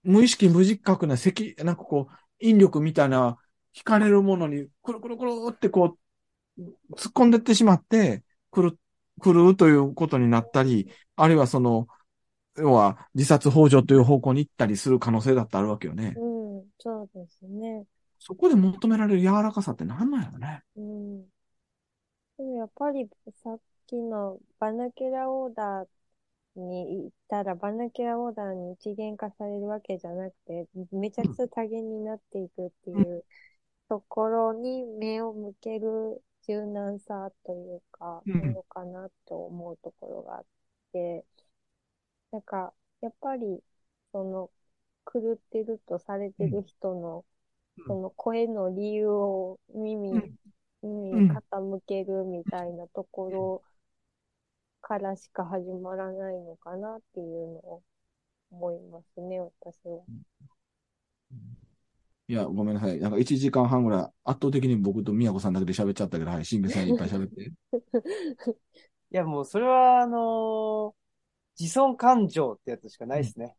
[0.02, 1.31] 無意識無自覚な赤、
[1.64, 3.39] なんかこう、引力みたいな、
[3.74, 5.97] 惹かれるものに、くるくるくるってこ
[6.59, 6.62] う、
[6.94, 8.78] 突っ込んでってしまって、くる、
[9.20, 11.86] くるということになったり、あるいはその、
[12.56, 16.14] 要は自殺幇助という方向に行ったりする可能性だってあるわけよね。
[16.16, 16.64] うん。
[16.78, 17.85] そうですね。
[18.18, 20.62] そこで求められる柔らかさって何なんやろね。
[20.77, 21.22] うん。
[22.36, 23.09] でもやっぱり
[23.43, 25.86] さっきのバナキュラオーダー
[26.56, 33.24] に行ったらバナキュラオーダーに一元化されるわけじゃなくて、めちゃくちゃ多元になっていくっていう
[33.89, 38.40] ところに目を向ける柔軟さというか、うん。
[38.40, 40.44] なのかなと思うところがあっ
[40.93, 41.24] て、
[42.32, 43.62] なんか、やっぱり、
[44.12, 44.51] その、
[45.12, 47.24] 狂ってるとされてる人の、
[47.78, 47.85] うん。
[47.86, 50.36] その声の理由を耳、うん。
[50.82, 53.62] 耳に傾けるみたいなところ
[54.82, 57.82] からしか始まらないのかなっていうのを
[58.51, 60.05] 思いますね、私は。
[62.28, 62.98] いや、ごめんなさい。
[63.01, 67.52] なんか1時間半ぐらい、圧倒的に僕と宮子さんだけで喋っちゃったけど、はい、しんべさんいっぱい喋って。
[69.11, 71.01] いや、もうそれは、あのー
[71.61, 73.55] 自尊感情ってやつしかないですね。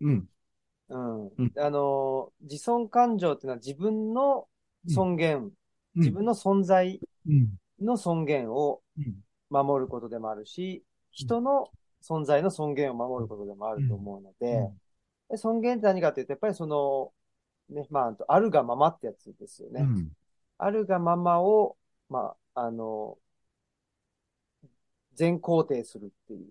[0.00, 0.28] うん。
[0.88, 1.26] うん。
[1.38, 4.48] うんあのー自尊感情っていうのは自分の
[4.88, 5.52] 尊厳、うん
[6.00, 7.58] 自分の存在うん。
[7.80, 9.22] の尊厳をうん。
[9.52, 11.68] 守ることでもあるし、人の
[12.02, 14.82] 存在の尊厳を守ることでもあると思うので、うん
[15.32, 17.12] で尊厳って何かっていうと、やっぱりその、
[17.70, 19.80] ね、まあ、あるがままってやつですよね。
[19.80, 20.12] うん。
[20.58, 21.76] あるがままを、
[22.10, 23.16] まあ、あの、
[25.14, 26.48] 全肯定するっていう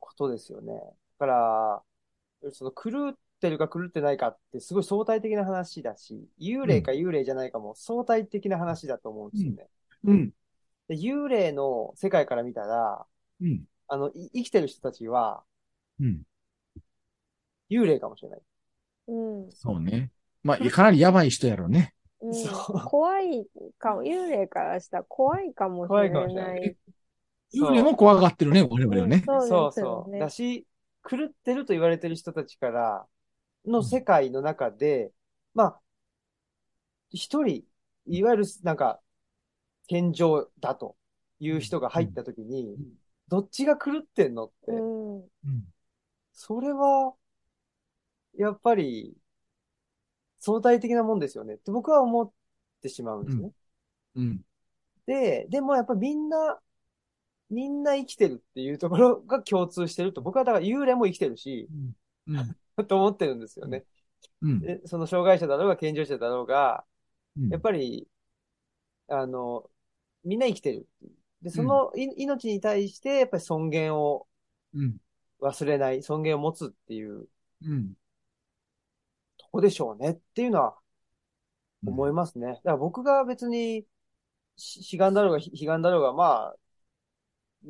[0.00, 0.74] ことですよね。
[1.18, 1.82] だか
[2.42, 9.68] ら、その狂ってるか狂ってないかってすごい相対的な話だし、幽霊か幽霊じゃないかも相対的な話だと思うんですよね。
[10.04, 10.32] うん。
[10.88, 13.06] で幽霊の世界から見たら、
[13.40, 13.64] うん。
[13.88, 15.44] あの、い生きてる人たちは
[16.00, 16.22] うん。
[17.70, 18.40] 幽霊かもしれない。
[19.08, 19.12] う
[19.46, 19.50] ん。
[19.50, 20.10] そうね。
[20.42, 21.94] まあ、かなりやばい人やろうね。
[22.20, 23.46] うんそう怖い
[23.78, 26.48] かも、幽霊からしたら怖いかもしれ怖いかもしれな。
[26.48, 26.76] ない
[27.54, 29.22] 幽霊も怖がってるね、我々はね。
[29.26, 30.10] そうそうですよそう。
[30.10, 30.66] ねだし、
[31.08, 33.06] 狂ってると言われてる人たちから
[33.66, 35.12] の世界の中で、
[35.54, 35.80] まあ、
[37.10, 37.64] 一人、
[38.06, 39.00] いわゆるなんか、
[39.86, 40.96] 健常だと
[41.40, 42.76] いう人が入った時に、ん
[43.28, 45.16] どっちが狂ってんのって、うん。
[45.20, 45.28] うん。
[46.32, 47.14] それは、
[48.36, 49.16] やっぱり、
[50.38, 52.30] 相対的なもんですよねって僕は思っ
[52.82, 53.50] てしまうんですね。
[54.16, 54.40] うん。
[55.06, 56.60] で、でもやっぱみんな、
[57.50, 61.68] みんな生きてるっていうところが共通してると、僕はだから幽霊も生きてるし、
[62.26, 62.56] うん。
[62.86, 63.84] と思ってるんですよね。
[64.42, 64.60] うん。
[64.60, 66.84] で、その障害者だろうが健常者だろうが、
[67.36, 68.08] うんやっぱり、
[69.08, 69.70] あの、
[70.26, 70.86] みんな生きてる。
[71.40, 74.26] で、そのい命に対して、やっぱり尊厳を
[74.74, 74.96] うん。
[75.40, 77.28] 忘れない、尊厳を持つっていう
[77.62, 77.94] うん。
[79.38, 80.76] とこでしょうねっていうのは
[81.86, 82.46] 思いますね。
[82.46, 83.86] だから僕が別に、
[84.56, 86.56] し志願だろうがひ悲願だろうが、まあ、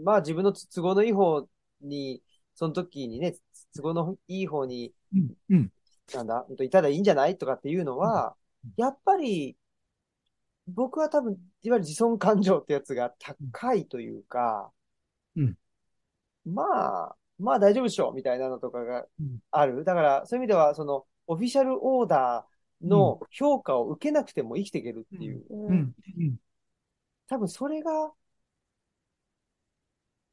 [0.02, 1.48] まあ自分の都合のいい方
[1.80, 2.22] に、
[2.54, 3.34] その時にね、
[3.74, 5.34] 都合のいい方に、うん。
[5.50, 5.72] うん。
[6.14, 7.36] なんだ、いたらいいんじゃない？
[7.36, 9.56] とかっていうのは、うんやっぱり、
[10.66, 14.70] 僕は多分、いわゆる自尊感情ってやつが高いというか、
[15.34, 15.56] うん
[16.44, 16.62] ま
[17.08, 19.82] あ、まあ大丈夫でしょ、みたいなのとかがうんある。
[19.82, 25.44] だから、そういう意味では、その、オフィシャルオーダーの評価を受けなくても生きていけるっていう。
[25.50, 25.66] う。
[25.66, 25.94] うんん。
[26.18, 26.36] うん。
[27.26, 28.12] 多分それが、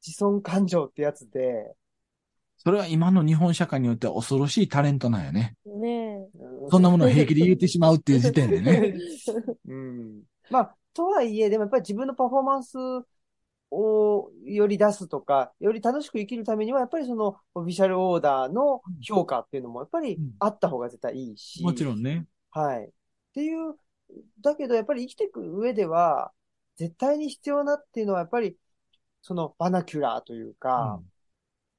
[0.06, 1.74] 自尊感情ってやつで、
[2.58, 5.56] それは今の日本社会によっては恐ろしいタレントなんよね。
[5.66, 6.28] ね
[6.66, 8.94] うそんなものを平気で言えてしまうっていう時点でね。
[9.66, 10.22] うん。
[10.48, 12.76] まあ、とはいえ、でもやっぱり自分のパフォーマンス
[13.70, 21.62] をより出すとか、より楽しく生きるためには、やっぱりそのオフィシャルオーダーの評価っていうのもやっぱりうんあった方が絶対いいし。
[21.62, 22.26] もちろんね。
[22.50, 22.84] はい。
[22.84, 22.88] っ
[23.34, 23.74] ていう、
[24.40, 26.32] だけどやっぱり生きていく上では、
[26.76, 28.56] 絶対に必要なっていうのはやっぱり、
[29.22, 31.00] そのバナキュラーというか、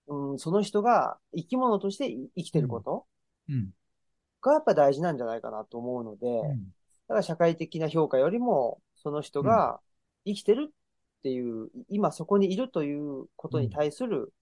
[0.08, 3.06] うん、その人が生き物として生きてること
[3.50, 3.70] うん。
[4.42, 6.64] がやっぱ大事なんじゃないかなと思うので、うん。
[7.08, 9.80] だから社会的な評価よりも、その人が
[10.26, 10.72] 生きてるっ
[11.22, 14.34] ていう、今そこにいるということに対する、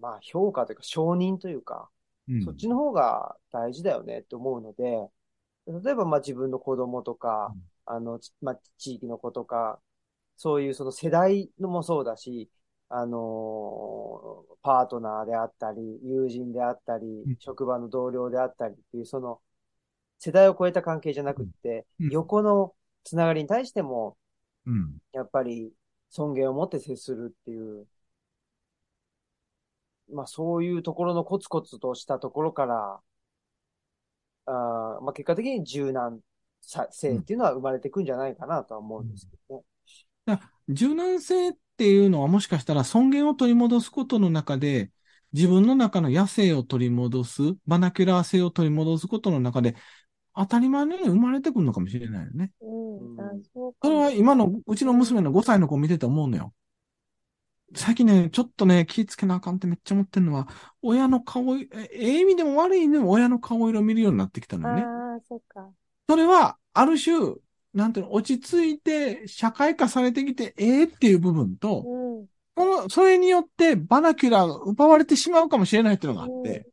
[0.00, 1.88] まあ評価というか承認というか、
[2.28, 2.44] うん。
[2.44, 5.08] そっちの方が大事だよねって思うので、
[5.84, 7.62] 例えばまあ自分の子供とか、うん。
[7.86, 9.78] あの、ちまあ地域の子とか、
[10.36, 12.50] そういうその世代のもそうだし、
[12.88, 19.40] あのーパートナーであったり、友人であったりうん、職場の同僚であったりっていう、その
[20.18, 22.10] 世代を超えた関係じゃなくって、うん。
[22.10, 24.16] 横のつながりに対しても、
[24.66, 24.98] うん。
[25.12, 25.72] やっぱり
[26.10, 27.86] 尊厳を持って接するっていう、
[30.12, 33.00] まあそういうところのコツコツとしたところから、
[34.46, 36.20] あーまあ結果的に柔軟
[36.60, 39.64] さ性っていうのは生まれてくんじゃないかなとは思うんですけど
[40.26, 40.40] ね。
[40.68, 44.90] 柔軟性っていうのはもしかしたら尊厳を取り戻すことの中で、
[45.32, 49.74] 自分の中の野生を取り戻す、バナキュラー性を取り戻すことの中で、
[50.36, 52.50] 当たり前のように生まれてくるのかもしれないよね。
[52.60, 53.20] うん。
[53.20, 53.42] あうん
[53.82, 56.52] それは今の、うちの娘の5歳の子見てて思うのよ。
[57.76, 60.48] 最近ね、ちょっとね、気ぃつけなあかんってめっちゃ思ってるのは、
[60.82, 64.82] 親の顔い、えええ意味でも悪い意味でも親の顔色を見るようになってきたのよね。
[64.82, 65.70] ああ、そっか。
[66.08, 67.34] それは、ある種、
[67.72, 72.26] なんていうの、落ち着いて、社会化されてきて、ええっていう部分と、うん。
[72.54, 76.68] この、それによってバナキュラーが奪われてしまうかもしれないっていうのがあって、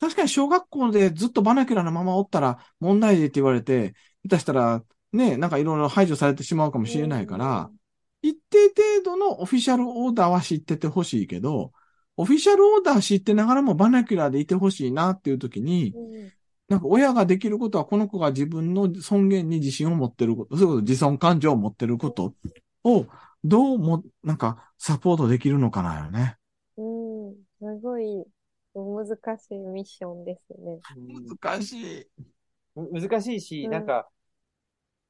[0.00, 3.94] 確かに小学校でずっとバナキュラーのままおったら問題児って言われて、
[4.24, 4.82] 下手したら、
[5.12, 7.70] ね、なんかいろいろ排除されてしまうかもしれないから、
[8.22, 11.72] 一定程度のオフィシャルオーダーは知っててほしいけど、
[12.16, 16.32] オフィシャルオーダー知ってながらもバナキュラーでいてほしいなっていう時に、うん。
[16.68, 22.34] なんか親ができることはこの子が自分の尊厳に自信を持ってること、そういうこと、自尊感情を持ってること
[22.84, 23.06] を
[23.42, 26.36] どうも、なんかサポートできるのかなよね。
[26.76, 27.34] うん。
[27.58, 28.24] すごい
[28.74, 29.06] 難
[29.38, 30.80] しいミッションですね。
[31.40, 32.06] 難しい。
[32.76, 34.08] む難しいし、うんなんか、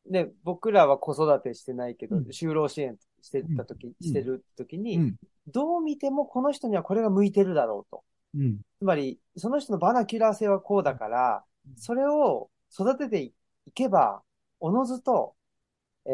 [0.09, 5.17] ね、僕らは子育てしてないけど、うん就労支援してた時、うんしてる時に、うん。
[5.47, 8.03] どう見てもこの人にはこれが向いてるだろうと。
[8.35, 8.61] うん。
[8.79, 11.45] つまり、その人のバナキュラー性はこうだから、
[11.77, 13.33] それを育ててい
[13.75, 14.23] けば、
[14.59, 15.35] おのずと、
[16.07, 16.11] え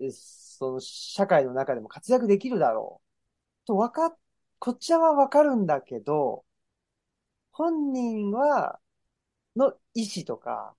[0.00, 3.00] ー、その社会の中でも活躍できるだろ
[3.64, 3.66] う。
[3.66, 4.14] と、わか、
[4.64, 6.44] こっちはわかるんだけど、
[7.50, 8.78] 本人は、
[9.56, 10.76] の意思とか、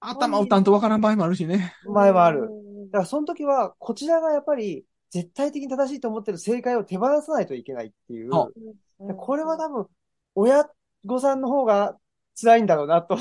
[0.00, 1.74] 頭打たんとわからん場合もあるしね。
[1.84, 2.48] 前はある。
[2.50, 8.30] うんだからその時は、こちらがやっぱり、絶対的に正しいと思ってる正解を手放さないといけないっていう。
[8.32, 8.52] そ
[9.00, 9.86] うんこれは多分、
[10.34, 10.70] 親
[11.04, 11.98] 御さんの方が
[12.40, 13.18] 辛いんだろうなと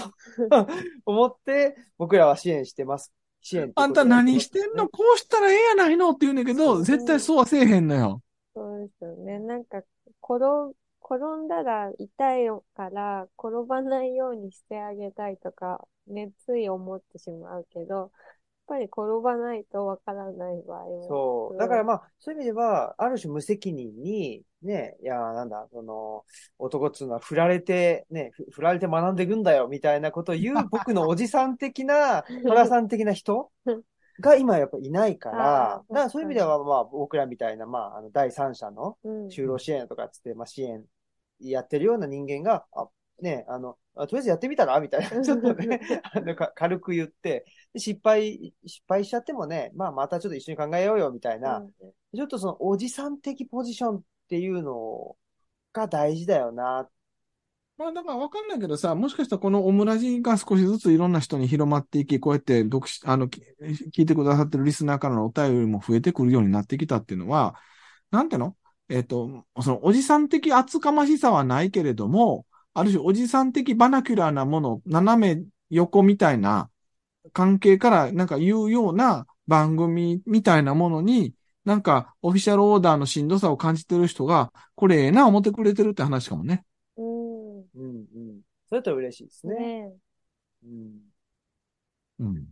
[1.05, 3.13] 思って、僕らは支援してます。
[3.41, 4.87] 支援ってことあんた何してんの？
[4.87, 8.21] こうしたらええやないのって言うねんけど、絶対そうはせえへんのよ。
[8.55, 9.39] そうですよね。
[9.39, 9.81] なんか、
[10.21, 18.09] 転、転んだら痛いから、転ばないようにしてあげたいとか、ね、つい思ってしまうけど、やっ
[18.67, 21.07] ぱり転ばないとわからない場合も。
[21.07, 21.57] そう。
[21.57, 26.23] だからまあ、そういう意味では、ある種無責任に、ね、いや、なんだ、その、
[26.57, 33.51] 男っつうのは振られて、ね、ふ振られて学んでいくんだよ、みたいなことを言う僕のおじさん的な、 トラさん的な人
[34.19, 40.83] が今やっぱいないからだからそういう意味では、まあ、僕らみたいな、まあ、あの、第三者のうん、就労支援とかつって、まあ、支援
[41.39, 42.87] やってるような人間が、あ、
[43.21, 44.79] ね、あの、あとりあえずやってみたら？
[44.79, 45.79] みたいな、ちょっとね、
[46.13, 51.71] あの、か軽く言って、で失敗、失敗しちゃってもね、まあ、またちょっと一緒に考えようよ、みたいな、うん。
[52.15, 55.15] ちょっとその、おじさん的ポジションっていうの
[55.73, 56.89] が大事だよな。
[57.79, 67.55] まあだからわかんないけどさ、もしかしたらこのオムラジが少しずついろんな人に広まっていき、こうやって読し、あの、聞いてくださってるリスナーからのお便りも増えてくるようになってきたっていうのは、
[68.11, 68.57] なんていうの？
[68.89, 76.69] えっ、と、そのおじさん的厚かましさはないけれども、ある種おじさん的バナキュラーなもの、斜め横みたいな
[77.31, 81.33] 関係からなんか言うような番組みたいなものに、
[81.63, 86.65] なんかオフィシャルオーダーのしんどさを感じてる人が、これええな思ってくれてるって話かもね。
[87.75, 87.83] うん。
[87.83, 88.41] うんうん。
[88.67, 89.55] それと嬉しいですね。
[89.55, 89.93] ね
[90.63, 90.99] うん。
[92.19, 92.47] うん。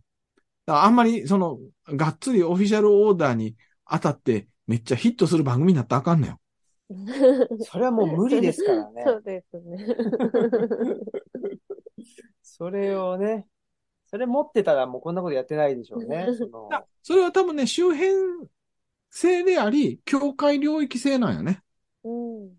[0.66, 3.56] あんまり、その、がっつりオフィシャルオーダーに
[3.90, 6.40] 当たって、めっちゃヒットする番組になったらあかんのよ。
[7.64, 9.04] それはもう無理ですからね。
[9.06, 9.86] そうですね。
[12.42, 13.48] それをね、
[14.08, 16.28] それ持ってたらもうこんなことやってないでしょうね。
[16.52, 16.70] そ
[17.04, 18.50] それは多分ね、周辺
[19.10, 21.62] 性であり、境界領域性なんよね。
[22.04, 22.58] うん。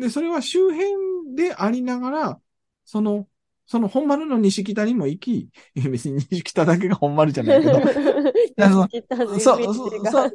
[0.00, 2.40] で、それは周辺でありながら、
[2.84, 3.28] その、
[3.66, 5.50] その本丸の西北にも行き、
[5.90, 7.80] 別に西北だけが本丸じゃないけど、
[9.38, 9.74] そそ
[10.04, 10.32] そう、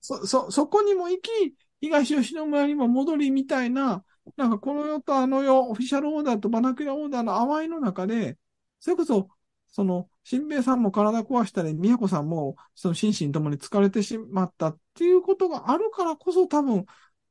[0.00, 4.04] そ、そ、そこにも行き、東吉野村にも戻りみたいな、
[4.36, 8.38] なんかこの世とあの世、オフィシャルオーダーとバナキュラオーダーの淡いの中で、
[8.78, 9.28] それこそ、
[9.68, 16.84] その、新兵衛さんも体壊したり、宮子さんも、その心身ともに疲れてしまったっていうことがあるからこそ多分、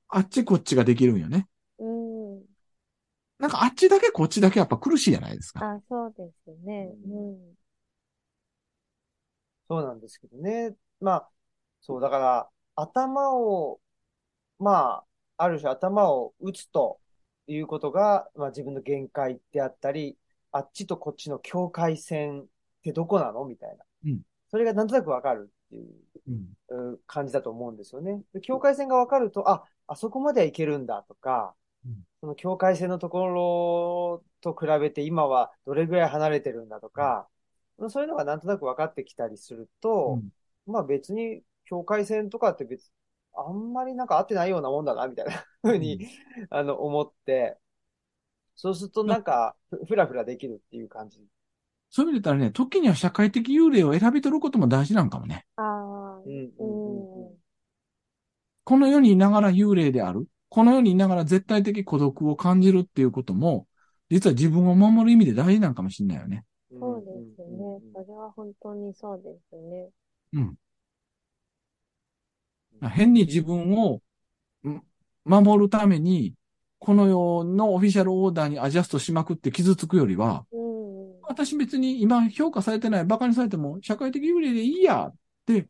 [0.09, 1.47] あっちこっちができるんよね。
[1.79, 1.85] う
[2.39, 2.45] ん。
[3.39, 5.65] なんかあっちだけこっちだけやっぱ苦しいじゃないですか。
[5.65, 6.93] あ、そうですね。
[7.05, 7.55] うん。
[9.69, 10.75] そうなんですけどね。
[10.99, 11.29] まあ、
[11.81, 13.79] そう、だから、頭を、
[14.57, 15.03] ま
[15.37, 16.99] あ、ある種頭を打つと
[17.47, 20.17] いうことが、まあ自分の限界であったり、
[20.51, 22.45] あっちとこっちの境界線っ
[22.83, 23.45] てどこなの？
[23.45, 23.85] みたいな。
[24.05, 25.93] うんそれがなんとなくわかるっていう
[26.71, 26.93] うん。
[26.93, 28.23] う感じだと思うんですよね。
[28.33, 31.68] で境界線がわかると、あ、あそこまではいけるんだとか、うん
[32.21, 37.27] その境界線のところと比べて今はどれぐらい離れてるんだとか、
[37.89, 40.21] そういうのがなんとなく分かってきたりすると、
[40.65, 42.91] まあ別に境界線とかって別、
[43.33, 45.31] あんまりなんか合ってないようなもんだな、みたいな
[45.61, 46.09] ふうに、
[46.49, 47.57] あの、思って、
[48.55, 51.25] そうするとなんか、ふふらふらできるっていう感じ。
[51.89, 55.45] そういう意味で言ったらね、時には社会的幽霊を選び取ることも大事なんかもね。
[55.55, 57.33] ああ、うん、ううん、うん。
[57.33, 57.37] ん。
[58.65, 60.27] この世にいながら幽霊である。
[60.49, 63.67] この世にいながら絶対的孤独を感じるっていうことも、
[64.09, 66.45] 実は自分を守る意味で大事なんかもしれないよね。
[66.71, 67.57] そうですね。
[67.93, 69.89] それは本当にそうですね。
[70.33, 70.57] うん。
[72.89, 74.01] 変に自分を
[74.67, 74.81] ん
[75.25, 76.33] 守るために、
[76.79, 81.21] この世のオフィシャルオーダーにアジャストしまくって傷つくよりは、うん。
[81.23, 85.15] 私別に今評価されてない、馬鹿にされても社会的幽霊でいいやっ
[85.45, 85.67] て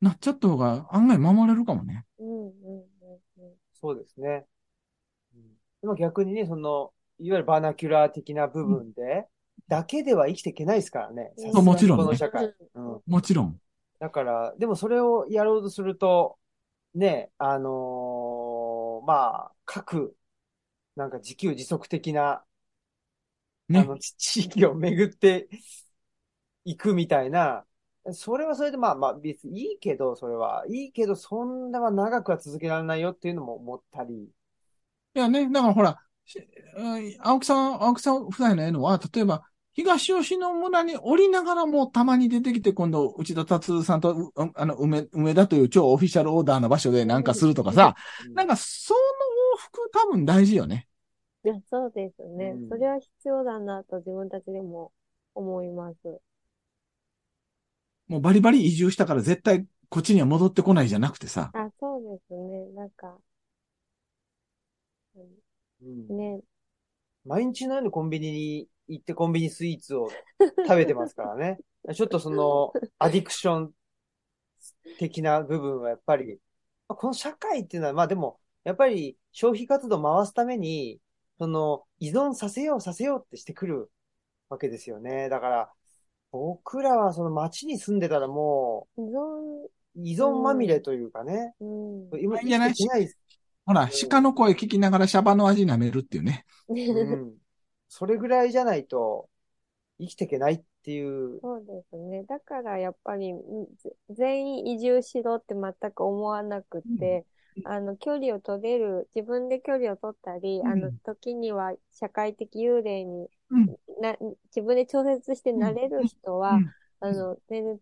[0.00, 2.04] なっちゃった方が案外守れるかもね。
[3.82, 3.94] うん、うん、うん。
[3.94, 4.46] そうですね。
[5.34, 9.26] うんでも逆にね、その、いわゆるバーナキュラー的な部分で、
[9.68, 11.32] だけでは生きていけないですからね。
[11.36, 12.54] うんもちろんねこの社会。
[12.74, 13.02] うんうん。
[13.06, 13.58] もちろん。
[13.98, 16.38] だから、でもそれをやろうとすると、
[16.94, 19.14] ね、あのーま
[19.50, 20.16] あ、各、
[20.96, 22.44] なんか自給自足的な、
[23.72, 23.84] あね。
[23.84, 25.48] の、地地域を巡って
[26.64, 27.64] いくみたいな
[28.10, 30.64] それはそれでまあまあ別にいいけど、それは。
[30.68, 34.14] いいけど、そんなは長くは続けられないよっていうのも思ったり。
[34.14, 35.98] いやね、だからほら、
[37.20, 47.94] 青木さん、青木さん夫妻の絵のは、例えば、東吉野村に降りながらもたまに出てきて、今度、内田達さんと、うあの、梅、梅田という超オフィシャルオーダーな場所でなんかするとかさ、
[48.26, 49.00] うんなんか、その
[49.56, 50.88] 往復多分大事よね。
[51.44, 52.68] いや、そうですねうん。
[52.68, 54.92] それは必要だなと自分たちでも
[55.34, 55.96] 思います。
[58.12, 61.50] もうバリバリ移住したから絶対こっちには戻ってこないじゃなくてさ。
[61.54, 62.66] あ、そうですね。
[62.76, 63.16] なんか、
[65.82, 66.40] うんね、
[67.24, 71.58] 毎日のようにコンビニに行ってコンビニスイーツを食べてますからね。
[71.94, 73.72] ちょっとその、アディクション
[74.98, 76.38] 的な部分はやっぱり、
[76.88, 81.00] まあこの社会っていうのは、まあでも、やっぱり消費活動を回すために、
[81.38, 83.90] その、依存させようさせようってしてくる
[84.50, 85.30] わけですよね。
[85.30, 85.72] だから、
[86.32, 89.10] 僕らはその街に住んでたらも依存、
[89.66, 92.20] う、依存まみれというかね、うん。
[92.20, 93.14] 今いいんじゃない生きていけない
[93.64, 96.44] ほら、鹿の声聞きながらシャバの味舐めるっていうね。
[96.68, 97.34] うん。
[97.88, 99.28] それぐらいじゃないと
[100.00, 101.38] 生きていけないっていう。
[101.40, 102.24] そうですね。
[102.24, 103.34] だからやっぱり
[104.10, 107.26] 全員移住しろって全く思わなくて、
[107.64, 110.72] あの、距離を取れる、自分で距離を取ったり、うん。
[110.72, 113.76] あの、時には社会的幽霊にうん。
[114.00, 114.16] な、
[114.46, 116.72] 自分で調節してなれる人は、うん。
[117.00, 117.80] あの、全然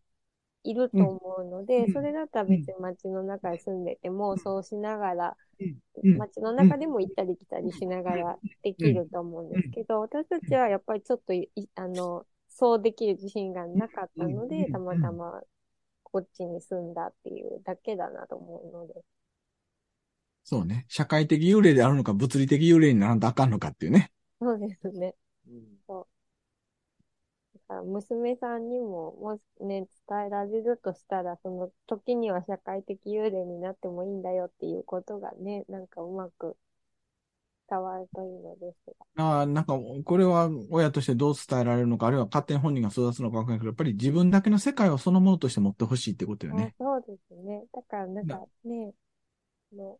[0.65, 1.93] いると思うので、うん。
[1.93, 5.37] それだったら別に街の中に住んでても、そうしながら、
[6.03, 6.17] うん。
[6.17, 11.33] 街の中でも行ったり来たりしながらできると思うんですけど、私たちはやっぱりちょっと
[11.77, 14.73] あの、そうできる自信がなかったので、うん。
[14.73, 15.43] たまたま
[16.05, 18.95] こっちに住んだっていうだけだなと思うので。
[20.45, 20.87] そうね。
[20.89, 24.13] 社会的幽霊であるのか、物理的幽霊にならんとあかんのかっていうね。
[24.41, 25.15] そうですね。
[25.49, 25.81] うん
[27.55, 36.57] だから娘さんにも、もしね、伝えられるとしたら、その時には社会的幽霊になってもいいんだよっていうことがね、なんかうまく
[37.69, 39.25] 伝わるといいのですが。
[39.25, 46.75] ああ、なんか、これは親としてどう伝えられるのか、あるいは勝手に本人が育つのかわからないけど、やっぱり自分だけの世界をそのものとして持ってほしいってことよね。
[46.81, 47.65] あそうですね。
[47.73, 48.93] だからなんかね、
[49.73, 49.99] あの、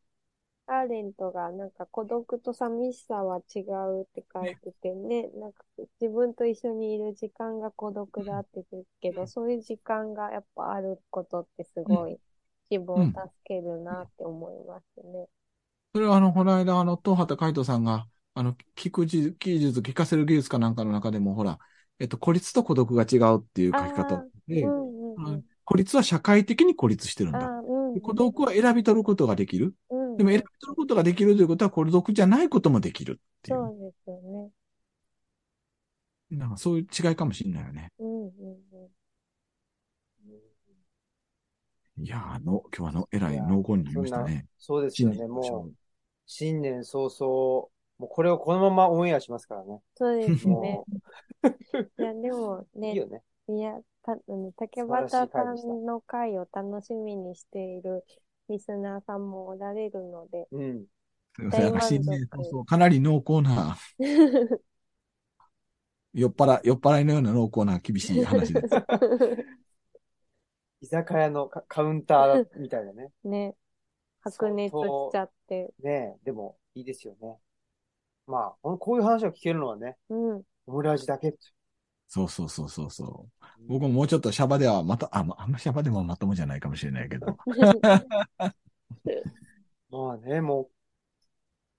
[0.71, 5.65] アーレントがなんか孤独と寂しさは違うって書いててね、なんか
[6.01, 12.19] 自分と一緒にいる時間が孤独だって言うけど、そういう時間がやっぱあることってすごい
[12.71, 13.15] 自分を助
[13.45, 15.29] けるなって思いますね。
[15.95, 21.59] それはあの、この間、あの、東畑海人さんが、あの、聞く技技術、聞かせる技術かなんかの中でも、ほら、
[21.99, 25.21] えっと、孤立と孤独が違うっていう書き方で、うんうんうん。
[25.25, 27.49] うん孤立は社会的に孤立してるんだ。
[27.49, 29.73] あーうんで孤独は選び取ることができる。
[29.91, 30.00] うん。
[30.21, 33.55] でも選び取ることができるということは孤独じゃないこともできるってい。
[33.55, 34.51] そううですよね。
[36.31, 37.91] なんかそういう違いかもしれないよね。
[37.99, 38.31] うんうん
[38.75, 38.91] うん。
[42.05, 44.47] いやー、あの、今日はあの、えらい濃厚になりましたね。
[44.59, 45.27] そうですよね。
[45.27, 45.75] もう、
[46.27, 47.69] 新年早々、
[47.99, 49.81] もうこれをこのままオンエアしますからね。
[49.97, 50.87] そうですねも。
[51.99, 53.23] いや、でもねいい、よね。
[53.49, 58.05] いや、た、あの竹素晴らしい俣さんの回を楽しみにしている
[58.51, 60.85] リスナーさんもおられるので、うん。
[61.37, 63.77] すいません、新年早々かなり濃厚な、
[66.13, 68.67] 酔っ払い、酔っ払いのような濃厚な厳しい話です。
[70.83, 73.13] 居酒屋のカカウンターみたいなね。
[73.23, 73.55] ね、
[74.23, 74.81] 白熱し
[75.13, 77.39] ちゃって、ねえ、でも、いいですよね。
[78.27, 80.43] まあ、こういう話を聞けるのはね、うん。
[80.67, 81.37] オムラジだけ。
[82.13, 83.45] そうそうそうそうそう。
[83.69, 87.37] 僕ももうちょっとシャバではまた、あ、まあんまシャバでもまともじゃないかもしれないけど。
[89.91, 90.69] まあね、もう、聞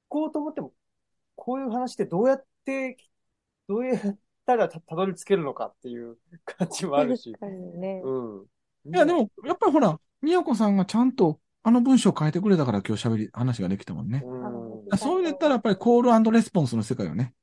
[0.08, 0.72] こうと思っても、
[1.36, 2.96] こういう話ってどうやって、
[3.68, 7.52] どうやったらたたどり着けるのかっていう感じもあるし確。
[7.52, 8.02] かにね。
[8.02, 8.46] うん。
[8.86, 14.24] いや、でも、やっぱりほら、みやこさんがちゃんとあの文章を変えてくれたから今日喋り、話ができたもんね。
[14.26, 14.98] うん。
[14.98, 17.34] そういうの言ったらやっぱりコールレスポンスの世界よね。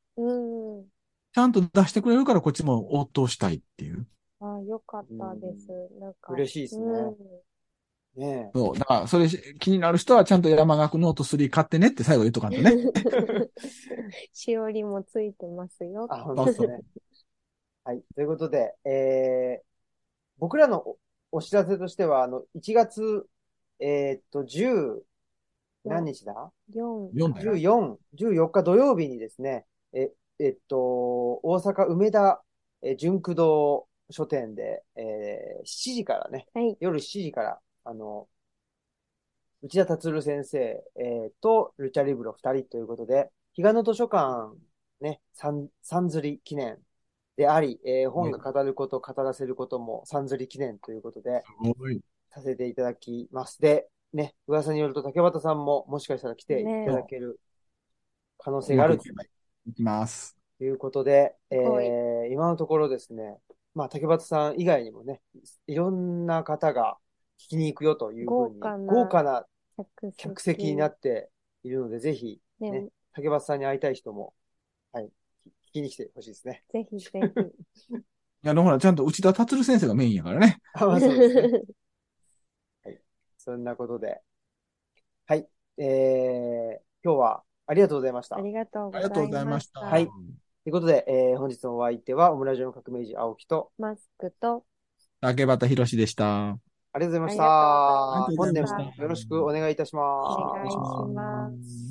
[1.28, 1.34] うん。
[1.34, 4.06] ちゃんと出してくれるからこっちも応答したいっていう。
[4.40, 5.68] ああ、よかったです。
[6.00, 6.32] なんか。
[6.32, 7.16] 嬉しいですねうん
[8.18, 8.78] ねそう。
[8.78, 12.72] だから、それ気になる人はちゃんと山學ノート3買ってねって最後言っとかんとね。
[14.32, 16.06] しおりもついてますよ。
[16.10, 16.80] あ、本当ですね。
[17.84, 18.02] はい。
[18.14, 19.66] ということで、えー、
[20.38, 20.98] 僕らのお
[21.30, 23.26] お知らせとしては、あの、1月、
[23.80, 25.00] えーっと、10、
[25.84, 27.10] 何日だ？4。
[27.12, 27.54] 4だよ。
[27.54, 32.42] 14、14日土曜日にですね、え、えっと、大阪梅田、
[32.82, 36.76] えー純駆堂書店で、えー7時からね、はい。
[36.80, 38.28] 夜7時から、あの、
[39.62, 40.58] 内田達先生、
[40.96, 44.54] えーと、ルチャリブロ2人ということで、彼岸の図書館、
[45.00, 46.78] ね、三、三釣り記念
[47.36, 51.42] であり、えー本が語ること、語らせることも、三釣り記念ということで。
[52.30, 53.60] させていただきます。
[53.60, 57.40] で、ね、噂によると竹端さんももしかしたら来ていただける
[58.38, 59.04] 可能性があると
[59.68, 60.36] いきます。
[60.60, 63.38] いうことで、えー今のところですね、
[63.74, 65.20] まあ竹端さん以外にもね、
[65.66, 66.98] いろんな方が
[67.38, 69.46] 聞きに行くよというふうに、豪華な
[70.16, 71.30] 客席になって
[71.62, 74.34] いるので、ぜひ、ねね竹端さんに会いたい人も、
[74.92, 75.10] はい、聞
[75.74, 76.64] きに来てほしいですね。
[76.72, 77.10] ぜひぜ
[78.42, 80.58] いや、あの、ほら、ちゃんと内田達先生がメインやからね。
[80.74, 81.60] あまあそうですね。
[82.84, 82.98] ひ。
[83.38, 84.20] そんなことで。
[85.26, 85.48] はい。
[85.76, 88.36] えー、今日はありがとうございました。
[88.36, 89.46] ありがとうございありがとうございまし。
[89.46, 89.86] ましたた。
[89.86, 90.08] はい
[90.64, 94.66] ということで、えー本日のお相手は、オムラジオの革命児青木と、マスクと、
[95.20, 96.58] 竹端博士でした。
[96.92, 98.68] ありがとうございましありがとうございまた。
[98.68, 100.38] した本年もよろしくお願いいたします。
[100.38, 101.87] お願いします。